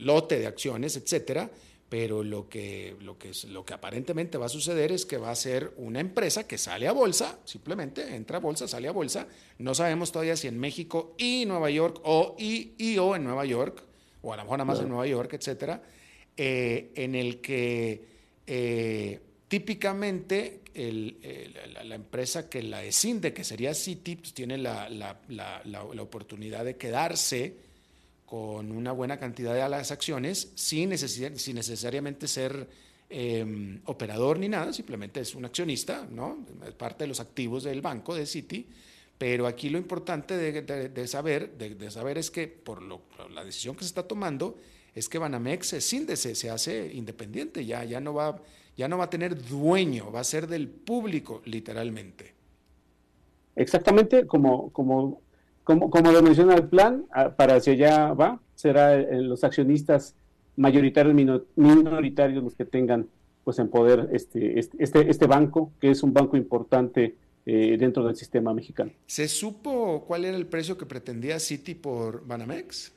lote 0.01 0.39
de 0.39 0.47
acciones, 0.47 0.97
etcétera, 0.97 1.51
pero 1.89 2.23
lo 2.23 2.47
que, 2.47 2.95
lo, 3.01 3.19
que, 3.19 3.33
lo 3.49 3.65
que 3.65 3.73
aparentemente 3.73 4.37
va 4.37 4.47
a 4.47 4.51
suceder 4.51 4.93
es 4.93 5.07
que 5.07 5.17
va 5.17 5.31
a 5.31 5.35
ser 5.35 5.73
una 5.79 5.99
empresa 5.99 6.47
que 6.47 6.59
sale 6.59 6.87
a 6.87 6.93
bolsa, 6.93 7.39
simplemente 7.47 8.15
entra 8.15 8.37
a 8.37 8.41
bolsa, 8.41 8.69
sale 8.69 8.87
a 8.87 8.93
bolsa. 8.93 9.27
No 9.59 9.75
sabemos 9.75 10.13
todavía 10.13 10.37
si 10.37 10.47
en 10.47 10.59
México 10.59 11.15
y 11.17 11.47
Nueva 11.47 11.71
York 11.71 12.01
o 12.05 12.37
y, 12.39 12.99
o 12.99 13.17
en 13.17 13.25
Nueva 13.25 13.47
York, 13.47 13.83
o 14.21 14.33
a 14.35 14.37
lo 14.37 14.43
mejor 14.43 14.59
nada 14.59 14.67
más 14.67 14.81
en 14.81 14.89
Nueva 14.89 15.07
York, 15.07 15.33
etcétera, 15.33 15.83
eh, 16.37 16.93
en 16.95 17.15
el 17.15 17.41
que 17.41 18.21
típicamente 19.49 20.61
la, 20.75 21.95
empresa 21.95 22.51
que 22.51 22.63
la 22.63 22.85
escinde, 22.85 23.33
que 23.33 23.43
sería 23.43 23.73
Citi, 23.73 24.17
pues 24.17 24.35
tiene 24.35 24.59
la, 24.59 24.89
la 24.91 26.03
oportunidad 26.03 26.67
de 26.67 26.77
quedarse 26.77 27.70
con 28.31 28.71
una 28.71 28.93
buena 28.93 29.19
cantidad 29.19 29.55
de 29.55 29.69
las 29.69 29.91
acciones 29.91 30.53
sin, 30.55 30.97
sin 30.97 31.57
necesariamente 31.57 32.29
ser 32.29 32.69
em, 33.09 33.81
operador 33.87 34.39
ni 34.39 34.49
nada, 34.49 34.73
simplemente 34.73 35.19
es 35.19 35.35
un 35.35 35.45
accionista, 35.47 36.07
¿no? 36.09 36.47
Es 36.65 36.75
parte 36.75 37.03
de 37.03 37.09
los 37.09 37.19
activos 37.19 37.65
del 37.65 37.81
banco, 37.81 38.15
de 38.15 38.27
Citi. 38.27 38.69
Pero 39.19 39.49
aquí 39.49 39.69
lo 39.69 39.79
importante 39.79 40.37
de, 40.37 41.09
saber, 41.09 41.59
de, 41.59 41.91
saber 41.91 42.19
es 42.19 42.31
que 42.31 42.47
por, 42.47 42.81
la 43.33 43.45
decisión 43.45 43.75
que 43.75 43.81
se 43.81 43.89
está 43.89 44.05
tomando 44.05 44.57
es 44.95 45.09
que 45.09 45.19
Banamex 45.19 45.67
se, 45.67 45.81
se, 45.81 46.35
se 46.37 46.51
hace 46.51 46.95
independiente, 46.95 47.67
ya, 47.67 47.83
ya, 47.83 48.01
no 48.01 48.15
va, 48.15 48.41
ya 48.77 48.87
no 48.87 48.97
va 48.97 49.05
a 49.05 49.11
tener 49.11 49.45
dueño, 49.45 50.13
va 50.13 50.21
a 50.21 50.25
ser 50.25 50.47
del 50.47 50.69
público 50.69 51.43
literalmente. 51.47 52.33
Exactamente, 53.57 54.25
como, 54.29 54.71
como 54.71 55.21
como, 55.71 55.89
como 55.89 56.11
lo 56.11 56.21
menciona 56.21 56.55
el 56.57 56.65
plan, 56.65 57.05
ah, 57.13 57.31
para 57.31 57.55
hacia 57.55 57.75
allá 57.75 58.13
va, 58.13 58.41
será 58.57 58.97
eh, 58.97 59.23
los 59.23 59.45
accionistas 59.45 60.17
mayoritarios, 60.57 61.15
minoritarios 61.55 62.43
los 62.43 62.57
que 62.57 62.65
tengan 62.65 63.07
pues 63.45 63.61
en 63.61 63.69
poder 63.69 64.09
este, 64.13 64.59
este, 64.59 64.77
este, 64.83 65.09
este, 65.09 65.27
banco, 65.29 65.71
que 65.81 65.93
es 65.93 66.03
un 66.03 66.13
banco 66.13 66.37
importante 66.37 67.15
eh, 67.47 67.77
dentro 67.79 68.05
del 68.05 68.17
sistema 68.17 68.53
mexicano. 68.53 68.91
¿Se 69.07 69.29
supo 69.29 70.05
cuál 70.09 70.25
era 70.25 70.37
el 70.37 70.47
precio 70.47 70.77
que 70.77 70.87
pretendía 70.87 71.39
Citi 71.39 71.77
por 71.77 72.27
Banamex? 72.27 72.93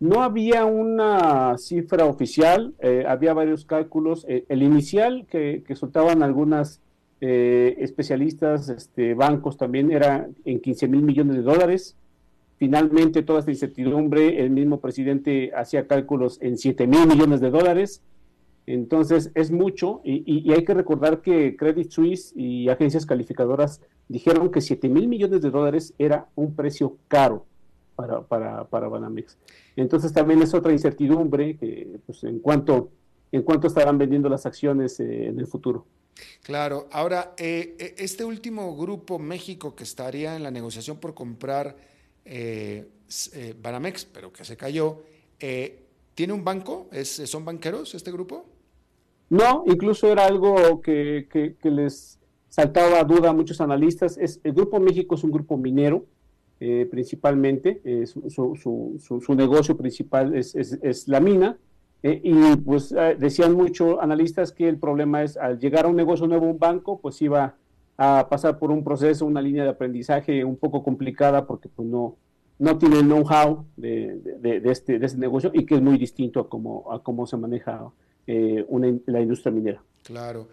No 0.00 0.24
había 0.24 0.64
una 0.64 1.56
cifra 1.56 2.04
oficial, 2.04 2.74
eh, 2.80 3.04
había 3.06 3.32
varios 3.32 3.64
cálculos. 3.64 4.26
Eh, 4.28 4.44
el 4.48 4.64
inicial 4.64 5.24
que, 5.30 5.62
que 5.64 5.76
soltaban 5.76 6.24
algunas 6.24 6.80
especialistas, 7.20 8.68
este, 8.68 9.14
bancos 9.14 9.56
también, 9.56 9.90
era 9.90 10.28
en 10.44 10.60
15 10.60 10.88
mil 10.88 11.02
millones 11.02 11.36
de 11.36 11.42
dólares. 11.42 11.96
Finalmente, 12.56 13.22
toda 13.22 13.40
esta 13.40 13.50
incertidumbre, 13.50 14.42
el 14.42 14.50
mismo 14.50 14.80
presidente 14.80 15.50
hacía 15.54 15.86
cálculos 15.86 16.38
en 16.42 16.58
7 16.58 16.86
mil 16.86 17.06
millones 17.06 17.40
de 17.40 17.50
dólares. 17.50 18.02
Entonces, 18.66 19.30
es 19.34 19.50
mucho 19.50 20.00
y, 20.04 20.52
hay 20.52 20.64
que 20.64 20.74
recordar 20.74 21.22
que 21.22 21.56
Credit 21.56 21.90
Suisse 21.90 22.32
y 22.36 22.68
agencias 22.68 23.06
calificadoras 23.06 23.80
dijeron 24.08 24.50
que 24.50 24.60
7 24.60 24.88
mil 24.88 25.08
millones 25.08 25.42
de 25.42 25.50
dólares 25.50 25.94
era 25.98 26.28
un 26.36 26.54
precio 26.54 26.96
caro 27.08 27.46
para, 27.96 28.22
para, 28.22 28.64
para 28.64 28.88
Banamex. 28.88 29.38
Entonces, 29.76 30.12
también 30.12 30.42
es 30.42 30.54
otra 30.54 30.72
incertidumbre 30.72 31.56
que, 31.56 31.98
pues, 32.06 32.22
en 32.24 32.38
cuanto 32.38 32.90
en 33.32 33.42
cuánto 33.42 33.66
estarán 33.66 33.98
vendiendo 33.98 34.28
las 34.28 34.46
acciones 34.46 34.98
eh, 35.00 35.28
en 35.28 35.38
el 35.38 35.46
futuro. 35.46 35.86
Claro, 36.42 36.88
ahora, 36.92 37.34
eh, 37.36 37.76
eh, 37.78 37.94
este 37.98 38.24
último 38.24 38.76
grupo 38.76 39.18
México 39.18 39.74
que 39.74 39.84
estaría 39.84 40.36
en 40.36 40.42
la 40.42 40.50
negociación 40.50 40.98
por 40.98 41.14
comprar 41.14 41.76
Banamex, 43.56 44.04
pero 44.04 44.32
que 44.32 44.44
se 44.44 44.56
cayó, 44.56 45.02
¿tiene 46.14 46.32
un 46.32 46.44
banco? 46.44 46.88
¿Es, 46.92 47.08
¿Son 47.08 47.44
banqueros 47.44 47.94
este 47.94 48.12
grupo? 48.12 48.46
No, 49.30 49.62
incluso 49.66 50.10
era 50.10 50.26
algo 50.26 50.80
que, 50.80 51.56
les 51.62 52.18
saltaba 52.48 53.02
duda 53.04 53.30
a 53.30 53.32
muchos 53.32 53.60
analistas. 53.60 54.18
Es, 54.18 54.40
el 54.42 54.52
Grupo 54.52 54.80
México 54.80 55.14
es 55.14 55.22
un 55.22 55.30
grupo 55.30 55.56
minero, 55.56 56.04
eh, 56.58 56.86
principalmente, 56.90 57.80
eh, 57.84 58.06
su, 58.06 59.34
negocio 59.34 59.76
principal 59.76 60.34
es, 60.34 60.54
es, 60.54 61.08
la 61.08 61.20
mina, 61.20 61.58
eh, 62.02 62.20
y 62.22 62.56
pues 62.56 62.94
decían 63.18 63.54
muchos 63.54 63.98
analistas 64.00 64.52
que 64.52 64.68
el 64.68 64.78
problema 64.78 65.22
es 65.22 65.36
al 65.36 65.58
llegar 65.58 65.84
a 65.84 65.88
un 65.88 65.96
negocio 65.96 66.26
nuevo, 66.26 66.46
un 66.46 66.58
banco, 66.58 67.00
pues 67.00 67.20
iba 67.22 67.56
a 67.96 68.28
pasar 68.30 68.58
por 68.58 68.70
un 68.70 68.82
proceso, 68.82 69.26
una 69.26 69.42
línea 69.42 69.64
de 69.64 69.70
aprendizaje 69.70 70.42
un 70.44 70.56
poco 70.56 70.82
complicada 70.82 71.46
porque 71.46 71.68
pues 71.68 71.86
no, 71.86 72.16
no 72.58 72.78
tiene 72.78 72.98
el 72.98 73.04
know-how 73.04 73.66
de, 73.76 74.16
de, 74.40 74.70
este, 74.70 74.98
de 74.98 75.06
este 75.06 75.18
negocio 75.18 75.50
y 75.52 75.66
que 75.66 75.74
es 75.74 75.82
muy 75.82 75.98
distinto 75.98 76.40
a 76.40 76.48
cómo, 76.48 76.90
a 76.92 77.02
cómo 77.02 77.26
se 77.26 77.36
maneja 77.36 77.90
eh, 78.26 78.66
la 79.06 79.20
industria 79.20 79.52
minera. 79.52 79.82
Claro. 80.02 80.48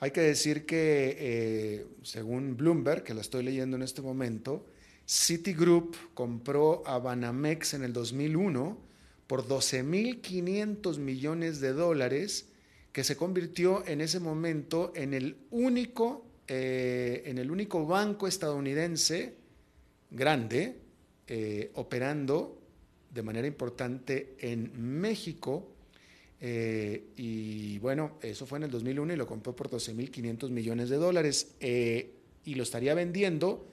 Hay 0.00 0.10
que 0.10 0.20
decir 0.20 0.66
que, 0.66 1.16
eh, 1.18 1.86
según 2.02 2.56
Bloomberg, 2.56 3.04
que 3.04 3.14
la 3.14 3.20
estoy 3.20 3.44
leyendo 3.44 3.76
en 3.76 3.82
este 3.82 4.02
momento, 4.02 4.66
Citigroup 5.06 5.94
compró 6.14 6.82
a 6.86 6.98
Banamex 6.98 7.74
en 7.74 7.84
el 7.84 7.92
2001 7.92 8.76
por 9.26 9.46
12.500 9.46 10.98
millones 10.98 11.60
de 11.60 11.72
dólares, 11.72 12.48
que 12.92 13.04
se 13.04 13.16
convirtió 13.16 13.86
en 13.86 14.00
ese 14.00 14.20
momento 14.20 14.92
en 14.94 15.14
el 15.14 15.36
único, 15.50 16.26
eh, 16.46 17.22
en 17.26 17.38
el 17.38 17.50
único 17.50 17.86
banco 17.86 18.26
estadounidense 18.26 19.34
grande 20.10 20.78
operando 21.74 22.58
de 23.10 23.22
manera 23.22 23.46
importante 23.46 24.34
en 24.40 25.00
México 25.00 25.72
eh, 26.44 27.04
y 27.16 27.78
bueno, 27.78 28.18
eso 28.20 28.46
fue 28.46 28.58
en 28.58 28.64
el 28.64 28.70
2001 28.72 29.12
y 29.12 29.16
lo 29.16 29.28
compró 29.28 29.54
por 29.54 29.70
12.500 29.70 30.50
millones 30.50 30.88
de 30.88 30.96
dólares. 30.96 31.54
Eh, 31.60 32.16
y 32.44 32.56
lo 32.56 32.64
estaría 32.64 32.94
vendiendo, 32.94 33.64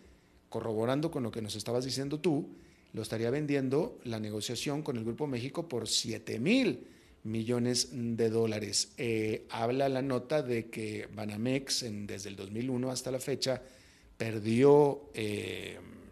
corroborando 0.49 1.09
con 1.09 1.23
lo 1.23 1.31
que 1.31 1.41
nos 1.41 1.55
estabas 1.55 1.83
diciendo 1.83 2.19
tú, 2.19 2.47
lo 2.93 3.01
estaría 3.01 3.29
vendiendo 3.29 3.99
la 4.03 4.19
negociación 4.19 4.81
con 4.81 4.97
el 4.97 5.03
Grupo 5.03 5.27
México 5.27 5.67
por 5.67 5.87
7 5.87 6.39
mil 6.39 6.87
millones 7.23 7.89
de 7.91 8.29
dólares. 8.29 8.93
Eh, 8.97 9.45
habla 9.49 9.89
la 9.89 10.01
nota 10.01 10.41
de 10.41 10.69
que 10.69 11.07
Banamex 11.13 11.85
desde 12.07 12.29
el 12.29 12.35
2001 12.35 12.89
hasta 12.89 13.11
la 13.11 13.19
fecha 13.19 13.61
perdió 14.17 15.09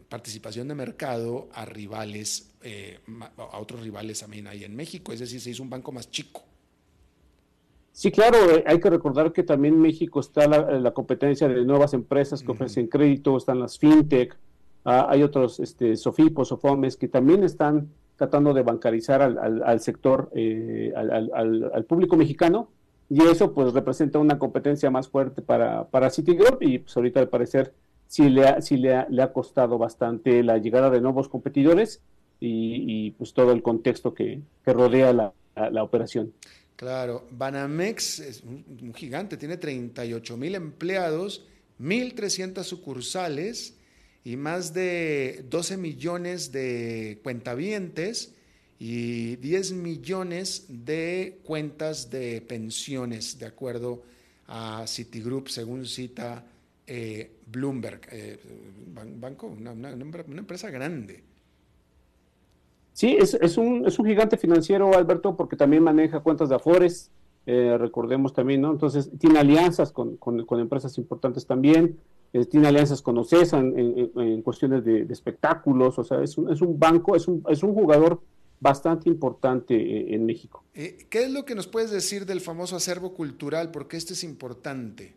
participación 0.09 0.67
de 0.67 0.75
mercado 0.75 1.49
a 1.53 1.65
rivales, 1.65 2.51
a 3.37 3.59
otros 3.59 3.81
rivales 3.81 4.19
también 4.19 4.47
ahí 4.47 4.63
en 4.63 4.75
México, 4.75 5.11
es 5.11 5.19
decir, 5.19 5.41
se 5.41 5.49
hizo 5.49 5.63
un 5.63 5.69
banco 5.69 5.91
más 5.91 6.09
chico. 6.09 6.47
Sí, 7.97 8.11
claro, 8.11 8.55
eh, 8.55 8.63
hay 8.67 8.79
que 8.79 8.91
recordar 8.91 9.33
que 9.33 9.41
también 9.41 9.73
en 9.73 9.81
México 9.81 10.19
está 10.19 10.47
la, 10.47 10.93
competencia 10.93 11.47
de 11.47 11.65
nuevas 11.65 11.95
empresas 11.95 12.43
que 12.43 12.51
ofrecen 12.51 12.85
crédito, 12.85 13.35
están 13.35 13.59
las 13.59 13.79
fintech, 13.79 14.37
ah, 14.87 15.07
hay 15.09 15.23
otros 15.23 15.59
este, 15.59 15.95
Sofipos, 15.95 16.47
Sofomes, 16.47 16.97
que 16.97 17.07
también 17.07 17.43
están 17.43 17.89
tratando 18.15 18.53
de 18.53 18.63
bancarizar 18.63 19.21
al, 19.21 19.79
sector, 19.79 20.31
eh, 20.33 20.91
al, 20.95 21.85
público 21.87 22.17
mexicano, 22.17 22.69
y 23.09 23.21
eso 23.23 23.53
pues 23.53 23.73
representa 23.73 24.17
una 24.17 24.39
competencia 24.39 24.89
más 24.89 25.07
fuerte 25.07 25.41
para, 25.43 25.85
para 25.85 26.09
Citigroup, 26.09 26.61
y 26.61 26.79
pues 26.79 26.97
ahorita 26.97 27.19
al 27.19 27.29
parecer 27.29 27.73
sí 28.07 28.29
le 28.29 28.47
ha, 28.47 28.61
sí 28.61 28.77
le 28.77 28.95
ha, 28.95 29.33
costado 29.33 29.77
bastante 29.77 30.41
la 30.41 30.57
llegada 30.57 30.89
de 30.89 30.99
nuevos 30.99 31.29
competidores 31.29 32.01
y, 32.39 33.11
pues 33.11 33.33
todo 33.33 33.51
el 33.51 33.61
contexto 33.61 34.13
que, 34.15 34.41
rodea 34.65 35.13
la 35.13 35.83
operación. 35.83 36.33
Claro, 36.77 37.25
Banamex 37.31 38.19
es 38.19 38.43
un, 38.43 38.93
gigante, 38.93 39.35
tiene 39.35 39.57
38 39.57 40.37
mil 40.37 40.53
empleados, 40.53 41.43
1.300 41.79 42.63
sucursales 42.63 43.76
y 44.27 44.35
más 44.35 44.73
de 44.73 45.45
12 45.49 45.77
millones 45.77 46.51
de 46.51 47.17
cuentavientes 47.23 48.35
y 48.77 49.37
10 49.37 49.71
millones 49.71 50.65
de 50.67 51.39
cuentas 51.45 52.09
de 52.09 52.41
pensiones, 52.41 53.39
de 53.39 53.45
acuerdo 53.45 54.03
a 54.47 54.85
Citigroup, 54.85 55.47
según 55.47 55.85
cita 55.85 56.43
eh, 56.85 57.37
Bloomberg, 57.49 58.01
eh, 58.11 58.37
banco, 59.17 59.47
una 59.47 60.39
empresa 60.39 60.69
grande. 60.71 61.23
Sí, 62.91 63.15
es, 63.17 63.33
es, 63.33 63.57
un, 63.57 63.87
es 63.87 63.97
un 63.97 64.07
gigante 64.07 64.35
financiero, 64.35 64.93
Alberto, 64.93 65.37
porque 65.37 65.55
también 65.55 65.83
maneja 65.83 66.19
cuentas 66.19 66.49
de 66.49 66.55
Afores, 66.55 67.11
eh, 67.45 67.77
recordemos 67.79 68.33
también, 68.33 68.59
¿no? 68.59 68.71
Entonces, 68.71 69.09
tiene 69.19 69.39
alianzas 69.39 69.93
con, 69.93 70.17
con, 70.17 70.59
empresas 70.59 70.97
importantes 70.97 71.45
también, 71.45 71.97
eh, 72.33 72.45
tiene 72.45 72.67
alianzas 72.67 73.01
con 73.01 73.17
OCESA 73.17 73.59
en, 73.59 74.11
en, 74.15 74.41
cuestiones 74.41 74.83
de, 74.83 75.01
espectáculos, 75.09 75.97
o 75.99 76.03
sea, 76.03 76.21
es 76.21 76.37
un, 76.37 76.51
es 76.51 76.61
un 76.61 76.77
banco, 76.77 77.15
es 77.15 77.27
un, 77.27 77.43
es 77.49 77.63
un 77.63 77.73
jugador 77.73 78.21
bastante 78.59 79.09
importante 79.09 79.75
eh, 79.75 80.15
en 80.15 80.25
México. 80.25 80.63
¿Qué 80.73 81.07
es 81.11 81.31
lo 81.31 81.45
que 81.45 81.55
nos 81.55 81.67
puedes 81.67 81.91
decir 81.91 82.25
del 82.25 82.41
famoso 82.41 82.75
acervo 82.75 83.13
cultural? 83.13 83.71
Porque 83.71 83.97
este 83.97 84.13
es 84.13 84.23
importante. 84.23 85.15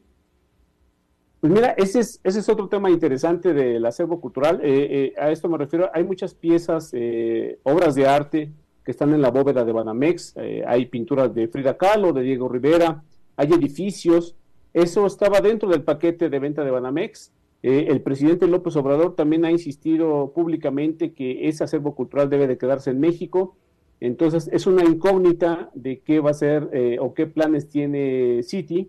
Pues 1.40 1.52
mira, 1.54 1.70
ese 1.78 2.00
es, 2.00 2.20
ese 2.22 2.40
es 2.40 2.48
otro 2.50 2.68
tema 2.68 2.90
interesante 2.90 3.54
del 3.54 3.84
acervo 3.86 4.20
cultural. 4.20 4.60
Eh, 4.62 5.14
eh, 5.16 5.20
a 5.20 5.30
esto 5.30 5.48
me 5.48 5.56
refiero, 5.56 5.90
hay 5.94 6.04
muchas 6.04 6.34
piezas, 6.34 6.90
eh, 6.92 7.58
obras 7.62 7.94
de 7.94 8.06
arte 8.06 8.52
que 8.84 8.90
están 8.90 9.14
en 9.14 9.22
la 9.22 9.30
bóveda 9.30 9.64
de 9.64 9.72
Banamex, 9.72 10.34
hay 10.66 10.86
pinturas 10.86 11.34
de 11.34 11.48
Frida 11.48 11.76
Kahlo, 11.76 12.14
de 12.14 12.22
Diego 12.22 12.48
Rivera, 12.48 13.02
hay 13.36 13.52
edificios, 13.52 14.36
eso 14.74 15.06
estaba 15.06 15.40
dentro 15.40 15.68
del 15.68 15.82
paquete 15.82 16.28
de 16.30 16.38
venta 16.38 16.64
de 16.64 16.70
Banamex. 16.70 17.32
el 17.62 18.00
presidente 18.00 18.46
López 18.46 18.74
Obrador 18.76 19.14
también 19.14 19.44
ha 19.44 19.50
insistido 19.50 20.32
públicamente 20.34 21.12
que 21.12 21.48
ese 21.48 21.64
acervo 21.64 21.94
cultural 21.94 22.30
debe 22.30 22.46
de 22.46 22.56
quedarse 22.56 22.90
en 22.90 23.00
México. 23.00 23.56
Entonces 24.00 24.48
es 24.52 24.66
una 24.66 24.84
incógnita 24.84 25.70
de 25.74 26.00
qué 26.00 26.20
va 26.20 26.30
a 26.30 26.34
ser 26.34 26.70
o 27.00 27.12
qué 27.12 27.26
planes 27.26 27.68
tiene 27.68 28.42
Citi 28.42 28.88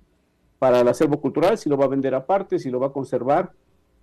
para 0.62 0.82
el 0.82 0.88
acervo 0.88 1.20
cultural, 1.20 1.58
si 1.58 1.70
lo 1.70 1.76
va 1.76 1.86
a 1.86 1.90
vender 1.90 2.14
aparte, 2.14 2.60
si 2.60 2.70
lo 2.70 2.80
va 2.80 2.88
a 2.88 2.92
conservar, 2.94 3.52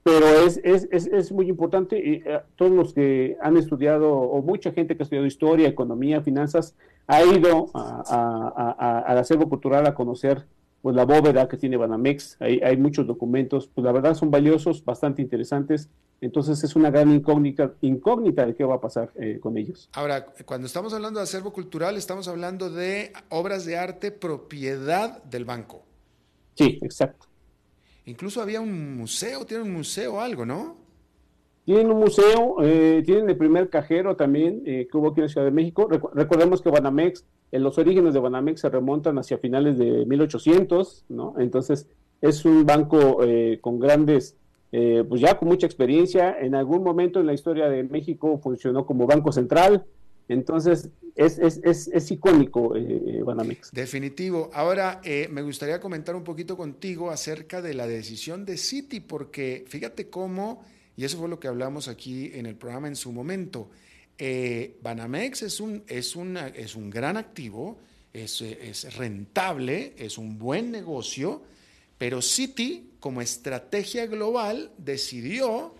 pero 0.02 0.26
es, 0.26 0.60
es, 0.64 0.88
es, 0.90 1.06
es 1.06 1.30
muy 1.30 1.48
importante 1.48 1.98
y 1.98 2.14
eh, 2.24 2.40
todos 2.56 2.72
los 2.72 2.94
que 2.94 3.36
han 3.40 3.56
estudiado, 3.56 4.12
o 4.12 4.42
mucha 4.42 4.72
gente 4.72 4.96
que 4.96 5.02
ha 5.02 5.04
estudiado 5.04 5.26
historia, 5.26 5.68
economía, 5.68 6.20
finanzas, 6.20 6.74
ha 7.06 7.22
ido 7.22 7.66
al 7.74 9.18
acervo 9.18 9.48
cultural 9.48 9.86
a 9.86 9.94
conocer 9.94 10.46
pues 10.82 10.94
la 10.94 11.04
bóveda 11.04 11.48
que 11.48 11.56
tiene 11.56 11.76
Banamex, 11.76 12.36
hay, 12.40 12.60
hay 12.60 12.76
muchos 12.76 13.06
documentos, 13.06 13.68
pues 13.74 13.84
la 13.84 13.92
verdad 13.92 14.14
son 14.14 14.30
valiosos, 14.30 14.84
bastante 14.84 15.22
interesantes, 15.22 15.88
entonces 16.20 16.62
es 16.64 16.74
una 16.74 16.90
gran 16.90 17.12
incógnita, 17.12 17.74
incógnita 17.80 18.44
de 18.44 18.54
qué 18.54 18.64
va 18.64 18.76
a 18.76 18.80
pasar 18.80 19.12
eh, 19.16 19.38
con 19.40 19.56
ellos. 19.56 19.88
Ahora, 19.92 20.26
cuando 20.44 20.66
estamos 20.66 20.92
hablando 20.92 21.20
de 21.20 21.24
acervo 21.24 21.52
cultural, 21.52 21.96
estamos 21.96 22.26
hablando 22.26 22.70
de 22.70 23.12
obras 23.28 23.64
de 23.64 23.76
arte 23.76 24.10
propiedad 24.10 25.22
del 25.24 25.44
banco. 25.44 25.82
Sí, 26.54 26.78
exacto. 26.82 27.26
Incluso 28.06 28.42
había 28.42 28.60
un 28.60 28.96
museo, 28.96 29.44
tienen 29.46 29.68
un 29.68 29.74
museo 29.74 30.20
algo, 30.20 30.44
¿no? 30.44 30.87
Tienen 31.68 31.90
un 31.90 32.00
museo, 32.00 32.62
eh, 32.62 33.02
tienen 33.04 33.28
el 33.28 33.36
primer 33.36 33.68
cajero 33.68 34.16
también 34.16 34.62
eh, 34.64 34.88
que 34.90 34.96
hubo 34.96 35.08
aquí 35.08 35.20
en 35.20 35.26
la 35.26 35.28
Ciudad 35.28 35.44
de 35.44 35.50
México. 35.50 35.86
recordemos 36.14 36.62
que 36.62 36.70
Banamex, 36.70 37.26
en 37.52 37.62
los 37.62 37.76
orígenes 37.76 38.14
de 38.14 38.20
Banamex 38.20 38.62
se 38.62 38.70
remontan 38.70 39.18
hacia 39.18 39.36
finales 39.36 39.76
de 39.76 40.06
1800, 40.06 41.04
¿no? 41.10 41.34
Entonces, 41.38 41.86
es 42.22 42.46
un 42.46 42.64
banco 42.64 43.22
eh, 43.22 43.58
con 43.60 43.78
grandes, 43.78 44.34
eh, 44.72 45.04
pues 45.06 45.20
ya 45.20 45.38
con 45.38 45.48
mucha 45.48 45.66
experiencia. 45.66 46.38
En 46.40 46.54
algún 46.54 46.82
momento 46.82 47.20
en 47.20 47.26
la 47.26 47.34
historia 47.34 47.68
de 47.68 47.82
México 47.82 48.40
funcionó 48.42 48.86
como 48.86 49.06
banco 49.06 49.30
central. 49.30 49.84
Entonces, 50.30 50.88
es, 51.16 51.38
es, 51.38 51.60
es, 51.62 51.88
es 51.88 52.10
icónico 52.10 52.76
eh, 52.76 53.20
Banamex. 53.22 53.72
Definitivo. 53.72 54.48
Ahora, 54.54 55.02
me 55.28 55.42
gustaría 55.42 55.80
comentar 55.80 56.16
un 56.16 56.24
poquito 56.24 56.56
contigo 56.56 57.10
acerca 57.10 57.60
de 57.60 57.74
la 57.74 57.86
decisión 57.86 58.46
de 58.46 58.56
Citi, 58.56 59.00
porque 59.00 59.66
fíjate 59.68 60.08
cómo, 60.08 60.64
y 60.98 61.04
eso 61.04 61.16
fue 61.16 61.30
lo 61.30 61.40
que 61.40 61.48
hablamos 61.48 61.88
aquí 61.88 62.32
en 62.34 62.44
el 62.44 62.56
programa 62.56 62.88
en 62.88 62.96
su 62.96 63.12
momento, 63.12 63.70
Banamex 64.82 65.42
es 65.42 65.60
un, 65.60 65.84
es, 65.86 66.16
es 66.54 66.74
un 66.74 66.90
gran 66.90 67.16
activo, 67.16 67.78
es, 68.12 68.42
es 68.42 68.96
rentable, 68.96 69.94
es 69.96 70.18
un 70.18 70.36
buen 70.38 70.72
negocio, 70.72 71.42
pero 71.96 72.20
Citi, 72.20 72.90
como 72.98 73.22
estrategia 73.22 74.06
global, 74.06 74.72
decidió 74.76 75.72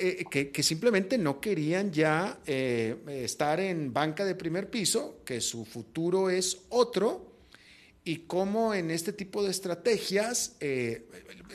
eh, 0.00 0.24
que, 0.28 0.62
simplemente 0.64 1.16
no 1.16 1.40
querían 1.40 1.92
ya 1.92 2.40
eh, 2.44 2.96
estar 3.06 3.60
en 3.60 3.92
banca 3.92 4.24
de 4.24 4.34
primer 4.34 4.68
piso, 4.68 5.20
que 5.24 5.40
su 5.40 5.64
futuro 5.64 6.28
es 6.28 6.62
otro, 6.70 7.29
y 8.04 8.20
cómo 8.20 8.74
en 8.74 8.90
este 8.90 9.12
tipo 9.12 9.42
de 9.42 9.50
estrategias, 9.50 10.56
eh, 10.60 11.06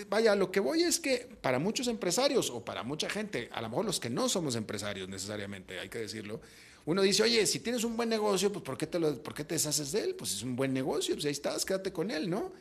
vaya, 0.09 0.35
lo 0.35 0.51
que 0.51 0.59
voy 0.59 0.83
es 0.83 0.99
que 0.99 1.27
para 1.41 1.57
muchos 1.57 1.87
empresarios 1.87 2.49
o 2.51 2.63
para 2.63 2.83
mucha 2.83 3.09
gente, 3.09 3.49
a 3.51 3.61
lo 3.61 3.69
mejor 3.69 3.85
los 3.85 3.99
que 3.99 4.09
no 4.09 4.29
somos 4.29 4.55
empresarios 4.55 5.09
necesariamente, 5.09 5.79
hay 5.79 5.89
que 5.89 5.99
decirlo, 5.99 6.41
uno 6.85 7.01
dice, 7.01 7.23
oye, 7.23 7.47
si 7.47 7.59
tienes 7.61 7.83
un 7.83 7.97
buen 7.97 8.09
negocio, 8.09 8.51
pues 8.51 8.63
¿por 8.63 8.77
qué 8.77 8.85
te, 8.85 8.99
lo, 8.99 9.21
¿por 9.23 9.33
qué 9.33 9.43
te 9.43 9.55
deshaces 9.55 9.91
de 9.91 10.03
él? 10.03 10.15
Pues 10.15 10.33
es 10.33 10.43
un 10.43 10.55
buen 10.55 10.71
negocio, 10.71 11.15
pues 11.15 11.25
ahí 11.25 11.31
estás, 11.31 11.65
quédate 11.65 11.91
con 11.91 12.11
él, 12.11 12.29
¿no? 12.29 12.53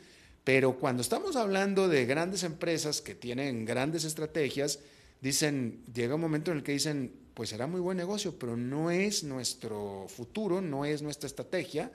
Pero 0.43 0.79
cuando 0.79 1.01
estamos 1.01 1.35
hablando 1.35 1.87
de 1.87 2.05
grandes 2.05 2.43
empresas 2.43 3.01
que 3.01 3.13
tienen 3.13 3.65
grandes 3.65 4.03
estrategias, 4.03 4.79
dicen, 5.21 5.83
llega 5.93 6.15
un 6.15 6.21
momento 6.21 6.51
en 6.51 6.57
el 6.57 6.63
que 6.63 6.71
dicen, 6.71 7.13
pues 7.35 7.49
será 7.49 7.67
muy 7.67 7.81
buen 7.81 7.97
negocio, 7.97 8.37
pero 8.39 8.57
no 8.57 8.89
es 8.89 9.23
nuestro 9.23 10.07
futuro, 10.07 10.59
no 10.59 10.85
es 10.85 11.03
nuestra 11.03 11.27
estrategia 11.27 11.91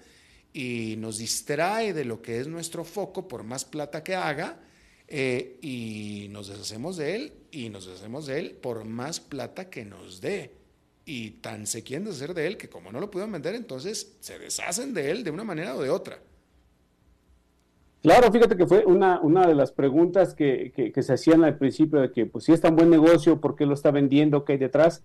y 0.52 0.96
nos 0.98 1.18
distrae 1.18 1.92
de 1.92 2.04
lo 2.04 2.22
que 2.22 2.40
es 2.40 2.48
nuestro 2.48 2.84
foco 2.84 3.28
por 3.28 3.44
más 3.44 3.64
plata 3.64 4.02
que 4.02 4.14
haga 4.14 4.58
eh, 5.06 5.58
y 5.60 6.28
nos 6.30 6.48
deshacemos 6.48 6.96
de 6.96 7.16
él 7.16 7.32
y 7.50 7.68
nos 7.68 7.86
deshacemos 7.86 8.26
de 8.26 8.38
él 8.38 8.50
por 8.52 8.84
más 8.84 9.20
plata 9.20 9.68
que 9.68 9.84
nos 9.84 10.20
dé. 10.20 10.52
Y 11.04 11.30
tan 11.42 11.66
se 11.66 11.82
quieren 11.82 12.04
deshacer 12.04 12.34
de 12.34 12.46
él 12.46 12.56
que 12.56 12.68
como 12.68 12.92
no 12.92 13.00
lo 13.00 13.10
pudieron 13.10 13.32
vender, 13.32 13.54
entonces 13.54 14.16
se 14.20 14.38
deshacen 14.38 14.94
de 14.94 15.10
él 15.10 15.24
de 15.24 15.30
una 15.30 15.44
manera 15.44 15.74
o 15.74 15.82
de 15.82 15.90
otra. 15.90 16.20
Claro, 18.02 18.32
fíjate 18.32 18.56
que 18.56 18.66
fue 18.66 18.84
una, 18.86 19.20
una 19.20 19.46
de 19.46 19.54
las 19.54 19.72
preguntas 19.72 20.34
que, 20.34 20.72
que, 20.72 21.02
se 21.02 21.12
hacían 21.12 21.44
al 21.44 21.58
principio 21.58 22.00
de 22.00 22.10
que, 22.12 22.24
pues, 22.24 22.44
si 22.44 22.52
es 22.52 22.60
tan 22.60 22.74
buen 22.74 22.88
negocio, 22.88 23.40
¿por 23.40 23.56
qué 23.56 23.66
lo 23.66 23.74
está 23.74 23.90
vendiendo? 23.90 24.44
¿Qué 24.44 24.52
hay 24.52 24.58
detrás? 24.58 25.02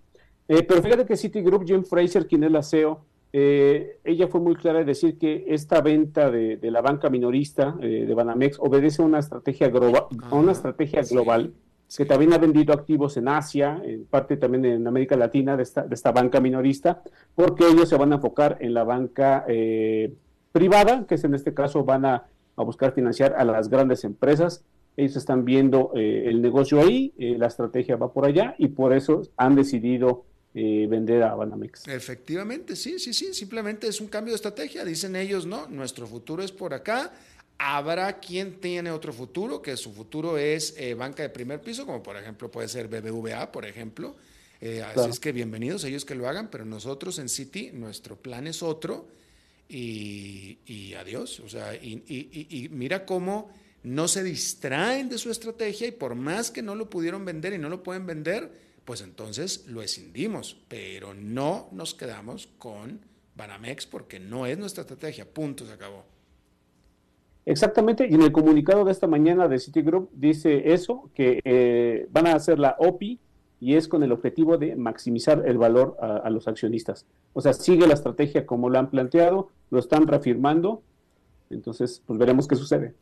Eh, 0.48 0.62
pero 0.62 0.82
fíjate 0.82 1.04
que 1.04 1.16
Citigroup, 1.16 1.66
Jim 1.66 1.84
Fraser, 1.84 2.26
quien 2.26 2.44
es 2.44 2.50
la 2.50 2.62
CEO, 2.62 3.04
eh, 3.38 3.98
ella 4.04 4.28
fue 4.28 4.40
muy 4.40 4.56
clara 4.56 4.80
en 4.80 4.86
decir 4.86 5.18
que 5.18 5.44
esta 5.48 5.80
venta 5.80 6.30
de, 6.30 6.56
de 6.56 6.70
la 6.70 6.80
banca 6.80 7.10
minorista 7.10 7.76
eh, 7.80 8.04
de 8.06 8.14
Banamex 8.14 8.58
obedece 8.60 9.02
a 9.02 9.04
una 9.04 9.18
estrategia, 9.18 9.68
global, 9.68 10.06
una 10.30 10.52
estrategia 10.52 11.02
global 11.02 11.52
que 11.94 12.04
también 12.04 12.32
ha 12.32 12.38
vendido 12.38 12.72
activos 12.72 13.16
en 13.16 13.28
Asia, 13.28 13.80
en 13.84 14.06
parte 14.06 14.36
también 14.36 14.64
en 14.64 14.86
América 14.86 15.16
Latina 15.16 15.56
de 15.56 15.62
esta, 15.62 15.82
de 15.82 15.94
esta 15.94 16.12
banca 16.12 16.40
minorista, 16.40 17.02
porque 17.34 17.68
ellos 17.68 17.88
se 17.88 17.96
van 17.96 18.12
a 18.12 18.16
enfocar 18.16 18.56
en 18.60 18.74
la 18.74 18.84
banca 18.84 19.44
privada, 20.50 21.06
que 21.06 21.14
es 21.14 21.24
en 21.24 21.34
este 21.34 21.54
caso 21.54 21.84
van 21.84 22.04
a 22.06 22.26
a 22.56 22.62
buscar 22.62 22.92
financiar 22.92 23.34
a 23.36 23.44
las 23.44 23.68
grandes 23.68 24.04
empresas. 24.04 24.64
Ellos 24.96 25.16
están 25.16 25.44
viendo 25.44 25.92
eh, 25.94 26.24
el 26.26 26.40
negocio 26.40 26.80
ahí, 26.80 27.12
eh, 27.18 27.36
la 27.38 27.46
estrategia 27.46 27.96
va 27.96 28.12
por 28.12 28.24
allá 28.24 28.54
y 28.58 28.68
por 28.68 28.94
eso 28.94 29.22
han 29.36 29.54
decidido 29.54 30.24
eh, 30.56 30.86
vender 30.88 31.22
a 31.22 31.34
Banamex. 31.34 31.86
Efectivamente, 31.86 32.74
sí, 32.74 32.98
sí, 32.98 33.12
sí, 33.12 33.34
simplemente 33.34 33.86
es 33.86 34.00
un 34.00 34.08
cambio 34.08 34.32
de 34.32 34.36
estrategia. 34.36 34.84
Dicen 34.84 35.14
ellos, 35.14 35.46
no, 35.46 35.68
nuestro 35.68 36.06
futuro 36.06 36.42
es 36.42 36.50
por 36.50 36.74
acá. 36.74 37.12
Habrá 37.58 38.18
quien 38.18 38.58
tiene 38.60 38.90
otro 38.90 39.12
futuro, 39.12 39.62
que 39.62 39.76
su 39.76 39.92
futuro 39.92 40.36
es 40.36 40.74
banca 40.96 41.22
de 41.22 41.30
primer 41.30 41.60
piso, 41.60 41.86
como 41.86 42.02
por 42.02 42.16
ejemplo 42.16 42.50
puede 42.50 42.68
ser 42.68 42.88
BBVA, 42.88 43.52
por 43.52 43.64
ejemplo. 43.64 44.16
Así 44.94 45.10
es 45.10 45.20
que 45.20 45.32
bienvenidos 45.32 45.84
ellos 45.84 46.04
que 46.04 46.14
lo 46.14 46.28
hagan, 46.28 46.48
pero 46.50 46.64
nosotros 46.64 47.18
en 47.18 47.28
City, 47.28 47.70
nuestro 47.72 48.16
plan 48.16 48.46
es 48.46 48.62
otro 48.62 49.06
y, 49.68 50.94
adiós. 50.98 51.40
O 51.40 51.48
sea, 51.48 51.74
y, 51.74 52.68
mira 52.72 53.04
cómo 53.04 53.50
no 53.82 54.08
se 54.08 54.22
distraen 54.22 55.08
de 55.08 55.18
su 55.18 55.30
estrategia 55.30 55.86
y 55.86 55.92
por 55.92 56.14
más 56.14 56.50
que 56.50 56.62
no 56.62 56.74
lo 56.74 56.90
pudieron 56.90 57.24
vender 57.24 57.52
y 57.52 57.58
no 57.58 57.68
lo 57.68 57.82
pueden 57.82 58.06
vender, 58.06 58.50
pues 58.86 59.02
entonces 59.02 59.66
lo 59.66 59.82
escindimos, 59.82 60.64
pero 60.68 61.12
no 61.12 61.68
nos 61.72 61.94
quedamos 61.94 62.46
con 62.56 63.00
Banamex 63.36 63.84
porque 63.84 64.18
no 64.20 64.46
es 64.46 64.56
nuestra 64.56 64.82
estrategia, 64.82 65.26
punto, 65.26 65.66
se 65.66 65.72
acabó. 65.72 66.04
Exactamente, 67.44 68.06
y 68.08 68.14
en 68.14 68.22
el 68.22 68.32
comunicado 68.32 68.84
de 68.84 68.92
esta 68.92 69.08
mañana 69.08 69.48
de 69.48 69.58
Citigroup 69.58 70.08
dice 70.12 70.72
eso, 70.72 71.10
que 71.14 71.40
eh, 71.44 72.06
van 72.10 72.28
a 72.28 72.34
hacer 72.34 72.58
la 72.58 72.76
OPI 72.78 73.18
y 73.60 73.74
es 73.74 73.88
con 73.88 74.04
el 74.04 74.12
objetivo 74.12 74.56
de 74.56 74.76
maximizar 74.76 75.42
el 75.46 75.58
valor 75.58 75.96
a, 76.00 76.30
los 76.30 76.46
accionistas. 76.46 77.06
O 77.32 77.40
sea, 77.40 77.54
sigue 77.54 77.86
la 77.86 77.94
estrategia 77.94 78.46
como 78.46 78.70
lo 78.70 78.78
han 78.78 78.90
planteado, 78.90 79.50
lo 79.70 79.80
están 79.80 80.06
reafirmando, 80.06 80.82
entonces 81.50 82.02
pues 82.04 82.18
veremos 82.18 82.48
qué 82.48 82.56
sucede. 82.56 82.94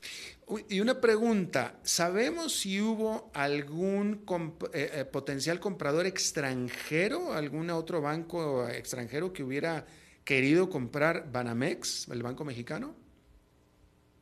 Y 0.69 0.81
una 0.81 1.01
pregunta, 1.01 1.79
¿sabemos 1.83 2.53
si 2.53 2.81
hubo 2.81 3.31
algún 3.33 4.25
eh, 4.73 4.91
eh, 4.93 5.05
potencial 5.07 5.59
comprador 5.59 6.07
extranjero, 6.07 7.33
algún 7.33 7.71
otro 7.71 8.03
banco 8.03 8.69
extranjero 8.69 9.33
que 9.33 9.43
hubiera 9.43 9.87
querido 10.25 10.69
comprar 10.69 11.31
Banamex, 11.33 12.09
el 12.11 12.23
banco 12.23 12.45
mexicano? 12.45 12.95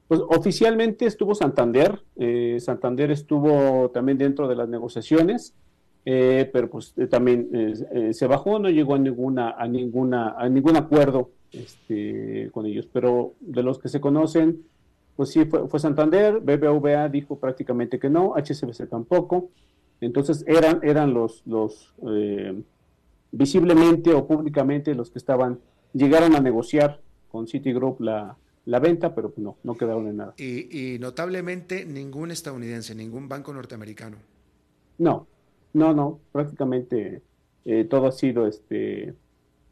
Pues 0.07 0.21
oficialmente 0.29 1.07
estuvo 1.07 1.35
Santander, 1.35 2.03
eh, 2.17 2.59
Santander 2.61 3.11
estuvo 3.11 3.91
también 3.91 4.19
dentro 4.19 4.47
de 4.47 4.55
las 4.55 4.69
negociaciones, 4.69 5.55
eh, 6.05 6.49
pero 6.53 6.69
pues 6.69 6.95
también 7.11 7.49
se 8.13 8.27
bajó, 8.27 8.59
no 8.59 8.69
llegó 8.69 8.95
a 8.95 8.99
ninguna, 8.99 9.53
a 9.53 9.67
ninguna, 9.67 10.35
a 10.37 10.49
ningún 10.49 10.77
acuerdo 10.77 11.31
este, 11.53 12.51
con 12.53 12.67
ellos. 12.67 12.89
Pero 12.93 13.35
de 13.41 13.63
los 13.63 13.79
que 13.79 13.89
se 13.89 14.01
conocen, 14.01 14.65
pues 15.17 15.31
sí 15.31 15.45
fue, 15.45 15.79
Santander, 15.79 16.41
BBVA 16.41 17.09
dijo 17.09 17.39
prácticamente 17.39 17.99
que 17.99 18.11
no, 18.11 18.35
HSBC 18.37 18.89
tampoco. 18.89 19.51
Entonces 20.01 20.45
eran, 20.49 20.81
eran 20.83 21.15
los, 21.15 21.43
los 21.47 21.95
visiblemente 23.31 24.13
o 24.13 24.27
públicamente 24.27 24.95
los 24.95 25.11
que 25.11 25.19
estaban, 25.19 25.59
llegaron 25.93 26.35
a 26.35 26.41
negociar 26.41 27.01
con 27.31 27.47
Citigroup 27.47 28.01
la, 28.01 28.37
la 28.67 28.79
venta, 28.79 29.15
pero 29.15 29.33
no, 29.37 29.57
no 29.63 29.75
quedaron 29.75 30.07
en 30.07 30.19
nada. 30.19 30.35
Y, 30.37 30.95
y 30.95 30.99
notablemente 30.99 31.85
ningún 31.85 32.31
estadounidense, 32.31 32.95
ningún 32.95 33.29
banco 33.29 33.53
norteamericano. 33.53 34.19
No, 34.99 35.27
no, 35.73 35.95
no, 35.95 36.21
prácticamente 36.31 37.23
eh, 37.65 37.85
todo 37.85 38.07
ha 38.07 38.13
sido 38.13 38.47
este 38.47 39.15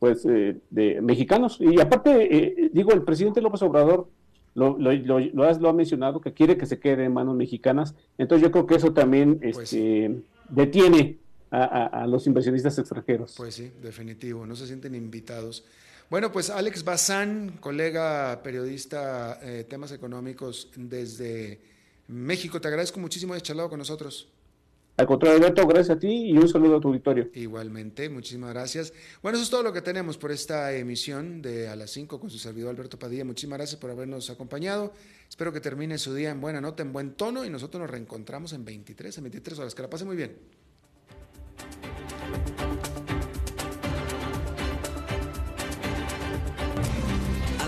pues 0.01 0.25
eh, 0.25 0.57
de 0.71 1.01
mexicanos. 1.03 1.59
Y 1.61 1.79
aparte, 1.79 2.37
eh, 2.37 2.71
digo, 2.73 2.93
el 2.93 3.03
presidente 3.03 3.41
López 3.41 3.63
Obrador 3.63 4.09
lo, 4.55 4.77
lo, 4.79 4.93
lo, 4.93 5.69
ha, 5.69 5.73
mencionado, 5.73 6.21
que 6.21 6.33
quiere 6.33 6.57
que 6.57 6.67
se 6.67 6.81
quede 6.81 7.05
en 7.05 7.13
manos 7.13 7.37
mexicanas. 7.37 7.95
Entonces 8.19 8.43
yo 8.43 8.51
creo 8.51 8.67
que 8.67 8.77
eso 8.77 8.93
también 8.93 9.39
pues 9.39 9.59
este, 9.59 10.23
detiene 10.49 11.19
a, 11.53 12.07
los 12.09 12.27
inversionistas 12.27 12.79
extranjeros. 12.79 13.35
Pues 13.37 13.55
sí, 13.55 13.71
definitivo, 13.83 14.47
no 14.47 14.57
se 14.57 14.67
sienten 14.67 14.95
invitados. 14.95 15.65
Bueno, 16.09 16.33
pues 16.33 16.49
Alex 16.49 16.83
Bazán, 16.83 17.59
colega 17.61 18.41
periodista 18.43 19.39
temas 19.69 19.93
económicos 19.93 20.71
desde 20.77 21.61
México, 22.09 22.61
te 22.61 22.69
agradezco 22.69 22.99
muchísimo 23.01 23.35
de 23.35 23.41
charlado 23.41 23.69
con 23.69 23.79
nosotros. 23.79 24.29
Al 25.01 25.07
contrario, 25.07 25.39
Alberto, 25.39 25.67
gracias 25.67 25.97
a 25.97 25.99
ti 25.99 26.27
y 26.27 26.37
un 26.37 26.47
saludo 26.47 26.77
a 26.77 26.81
tu 26.81 26.89
auditorio. 26.89 27.31
Igualmente, 27.33 28.11
muchísimas 28.11 28.51
gracias. 28.51 28.93
Bueno, 29.23 29.39
eso 29.39 29.45
es 29.45 29.49
todo 29.49 29.63
lo 29.63 29.73
que 29.73 29.81
tenemos 29.81 30.19
por 30.19 30.31
esta 30.31 30.75
emisión 30.75 31.41
de 31.41 31.69
A 31.71 31.77
las 31.77 31.91
5 31.93 32.21
con 32.21 32.29
su 32.29 32.39
servidor 32.39 32.69
Alberto 32.69 32.99
Padilla. 32.99 33.25
Muchísimas 33.25 33.57
gracias 33.61 33.81
por 33.81 33.91
habernos 33.91 34.29
acompañado. 34.29 34.93
Espero 35.27 35.55
que 35.55 35.61
termine 35.61 35.97
su 35.97 36.13
día 36.15 36.29
en 36.29 36.43
buena 36.43 36.61
nota, 36.61 36.83
en 36.83 36.93
buen 36.93 37.15
tono 37.15 37.47
y 37.47 37.49
nosotros 37.49 37.81
nos 37.81 37.89
reencontramos 37.89 38.53
en 38.53 38.63
23, 38.63 39.17
en 39.17 39.25
23 39.25 39.59
horas. 39.61 39.75
Que 39.75 39.81
la 39.81 39.89
pase 39.89 40.05
muy 40.05 40.17
bien. 40.17 40.37